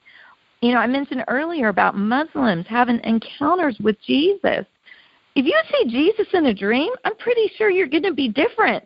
You 0.63 0.73
know, 0.73 0.79
I 0.79 0.87
mentioned 0.87 1.25
earlier 1.29 1.69
about 1.69 1.97
Muslims 1.97 2.67
having 2.69 3.01
encounters 3.05 3.77
with 3.81 3.97
Jesus. 4.07 4.65
if 5.37 5.45
you 5.45 5.61
see 5.73 5.91
Jesus 5.91 6.29
in 6.33 6.47
a 6.47 6.55
dream, 6.55 6.93
I'm 7.05 7.17
pretty 7.17 7.51
sure 7.57 7.69
you're 7.69 7.89
going 7.89 8.05
to 8.05 8.15
be 8.15 8.29
different. 8.29 8.85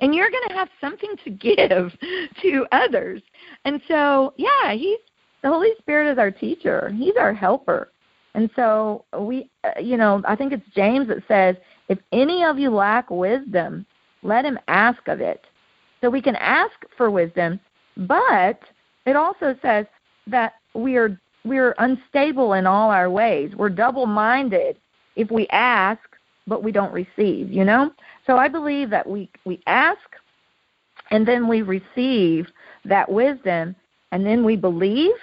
And 0.00 0.14
you're 0.14 0.30
going 0.30 0.48
to 0.48 0.54
have 0.54 0.68
something 0.80 1.14
to 1.24 1.30
give 1.30 1.92
to 2.42 2.66
others. 2.72 3.22
And 3.64 3.80
so, 3.88 4.34
yeah, 4.36 4.74
he's 4.74 4.98
the 5.42 5.48
Holy 5.48 5.70
Spirit 5.78 6.10
is 6.12 6.18
our 6.18 6.30
teacher. 6.30 6.92
He's 6.98 7.16
our 7.18 7.32
helper. 7.32 7.92
And 8.36 8.48
so 8.54 9.04
we 9.18 9.50
uh, 9.64 9.80
you 9.80 9.96
know, 9.96 10.22
I 10.28 10.36
think 10.36 10.52
it's 10.52 10.74
James 10.74 11.08
that 11.08 11.24
says, 11.26 11.56
if 11.88 11.98
any 12.12 12.44
of 12.44 12.58
you 12.58 12.70
lack 12.70 13.10
wisdom, 13.10 13.84
let 14.22 14.44
him 14.44 14.58
ask 14.68 15.08
of 15.08 15.20
it. 15.20 15.44
So 16.00 16.10
we 16.10 16.22
can 16.22 16.36
ask 16.36 16.74
for 16.96 17.10
wisdom, 17.10 17.58
but 17.96 18.60
it 19.06 19.16
also 19.16 19.56
says 19.60 19.86
that 20.28 20.54
we 20.74 20.96
are 20.96 21.20
we're 21.44 21.74
unstable 21.78 22.52
in 22.52 22.66
all 22.66 22.90
our 22.90 23.10
ways. 23.10 23.52
We're 23.56 23.70
double-minded 23.70 24.76
if 25.16 25.30
we 25.30 25.48
ask 25.48 26.00
but 26.46 26.62
we 26.62 26.72
don't 26.72 26.92
receive, 26.92 27.50
you 27.50 27.64
know? 27.64 27.90
So 28.26 28.36
I 28.36 28.48
believe 28.48 28.90
that 28.90 29.08
we 29.08 29.28
we 29.44 29.60
ask 29.66 29.98
and 31.10 31.26
then 31.26 31.48
we 31.48 31.62
receive 31.62 32.46
that 32.84 33.10
wisdom 33.10 33.74
and 34.12 34.24
then 34.24 34.44
we 34.44 34.56
believe 34.56 35.14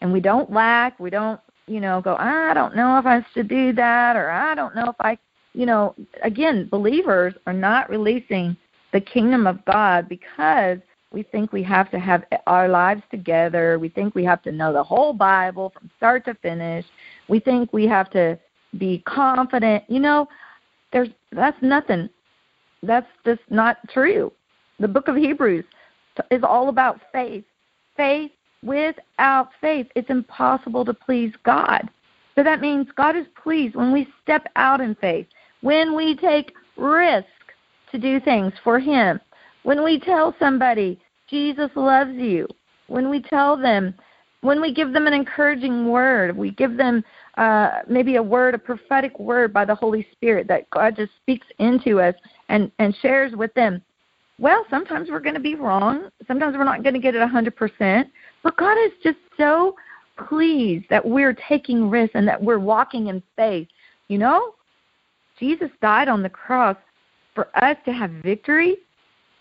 and 0.00 0.12
we 0.12 0.20
don't 0.20 0.52
lack, 0.52 0.98
we 1.00 1.10
don't, 1.10 1.40
you 1.66 1.80
know, 1.80 2.00
go, 2.00 2.16
I 2.18 2.54
don't 2.54 2.76
know 2.76 2.98
if 2.98 3.06
I 3.06 3.24
should 3.34 3.48
do 3.48 3.72
that 3.72 4.16
or 4.16 4.30
I 4.30 4.54
don't 4.54 4.74
know 4.74 4.88
if 4.88 4.96
I, 5.00 5.18
you 5.52 5.66
know, 5.66 5.94
again, 6.22 6.68
believers 6.70 7.34
are 7.46 7.52
not 7.52 7.90
releasing 7.90 8.56
the 8.92 9.00
kingdom 9.00 9.46
of 9.46 9.64
God 9.64 10.08
because 10.08 10.78
we 11.12 11.22
think 11.22 11.52
we 11.52 11.62
have 11.62 11.90
to 11.90 11.98
have 11.98 12.24
our 12.46 12.68
lives 12.68 13.02
together. 13.10 13.78
We 13.78 13.88
think 13.88 14.14
we 14.14 14.24
have 14.24 14.42
to 14.42 14.52
know 14.52 14.72
the 14.72 14.82
whole 14.82 15.12
Bible 15.12 15.70
from 15.70 15.90
start 15.96 16.24
to 16.26 16.34
finish. 16.34 16.84
We 17.28 17.40
think 17.40 17.72
we 17.72 17.86
have 17.86 18.10
to 18.10 18.38
be 18.78 19.02
confident. 19.06 19.84
You 19.88 20.00
know, 20.00 20.28
there's 20.92 21.08
that's 21.32 21.60
nothing. 21.62 22.08
That's 22.82 23.06
just 23.24 23.40
not 23.50 23.78
true. 23.88 24.32
The 24.78 24.88
book 24.88 25.08
of 25.08 25.16
Hebrews 25.16 25.64
is 26.30 26.42
all 26.42 26.68
about 26.68 27.00
faith. 27.12 27.44
Faith 27.96 28.30
without 28.62 29.50
faith, 29.60 29.86
it's 29.94 30.10
impossible 30.10 30.84
to 30.84 30.94
please 30.94 31.32
God. 31.44 31.88
So 32.34 32.42
that 32.42 32.60
means 32.60 32.86
God 32.96 33.16
is 33.16 33.26
pleased 33.42 33.74
when 33.74 33.92
we 33.92 34.08
step 34.22 34.46
out 34.56 34.80
in 34.80 34.94
faith, 34.96 35.26
when 35.62 35.96
we 35.96 36.16
take 36.16 36.52
risk 36.76 37.26
to 37.92 37.98
do 37.98 38.20
things 38.20 38.52
for 38.62 38.78
Him, 38.78 39.20
when 39.62 39.82
we 39.82 39.98
tell 39.98 40.34
somebody 40.38 41.00
Jesus 41.28 41.70
loves 41.74 42.14
you, 42.14 42.46
when 42.88 43.10
we 43.10 43.20
tell 43.20 43.56
them, 43.56 43.94
when 44.42 44.60
we 44.60 44.72
give 44.72 44.92
them 44.92 45.06
an 45.06 45.12
encouraging 45.12 45.88
word, 45.90 46.36
we 46.36 46.50
give 46.52 46.76
them 46.76 47.02
uh, 47.36 47.80
maybe 47.88 48.16
a 48.16 48.22
word, 48.22 48.54
a 48.54 48.58
prophetic 48.58 49.18
word 49.18 49.52
by 49.52 49.64
the 49.64 49.74
Holy 49.74 50.06
Spirit 50.12 50.46
that 50.48 50.70
God 50.70 50.94
just 50.94 51.12
speaks 51.16 51.46
into 51.58 52.00
us 52.00 52.14
and, 52.48 52.70
and 52.78 52.94
shares 53.02 53.32
with 53.34 53.52
them. 53.54 53.82
Well, 54.38 54.64
sometimes 54.68 55.08
we're 55.10 55.20
going 55.20 55.34
to 55.34 55.40
be 55.40 55.54
wrong. 55.54 56.10
Sometimes 56.28 56.56
we're 56.56 56.64
not 56.64 56.82
going 56.82 56.94
to 56.94 57.00
get 57.00 57.14
it 57.14 57.26
100%. 57.26 58.04
But 58.46 58.56
God 58.58 58.78
is 58.78 58.92
just 59.02 59.18
so 59.36 59.74
pleased 60.28 60.84
that 60.88 61.04
we're 61.04 61.34
taking 61.34 61.90
risks 61.90 62.14
and 62.14 62.28
that 62.28 62.40
we're 62.40 62.60
walking 62.60 63.08
in 63.08 63.20
faith. 63.34 63.66
You 64.06 64.18
know, 64.18 64.54
Jesus 65.36 65.68
died 65.82 66.06
on 66.06 66.22
the 66.22 66.28
cross 66.28 66.76
for 67.34 67.48
us 67.60 67.76
to 67.86 67.92
have 67.92 68.08
victory 68.22 68.76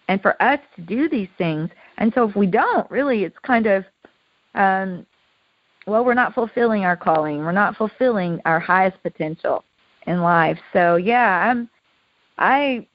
and 0.08 0.20
for 0.24 0.42
us 0.42 0.60
to 0.76 0.82
do 0.82 1.08
these 1.08 1.28
things. 1.38 1.70
And 2.00 2.12
so 2.16 2.28
if 2.28 2.36
we 2.36 2.48
don't, 2.48 2.90
really, 2.90 3.26
it's 3.26 3.38
kind 3.44 3.68
of 3.68 3.86
um, 4.56 5.06
well, 5.86 6.04
we're 6.04 6.16
not 6.16 6.34
fulfilling 6.34 6.84
our 6.84 6.98
calling. 6.98 7.38
We're 7.38 7.52
not 7.52 7.76
fulfilling 7.76 8.42
our 8.46 8.60
highest 8.60 8.98
potential 9.04 9.64
in 10.08 10.24
life. 10.24 10.58
So 10.74 10.96
yeah, 10.96 11.48
I'm 11.48 11.70
I 12.40 12.88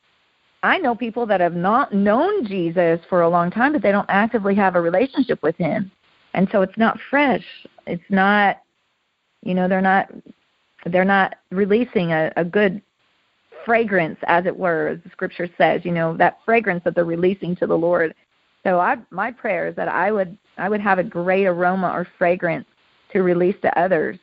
I 0.65 0.79
know 0.79 0.97
people 0.97 1.25
that 1.27 1.41
have 1.41 1.55
not 1.55 1.95
known 1.95 2.49
Jesus 2.49 2.99
for 3.09 3.23
a 3.23 3.29
long 3.29 3.49
time, 3.53 3.75
but 3.75 3.83
they 3.83 3.93
don't 3.93 4.11
actively 4.11 4.57
have 4.57 4.75
a 4.75 4.81
relationship 4.81 5.41
with 5.41 5.55
him. 5.55 5.93
And 6.35 6.49
so 6.53 6.63
it's 6.63 6.77
not 6.79 6.99
fresh. 7.11 7.45
It's 7.87 8.03
not 8.09 8.59
you 9.43 9.55
know, 9.55 9.69
they're 9.69 9.81
not 9.81 10.11
they're 10.87 11.05
not 11.05 11.37
releasing 11.51 12.13
a, 12.13 12.33
a 12.37 12.45
good 12.45 12.81
fragrance, 13.65 14.19
as 14.27 14.47
it 14.47 14.57
were, 14.57 14.89
as 14.89 14.99
the 15.05 15.11
scripture 15.11 15.49
says, 15.59 15.85
you 15.85 15.93
know, 15.93 16.17
that 16.17 16.39
fragrance 16.45 16.83
that 16.85 16.95
they're 16.95 17.05
releasing 17.05 17.55
to 17.57 17.67
the 17.67 17.77
Lord. 17.77 18.15
So 18.65 18.79
I 18.81 18.97
my 19.11 19.31
prayer 19.31 19.69
is 19.69 19.77
that 19.77 19.89
I 19.89 20.13
would 20.13 20.37
I 20.59 20.69
would 20.69 20.81
have 20.81 20.99
a 20.99 21.05
great 21.05 21.47
aroma 21.47 21.89
or 21.89 22.07
fragrance 22.19 22.67
to 23.13 23.23
release 23.23 23.57
to 23.63 23.79
others. 23.79 24.19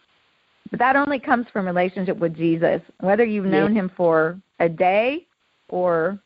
But 0.70 0.80
that 0.80 0.95
only 0.95 1.20
comes 1.20 1.47
from 1.51 1.66
relationship 1.66 2.18
with 2.18 2.36
Jesus, 2.36 2.82
whether 2.99 3.24
you've 3.24 3.45
known 3.45 3.74
him 3.74 3.89
for 3.95 4.39
a 4.60 4.68
day 4.68 5.26
or 5.70 6.20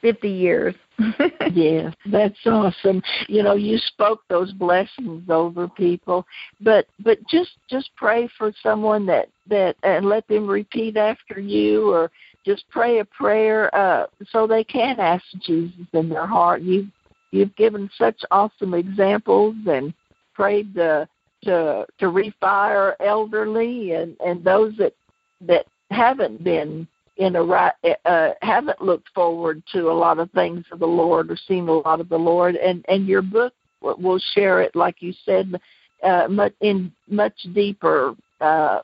50 0.00 0.28
years. 0.28 0.74
yeah, 1.52 1.90
that's 2.06 2.38
awesome. 2.46 3.02
You 3.28 3.42
know, 3.42 3.54
you 3.54 3.78
spoke 3.78 4.22
those 4.28 4.52
blessings 4.52 5.28
over 5.28 5.68
people, 5.68 6.26
but 6.60 6.86
but 7.00 7.18
just 7.28 7.52
just 7.68 7.90
pray 7.96 8.28
for 8.36 8.52
someone 8.62 9.06
that 9.06 9.28
that 9.48 9.76
and 9.82 10.06
let 10.06 10.26
them 10.28 10.46
repeat 10.46 10.96
after 10.96 11.40
you 11.40 11.90
or 11.90 12.10
just 12.44 12.64
pray 12.70 12.98
a 12.98 13.04
prayer 13.04 13.74
uh 13.74 14.06
so 14.30 14.46
they 14.46 14.64
can 14.64 15.00
ask 15.00 15.24
Jesus 15.40 15.86
in 15.92 16.08
their 16.08 16.26
heart. 16.26 16.62
You 16.62 16.88
you've 17.30 17.56
given 17.56 17.90
such 17.96 18.20
awesome 18.30 18.74
examples 18.74 19.56
and 19.66 19.94
prayed 20.34 20.74
the 20.74 21.08
to 21.44 21.86
to 21.98 22.06
refire 22.06 22.94
elderly 23.00 23.92
and 23.92 24.16
and 24.20 24.44
those 24.44 24.76
that 24.76 24.92
that 25.40 25.66
haven't 25.90 26.42
been 26.44 26.86
in 27.20 27.36
a 27.36 27.42
right 27.42 27.74
uh, 28.06 28.30
haven't 28.40 28.80
looked 28.80 29.08
forward 29.14 29.62
to 29.72 29.90
a 29.90 29.92
lot 29.92 30.18
of 30.18 30.30
things 30.32 30.64
of 30.72 30.78
the 30.78 30.86
Lord 30.86 31.30
or 31.30 31.36
seen 31.36 31.68
a 31.68 31.72
lot 31.72 32.00
of 32.00 32.08
the 32.08 32.18
Lord 32.18 32.56
and 32.56 32.84
and 32.88 33.06
your 33.06 33.22
book 33.22 33.52
will 33.82 34.20
share 34.34 34.62
it 34.62 34.74
like 34.74 34.96
you 35.00 35.12
said 35.24 35.54
uh, 36.02 36.28
in 36.62 36.90
much 37.08 37.34
deeper 37.54 38.14
uh, 38.40 38.80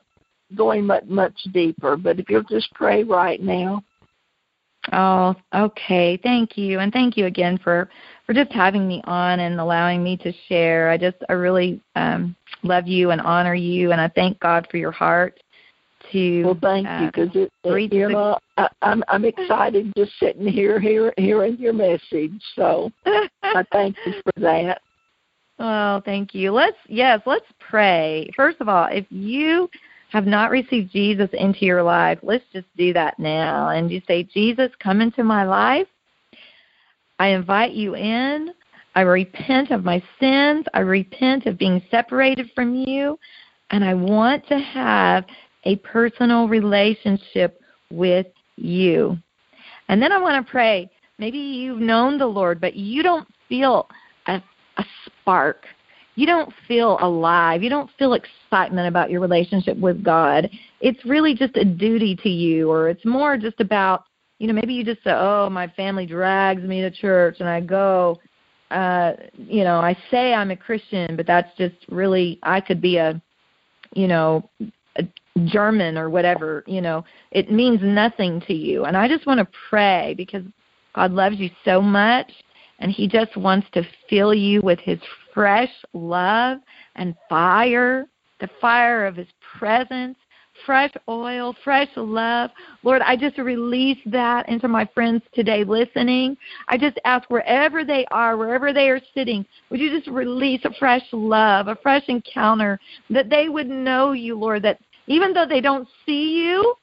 going 0.55 0.85
much 0.85 1.03
much 1.05 1.37
deeper 1.51 1.97
but 1.97 2.19
if 2.19 2.29
you'll 2.29 2.43
just 2.43 2.71
pray 2.73 3.03
right 3.03 3.41
now 3.41 3.83
Oh, 4.93 5.35
okay. 5.53 6.17
Thank 6.23 6.57
you. 6.57 6.79
And 6.79 6.93
thank 6.93 7.17
you 7.17 7.25
again 7.25 7.59
for 7.61 7.89
for 8.25 8.33
just 8.33 8.53
having 8.53 8.87
me 8.87 9.01
on 9.03 9.41
and 9.41 9.59
allowing 9.59 10.01
me 10.01 10.15
to 10.17 10.31
share. 10.47 10.89
I 10.89 10.97
just 10.97 11.17
I 11.27 11.33
really 11.33 11.81
um 11.95 12.35
love 12.63 12.87
you 12.87 13.11
and 13.11 13.19
honor 13.19 13.53
you 13.53 13.91
and 13.91 13.99
I 13.99 14.07
thank 14.07 14.39
God 14.39 14.65
for 14.71 14.77
your 14.77 14.91
heart 14.91 15.41
to 16.11 16.43
Well, 16.43 16.57
thank 16.61 16.87
uh, 16.87 16.99
you 17.01 17.07
because 17.07 17.29
it, 17.35 17.51
know 18.09 18.37
I, 18.57 18.67
I'm 18.81 19.03
I'm 19.07 19.25
excited 19.25 19.91
just 19.97 20.11
sitting 20.19 20.47
here 20.47 20.79
here 20.79 21.13
hearing 21.17 21.57
your 21.57 21.73
message. 21.73 22.41
So 22.55 22.91
I 23.05 23.63
thank 23.71 23.97
you 24.05 24.13
for 24.23 24.41
that. 24.41 24.81
Well, 25.59 26.01
thank 26.01 26.35
you. 26.35 26.51
Let's 26.51 26.77
yes, 26.87 27.21
let's 27.25 27.45
pray. 27.59 28.29
First 28.35 28.57
of 28.61 28.69
all, 28.69 28.87
if 28.91 29.05
you 29.09 29.69
have 30.09 30.25
not 30.25 30.51
received 30.51 30.91
Jesus 30.91 31.29
into 31.33 31.65
your 31.65 31.83
life, 31.83 32.19
let's 32.21 32.45
just 32.53 32.67
do 32.77 32.93
that 32.93 33.19
now. 33.19 33.69
And 33.69 33.91
you 33.91 34.01
say, 34.07 34.23
Jesus, 34.23 34.71
come 34.79 35.01
into 35.01 35.23
my 35.23 35.43
life. 35.43 35.87
I 37.19 37.29
invite 37.29 37.73
you 37.73 37.95
in. 37.95 38.53
I 38.95 39.01
repent 39.01 39.71
of 39.71 39.83
my 39.83 40.01
sins. 40.19 40.65
I 40.73 40.79
repent 40.79 41.45
of 41.45 41.57
being 41.57 41.81
separated 41.91 42.49
from 42.55 42.73
you. 42.73 43.19
And 43.69 43.83
I 43.83 43.93
want 43.93 44.47
to 44.47 44.57
have 44.57 45.25
a 45.67 45.75
personal 45.77 46.47
relationship 46.47 47.61
with 47.91 48.27
you. 48.55 49.17
And 49.89 50.01
then 50.01 50.11
I 50.11 50.17
want 50.17 50.43
to 50.43 50.51
pray. 50.51 50.89
Maybe 51.19 51.37
you've 51.37 51.79
known 51.79 52.17
the 52.17 52.25
Lord, 52.25 52.59
but 52.59 52.75
you 52.75 53.03
don't 53.03 53.27
feel 53.47 53.87
a, 54.27 54.41
a 54.77 54.85
spark 55.05 55.65
you 56.17 56.25
don't 56.25 56.51
feel 56.67 56.97
alive. 56.99 57.61
You 57.61 57.69
don't 57.69 57.91
feel 57.99 58.13
excitement 58.13 58.87
about 58.87 59.11
your 59.11 59.21
relationship 59.21 59.77
with 59.77 60.03
God. 60.03 60.49
It's 60.81 61.05
really 61.05 61.35
just 61.35 61.55
a 61.57 61.63
duty 61.63 62.15
to 62.23 62.29
you, 62.29 62.71
or 62.71 62.89
it's 62.89 63.05
more 63.05 63.37
just 63.37 63.61
about, 63.61 64.05
you 64.39 64.47
know, 64.47 64.53
maybe 64.53 64.73
you 64.73 64.83
just 64.83 65.03
say, 65.03 65.11
oh, 65.11 65.47
my 65.51 65.67
family 65.67 66.07
drags 66.07 66.63
me 66.63 66.81
to 66.81 66.89
church 66.89 67.37
and 67.39 67.47
I 67.47 67.61
go. 67.61 68.19
Uh, 68.71 69.11
you 69.37 69.63
know, 69.63 69.77
I 69.77 69.95
say 70.09 70.33
I'm 70.33 70.49
a 70.49 70.57
Christian, 70.57 71.15
but 71.15 71.27
that's 71.27 71.55
just 71.55 71.75
really, 71.87 72.39
I 72.41 72.61
could 72.61 72.81
be 72.81 72.97
a, 72.97 73.21
you 73.93 74.07
know, 74.07 74.49
German 75.45 75.97
or 75.97 76.09
whatever, 76.09 76.63
you 76.67 76.81
know, 76.81 77.03
it 77.31 77.51
means 77.51 77.79
nothing 77.81 78.41
to 78.47 78.53
you. 78.53 78.85
And 78.85 78.97
I 78.97 79.07
just 79.07 79.25
want 79.25 79.39
to 79.39 79.47
pray 79.69 80.13
because 80.17 80.43
God 80.93 81.11
loves 81.11 81.37
you 81.37 81.49
so 81.63 81.81
much 81.81 82.31
and 82.79 82.91
He 82.91 83.07
just 83.07 83.35
wants 83.37 83.67
to 83.73 83.83
fill 84.09 84.33
you 84.33 84.61
with 84.61 84.79
His 84.79 84.99
fresh 85.33 85.71
love 85.93 86.59
and 86.95 87.15
fire, 87.29 88.07
the 88.39 88.49
fire 88.59 89.05
of 89.05 89.15
His 89.15 89.27
presence, 89.57 90.17
fresh 90.65 90.91
oil, 91.07 91.55
fresh 91.63 91.89
love. 91.95 92.51
Lord, 92.83 93.01
I 93.01 93.15
just 93.15 93.37
release 93.37 93.99
that 94.07 94.49
into 94.49 94.67
my 94.67 94.89
friends 94.93 95.21
today 95.33 95.63
listening. 95.63 96.37
I 96.67 96.77
just 96.77 96.99
ask 97.05 97.29
wherever 97.29 97.83
they 97.83 98.05
are, 98.11 98.37
wherever 98.37 98.73
they 98.73 98.89
are 98.89 99.01
sitting, 99.13 99.45
would 99.69 99.79
you 99.79 99.95
just 99.95 100.09
release 100.09 100.61
a 100.65 100.73
fresh 100.79 101.03
love, 101.11 101.67
a 101.67 101.75
fresh 101.75 102.03
encounter, 102.07 102.79
that 103.09 103.29
they 103.29 103.49
would 103.49 103.67
know 103.67 104.13
you, 104.13 104.37
Lord, 104.37 104.63
that 104.63 104.79
even 105.07 105.33
though 105.33 105.47
they 105.47 105.61
don't 105.61 105.87
see 106.05 106.43
you, 106.43 106.75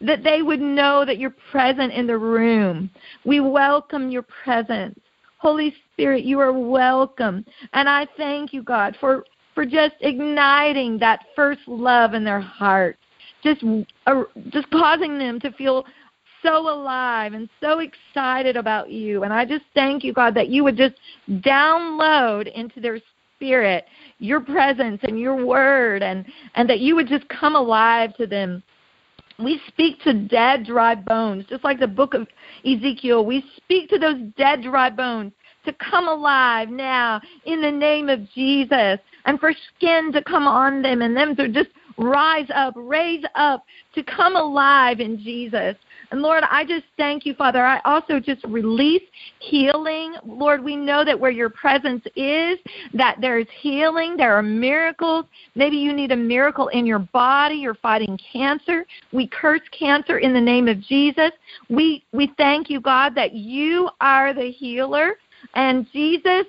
that 0.00 0.22
they 0.22 0.42
would 0.42 0.60
know 0.60 1.04
that 1.04 1.18
you're 1.18 1.34
present 1.50 1.92
in 1.92 2.06
the 2.06 2.16
room. 2.16 2.90
We 3.24 3.40
welcome 3.40 4.10
your 4.10 4.24
presence. 4.44 4.98
Holy 5.38 5.74
Spirit, 5.92 6.24
you 6.24 6.40
are 6.40 6.52
welcome. 6.52 7.44
And 7.72 7.88
I 7.88 8.06
thank 8.16 8.52
you, 8.52 8.62
God, 8.62 8.96
for, 9.00 9.24
for 9.54 9.64
just 9.64 9.94
igniting 10.00 10.98
that 10.98 11.20
first 11.36 11.60
love 11.66 12.14
in 12.14 12.24
their 12.24 12.40
heart, 12.40 12.98
just, 13.42 13.62
uh, 14.06 14.22
just 14.50 14.70
causing 14.70 15.18
them 15.18 15.38
to 15.40 15.52
feel 15.52 15.84
so 16.42 16.68
alive 16.70 17.32
and 17.32 17.48
so 17.60 17.80
excited 17.80 18.56
about 18.56 18.90
you. 18.90 19.22
And 19.24 19.32
I 19.32 19.44
just 19.44 19.64
thank 19.74 20.04
you, 20.04 20.12
God, 20.12 20.34
that 20.34 20.48
you 20.48 20.62
would 20.64 20.76
just 20.76 20.94
download 21.28 22.52
into 22.54 22.80
their 22.80 22.98
spirit 23.36 23.84
your 24.18 24.40
presence 24.40 25.00
and 25.02 25.18
your 25.18 25.44
word 25.44 26.02
and, 26.02 26.24
and 26.54 26.68
that 26.68 26.80
you 26.80 26.94
would 26.94 27.08
just 27.08 27.28
come 27.28 27.56
alive 27.56 28.16
to 28.16 28.26
them. 28.26 28.62
We 29.38 29.60
speak 29.68 30.00
to 30.02 30.14
dead, 30.14 30.64
dry 30.64 30.94
bones, 30.94 31.44
just 31.48 31.64
like 31.64 31.80
the 31.80 31.88
book 31.88 32.14
of 32.14 32.28
Ezekiel. 32.64 33.26
We 33.26 33.44
speak 33.56 33.90
to 33.90 33.98
those 33.98 34.20
dead, 34.36 34.62
dry 34.62 34.90
bones 34.90 35.32
to 35.66 35.72
come 35.72 36.08
alive 36.08 36.68
now 36.68 37.20
in 37.44 37.60
the 37.60 37.70
name 37.70 38.08
of 38.08 38.30
Jesus 38.32 38.98
and 39.24 39.40
for 39.40 39.52
skin 39.76 40.12
to 40.12 40.22
come 40.22 40.46
on 40.46 40.82
them 40.82 41.02
and 41.02 41.16
them 41.16 41.34
to 41.36 41.48
just 41.48 41.70
rise 41.96 42.48
up, 42.54 42.74
raise 42.76 43.24
up, 43.34 43.64
to 43.94 44.02
come 44.02 44.36
alive 44.36 45.00
in 45.00 45.18
Jesus. 45.18 45.76
And 46.14 46.22
Lord, 46.22 46.44
I 46.48 46.64
just 46.64 46.84
thank 46.96 47.26
you, 47.26 47.34
Father. 47.34 47.66
I 47.66 47.80
also 47.84 48.20
just 48.20 48.44
release 48.44 49.02
healing. 49.40 50.14
Lord, 50.24 50.62
we 50.62 50.76
know 50.76 51.04
that 51.04 51.18
where 51.18 51.32
your 51.32 51.50
presence 51.50 52.04
is, 52.14 52.56
that 52.92 53.16
there's 53.20 53.48
healing, 53.60 54.16
there 54.16 54.32
are 54.32 54.40
miracles. 54.40 55.24
Maybe 55.56 55.76
you 55.76 55.92
need 55.92 56.12
a 56.12 56.16
miracle 56.16 56.68
in 56.68 56.86
your 56.86 57.00
body, 57.00 57.56
you're 57.56 57.74
fighting 57.74 58.16
cancer. 58.32 58.86
We 59.12 59.26
curse 59.26 59.62
cancer 59.76 60.18
in 60.18 60.32
the 60.32 60.40
name 60.40 60.68
of 60.68 60.80
Jesus. 60.82 61.32
We 61.68 62.04
we 62.12 62.32
thank 62.36 62.70
you, 62.70 62.80
God, 62.80 63.16
that 63.16 63.34
you 63.34 63.90
are 64.00 64.32
the 64.32 64.52
healer. 64.52 65.14
And 65.54 65.84
Jesus, 65.92 66.44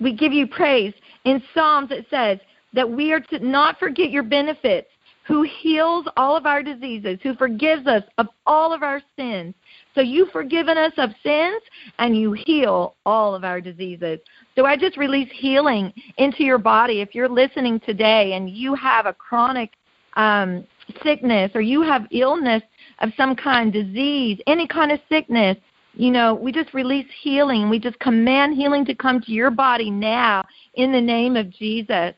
we 0.00 0.14
give 0.14 0.32
you 0.32 0.46
praise. 0.46 0.94
In 1.26 1.42
Psalms 1.52 1.90
it 1.90 2.06
says 2.08 2.38
that 2.72 2.88
we 2.88 3.12
are 3.12 3.20
to 3.20 3.40
not 3.40 3.78
forget 3.78 4.10
your 4.10 4.22
benefits 4.22 4.88
who 5.24 5.42
heals 5.42 6.06
all 6.16 6.36
of 6.36 6.46
our 6.46 6.62
diseases, 6.62 7.18
who 7.22 7.34
forgives 7.34 7.86
us 7.86 8.02
of 8.18 8.26
all 8.46 8.72
of 8.72 8.82
our 8.82 9.00
sins. 9.16 9.54
So 9.94 10.00
you've 10.00 10.30
forgiven 10.30 10.76
us 10.76 10.92
of 10.96 11.10
sins 11.22 11.62
and 11.98 12.16
you 12.16 12.32
heal 12.32 12.96
all 13.06 13.34
of 13.34 13.44
our 13.44 13.60
diseases. 13.60 14.18
So 14.56 14.66
I 14.66 14.76
just 14.76 14.96
release 14.96 15.28
healing 15.32 15.92
into 16.18 16.42
your 16.42 16.58
body. 16.58 17.00
If 17.00 17.14
you're 17.14 17.28
listening 17.28 17.80
today 17.80 18.32
and 18.32 18.50
you 18.50 18.74
have 18.74 19.06
a 19.06 19.12
chronic 19.12 19.70
um, 20.16 20.66
sickness 21.02 21.52
or 21.54 21.60
you 21.60 21.82
have 21.82 22.06
illness 22.10 22.62
of 23.00 23.10
some 23.16 23.36
kind, 23.36 23.72
disease, 23.72 24.40
any 24.46 24.66
kind 24.66 24.90
of 24.90 25.00
sickness, 25.08 25.56
you 25.94 26.10
know, 26.10 26.34
we 26.34 26.52
just 26.52 26.72
release 26.74 27.06
healing. 27.22 27.68
We 27.68 27.78
just 27.78 27.98
command 27.98 28.54
healing 28.54 28.84
to 28.86 28.94
come 28.94 29.20
to 29.20 29.32
your 29.32 29.50
body 29.50 29.90
now 29.90 30.42
in 30.74 30.90
the 30.90 31.00
name 31.00 31.36
of 31.36 31.50
Jesus. 31.50 32.14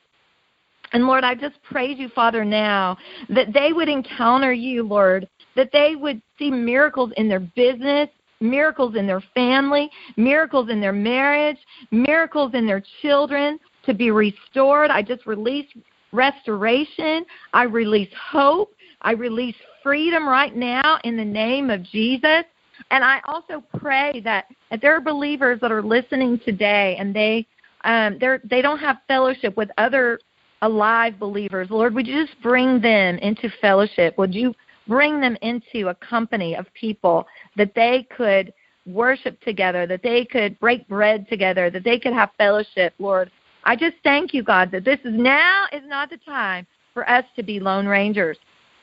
And 0.93 1.07
Lord, 1.07 1.25
I 1.25 1.35
just 1.35 1.63
praise 1.63 1.99
you, 1.99 2.09
Father, 2.09 2.45
now 2.45 2.97
that 3.29 3.53
they 3.53 3.73
would 3.73 3.89
encounter 3.89 4.53
you, 4.53 4.83
Lord, 4.83 5.29
that 5.57 5.71
they 5.73 5.97
would 5.97 6.21
see 6.39 6.51
miracles 6.51 7.13
in 7.17 7.29
their 7.29 7.41
business, 7.41 8.09
miracles 8.41 8.97
in 8.97 9.07
their 9.07 9.23
family, 9.35 9.91
miracles 10.17 10.69
in 10.71 10.81
their 10.81 10.93
marriage, 10.93 11.59
miracles 11.91 12.53
in 12.55 12.67
their 12.67 12.83
children 13.03 13.59
to 13.87 13.95
be 13.95 14.11
restored. 14.11 14.91
I 14.91 15.03
just 15.03 15.27
release 15.27 15.67
restoration. 16.13 17.25
I 17.53 17.65
release 17.65 18.11
hope. 18.31 18.73
I 19.03 19.13
release 19.13 19.57
freedom 19.83 20.27
right 20.29 20.55
now 20.55 20.99
in 21.05 21.17
the 21.17 21.25
name 21.25 21.71
of 21.71 21.83
Jesus. 21.83 22.45
And 22.91 23.05
I 23.05 23.21
also 23.27 23.63
pray 23.79 24.21
that 24.25 24.47
if 24.71 24.81
there 24.81 24.97
are 24.97 25.01
believers 25.01 25.61
that 25.61 25.71
are 25.71 25.83
listening 25.83 26.41
today 26.45 26.97
and 26.99 27.15
they 27.15 27.47
um, 27.85 28.17
they're, 28.19 28.41
they 28.45 28.63
don't 28.63 28.79
have 28.79 28.97
fellowship 29.07 29.59
with 29.59 29.69
other 29.77 30.19
alive 30.63 31.19
believers. 31.19 31.69
Lord, 31.71 31.95
would 31.95 32.07
you 32.07 32.27
just 32.27 32.41
bring 32.43 32.81
them 32.81 33.19
into 33.19 33.51
fellowship? 33.61 34.17
Would 34.19 34.35
you 34.35 34.55
bring 34.87 35.21
them 35.21 35.37
into 35.43 35.89
a 35.89 35.95
company 35.95 36.57
of 36.57 36.67
people 36.75 37.27
that 37.57 37.75
they 37.75 38.07
could 38.17 38.53
worship 38.87 39.41
together, 39.41 39.87
that 39.87 40.03
they 40.03 40.25
could 40.25 40.59
break 40.61 40.87
bread 40.89 41.29
together, 41.29 41.71
that 41.71 41.85
they 41.85 41.99
could 41.99 42.13
have 42.13 42.31
fellowship, 42.39 42.95
Lord? 42.99 43.31
I 43.65 43.77
just 43.77 43.97
thank 44.05 44.35
you, 44.35 44.43
God, 44.43 44.71
that 44.73 44.85
this 44.85 45.01
is 45.05 45.15
now 45.15 45.67
is 45.73 45.83
not 45.87 46.11
the 46.11 46.19
time 46.19 46.67
for 46.93 47.09
us 47.09 47.25
to 47.37 47.43
be 47.43 47.59
lone 47.61 47.87
rangers. 47.87 48.39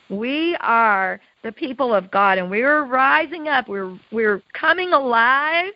We 0.10 0.58
are 0.60 1.22
the 1.44 1.52
people 1.52 1.94
of 1.94 2.12
God 2.12 2.38
and 2.38 2.50
we're 2.50 2.84
rising 2.84 3.48
up. 3.48 3.68
We're 3.68 3.98
we're 4.12 4.42
coming 4.54 4.92
alive 4.92 5.72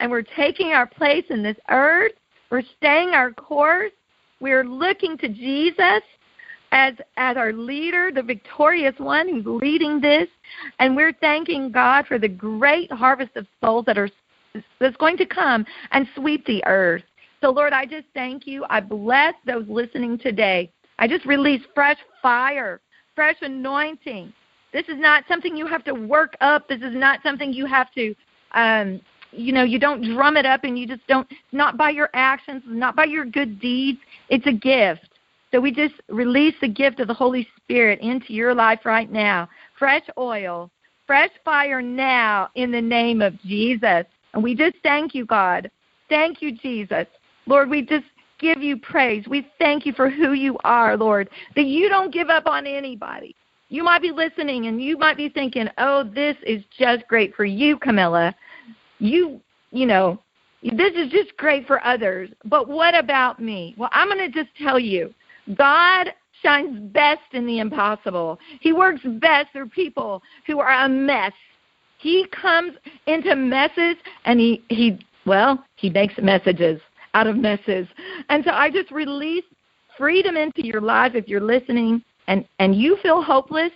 and 0.00 0.10
we're 0.10 0.22
taking 0.22 0.72
our 0.72 0.86
place 0.86 1.24
in 1.30 1.42
this 1.42 1.56
earth. 1.70 2.12
We're 2.50 2.62
staying 2.78 3.10
our 3.10 3.32
course 3.32 3.92
we're 4.40 4.64
looking 4.64 5.18
to 5.18 5.28
Jesus 5.28 6.02
as 6.70 6.94
as 7.16 7.36
our 7.36 7.52
leader, 7.52 8.10
the 8.14 8.22
victorious 8.22 8.94
one 8.98 9.28
who's 9.28 9.46
leading 9.46 10.00
this, 10.00 10.28
and 10.78 10.94
we're 10.94 11.14
thanking 11.14 11.70
God 11.70 12.06
for 12.06 12.18
the 12.18 12.28
great 12.28 12.92
harvest 12.92 13.36
of 13.36 13.46
souls 13.62 13.84
that 13.86 13.98
are 13.98 14.10
that's 14.80 14.96
going 14.96 15.16
to 15.16 15.26
come 15.26 15.64
and 15.92 16.06
sweep 16.14 16.44
the 16.46 16.64
earth. 16.66 17.02
So 17.40 17.50
Lord, 17.50 17.72
I 17.72 17.86
just 17.86 18.06
thank 18.14 18.46
you. 18.46 18.64
I 18.68 18.80
bless 18.80 19.34
those 19.46 19.64
listening 19.68 20.18
today. 20.18 20.70
I 20.98 21.06
just 21.06 21.24
release 21.26 21.62
fresh 21.74 21.98
fire, 22.20 22.80
fresh 23.14 23.36
anointing. 23.40 24.32
This 24.72 24.84
is 24.88 24.98
not 24.98 25.24
something 25.28 25.56
you 25.56 25.66
have 25.66 25.84
to 25.84 25.94
work 25.94 26.36
up. 26.40 26.68
This 26.68 26.82
is 26.82 26.94
not 26.94 27.20
something 27.22 27.52
you 27.52 27.66
have 27.66 27.92
to 27.94 28.14
um, 28.52 29.00
you 29.32 29.52
know 29.52 29.62
you 29.62 29.78
don't 29.78 30.02
drum 30.02 30.36
it 30.36 30.46
up 30.46 30.64
and 30.64 30.78
you 30.78 30.86
just 30.86 31.06
don't 31.06 31.28
not 31.52 31.76
by 31.76 31.90
your 31.90 32.10
actions 32.14 32.62
not 32.66 32.96
by 32.96 33.04
your 33.04 33.24
good 33.24 33.60
deeds 33.60 33.98
it's 34.28 34.46
a 34.46 34.52
gift. 34.52 35.08
So 35.50 35.60
we 35.60 35.72
just 35.72 35.94
release 36.08 36.54
the 36.60 36.68
gift 36.68 37.00
of 37.00 37.08
the 37.08 37.14
holy 37.14 37.48
spirit 37.56 38.00
into 38.00 38.34
your 38.34 38.54
life 38.54 38.80
right 38.84 39.10
now. 39.10 39.48
Fresh 39.78 40.04
oil 40.18 40.70
fresh 41.06 41.30
fire 41.42 41.80
now 41.80 42.50
in 42.54 42.70
the 42.70 42.80
name 42.80 43.22
of 43.22 43.40
jesus. 43.42 44.04
And 44.34 44.42
we 44.42 44.54
just 44.54 44.76
thank 44.82 45.14
you 45.14 45.24
god. 45.24 45.70
Thank 46.08 46.42
you 46.42 46.52
jesus. 46.52 47.06
Lord 47.46 47.70
we 47.70 47.82
just 47.82 48.06
give 48.38 48.62
you 48.62 48.76
praise. 48.76 49.26
We 49.26 49.48
thank 49.58 49.84
you 49.84 49.92
for 49.92 50.10
who 50.10 50.32
you 50.32 50.58
are 50.64 50.96
lord 50.96 51.28
that 51.56 51.64
you 51.64 51.88
don't 51.88 52.12
give 52.12 52.28
up 52.28 52.46
on 52.46 52.66
anybody. 52.66 53.34
You 53.70 53.84
might 53.84 54.00
be 54.00 54.12
listening 54.12 54.66
and 54.66 54.82
you 54.82 54.96
might 54.96 55.18
be 55.18 55.28
thinking, 55.28 55.68
oh, 55.76 56.02
this 56.02 56.36
is 56.46 56.62
just 56.78 57.06
great 57.06 57.34
for 57.34 57.44
you, 57.44 57.78
Camilla 57.78 58.34
you 58.98 59.40
you 59.70 59.86
know 59.86 60.18
this 60.62 60.92
is 60.94 61.10
just 61.10 61.36
great 61.36 61.66
for 61.66 61.84
others 61.84 62.30
but 62.44 62.68
what 62.68 62.94
about 62.94 63.40
me? 63.40 63.74
Well 63.76 63.90
i'm 63.92 64.08
going 64.08 64.30
to 64.30 64.44
just 64.44 64.54
tell 64.56 64.78
you 64.78 65.14
god 65.54 66.12
shines 66.42 66.78
best 66.92 67.22
in 67.32 67.46
the 67.46 67.58
impossible. 67.58 68.38
He 68.60 68.72
works 68.72 69.00
best 69.04 69.48
through 69.52 69.70
people 69.70 70.22
who 70.46 70.60
are 70.60 70.84
a 70.84 70.88
mess. 70.88 71.32
He 71.98 72.26
comes 72.30 72.74
into 73.06 73.34
messes 73.34 73.96
and 74.24 74.38
he 74.38 74.62
he 74.68 74.98
well 75.26 75.64
he 75.76 75.90
makes 75.90 76.14
messages 76.22 76.80
out 77.14 77.26
of 77.26 77.36
messes. 77.36 77.86
And 78.28 78.44
so 78.44 78.50
i 78.52 78.70
just 78.70 78.90
release 78.90 79.44
freedom 79.96 80.36
into 80.36 80.64
your 80.64 80.80
life 80.80 81.12
if 81.14 81.26
you're 81.26 81.40
listening 81.40 82.02
and 82.28 82.46
and 82.60 82.74
you 82.74 82.96
feel 83.02 83.20
hopeless 83.20 83.72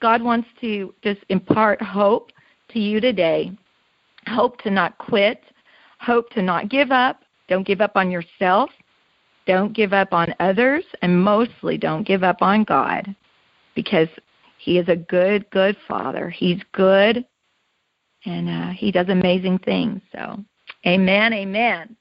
god 0.00 0.22
wants 0.22 0.46
to 0.60 0.94
just 1.02 1.18
impart 1.28 1.82
hope 1.82 2.30
to 2.68 2.78
you 2.78 3.00
today 3.00 3.50
Hope 4.28 4.60
to 4.62 4.70
not 4.70 4.98
quit. 4.98 5.42
Hope 6.00 6.30
to 6.30 6.42
not 6.42 6.68
give 6.68 6.90
up. 6.90 7.22
Don't 7.48 7.66
give 7.66 7.80
up 7.80 7.92
on 7.96 8.10
yourself. 8.10 8.70
Don't 9.46 9.72
give 9.72 9.92
up 9.92 10.12
on 10.12 10.34
others. 10.40 10.84
And 11.02 11.22
mostly 11.22 11.78
don't 11.78 12.06
give 12.06 12.22
up 12.22 12.42
on 12.42 12.64
God 12.64 13.14
because 13.74 14.08
He 14.58 14.78
is 14.78 14.88
a 14.88 14.96
good, 14.96 15.48
good 15.50 15.76
Father. 15.86 16.28
He's 16.28 16.60
good 16.72 17.24
and 18.24 18.48
uh, 18.48 18.70
He 18.70 18.90
does 18.90 19.08
amazing 19.08 19.58
things. 19.60 20.00
So, 20.12 20.38
amen, 20.86 21.32
amen. 21.32 21.96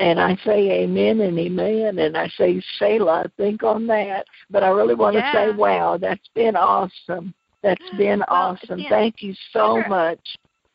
And 0.00 0.18
I 0.18 0.34
say 0.46 0.82
amen 0.82 1.20
and 1.20 1.38
amen, 1.38 1.98
and 1.98 2.16
I 2.16 2.26
say 2.28 2.62
Selah, 2.78 3.30
think 3.36 3.62
on 3.62 3.86
that. 3.88 4.24
But 4.48 4.62
I 4.62 4.68
really 4.70 4.94
want 4.94 5.14
yeah. 5.14 5.30
to 5.30 5.38
say, 5.38 5.56
wow, 5.56 5.98
that's 5.98 6.26
been 6.34 6.56
awesome. 6.56 7.34
That's 7.62 7.84
been 7.98 8.20
well, 8.20 8.56
awesome. 8.62 8.82
Thank 8.88 9.16
you 9.20 9.34
so 9.52 9.82
much 9.88 10.18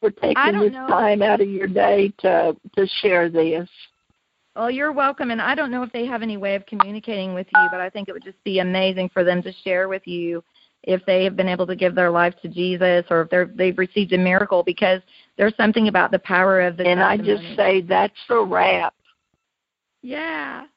for 0.06 0.12
taking 0.22 0.60
this 0.60 0.74
know. 0.74 0.88
time 0.88 1.22
out 1.22 1.42
of 1.42 1.50
your 1.50 1.68
day 1.68 2.14
to 2.20 2.56
to 2.76 2.88
share 3.02 3.30
this. 3.30 3.68
Well, 4.56 4.72
you're 4.72 4.94
welcome, 4.94 5.32
and 5.32 5.42
I 5.42 5.54
don't 5.54 5.72
know 5.72 5.84
if 5.84 5.92
they 5.92 6.06
have 6.06 6.22
any 6.22 6.38
way 6.38 6.56
of 6.56 6.66
communicating 6.66 7.34
with 7.34 7.48
you, 7.48 7.68
but 7.72 7.82
I 7.82 7.90
think 7.90 8.08
it 8.08 8.14
would 8.14 8.24
just 8.24 8.42
be 8.46 8.60
amazing 8.60 9.10
for 9.10 9.26
them 9.26 9.42
to 9.44 9.52
share 9.64 9.90
with 9.90 10.08
you 10.08 10.44
if 10.84 11.06
they 11.06 11.26
have 11.26 11.36
been 11.36 11.50
able 11.50 11.68
to 11.68 11.76
give 11.76 11.94
their 11.94 12.10
life 12.10 12.36
to 12.42 12.48
Jesus 12.48 13.06
or 13.10 13.22
if 13.22 13.30
they're 13.30 13.52
they've 13.54 13.78
received 13.78 14.14
a 14.14 14.18
miracle 14.18 14.64
because 14.64 15.02
there's 15.38 15.56
something 15.58 15.88
about 15.88 16.12
the 16.12 16.20
power 16.20 16.62
of 16.62 16.78
the 16.78 16.88
And 16.88 17.00
testimony. 17.00 17.32
I 17.32 17.36
just 17.36 17.58
say 17.58 17.82
that's 17.82 18.14
a 18.30 18.44
wrap. 18.44 18.94
Yeah. 20.02 20.68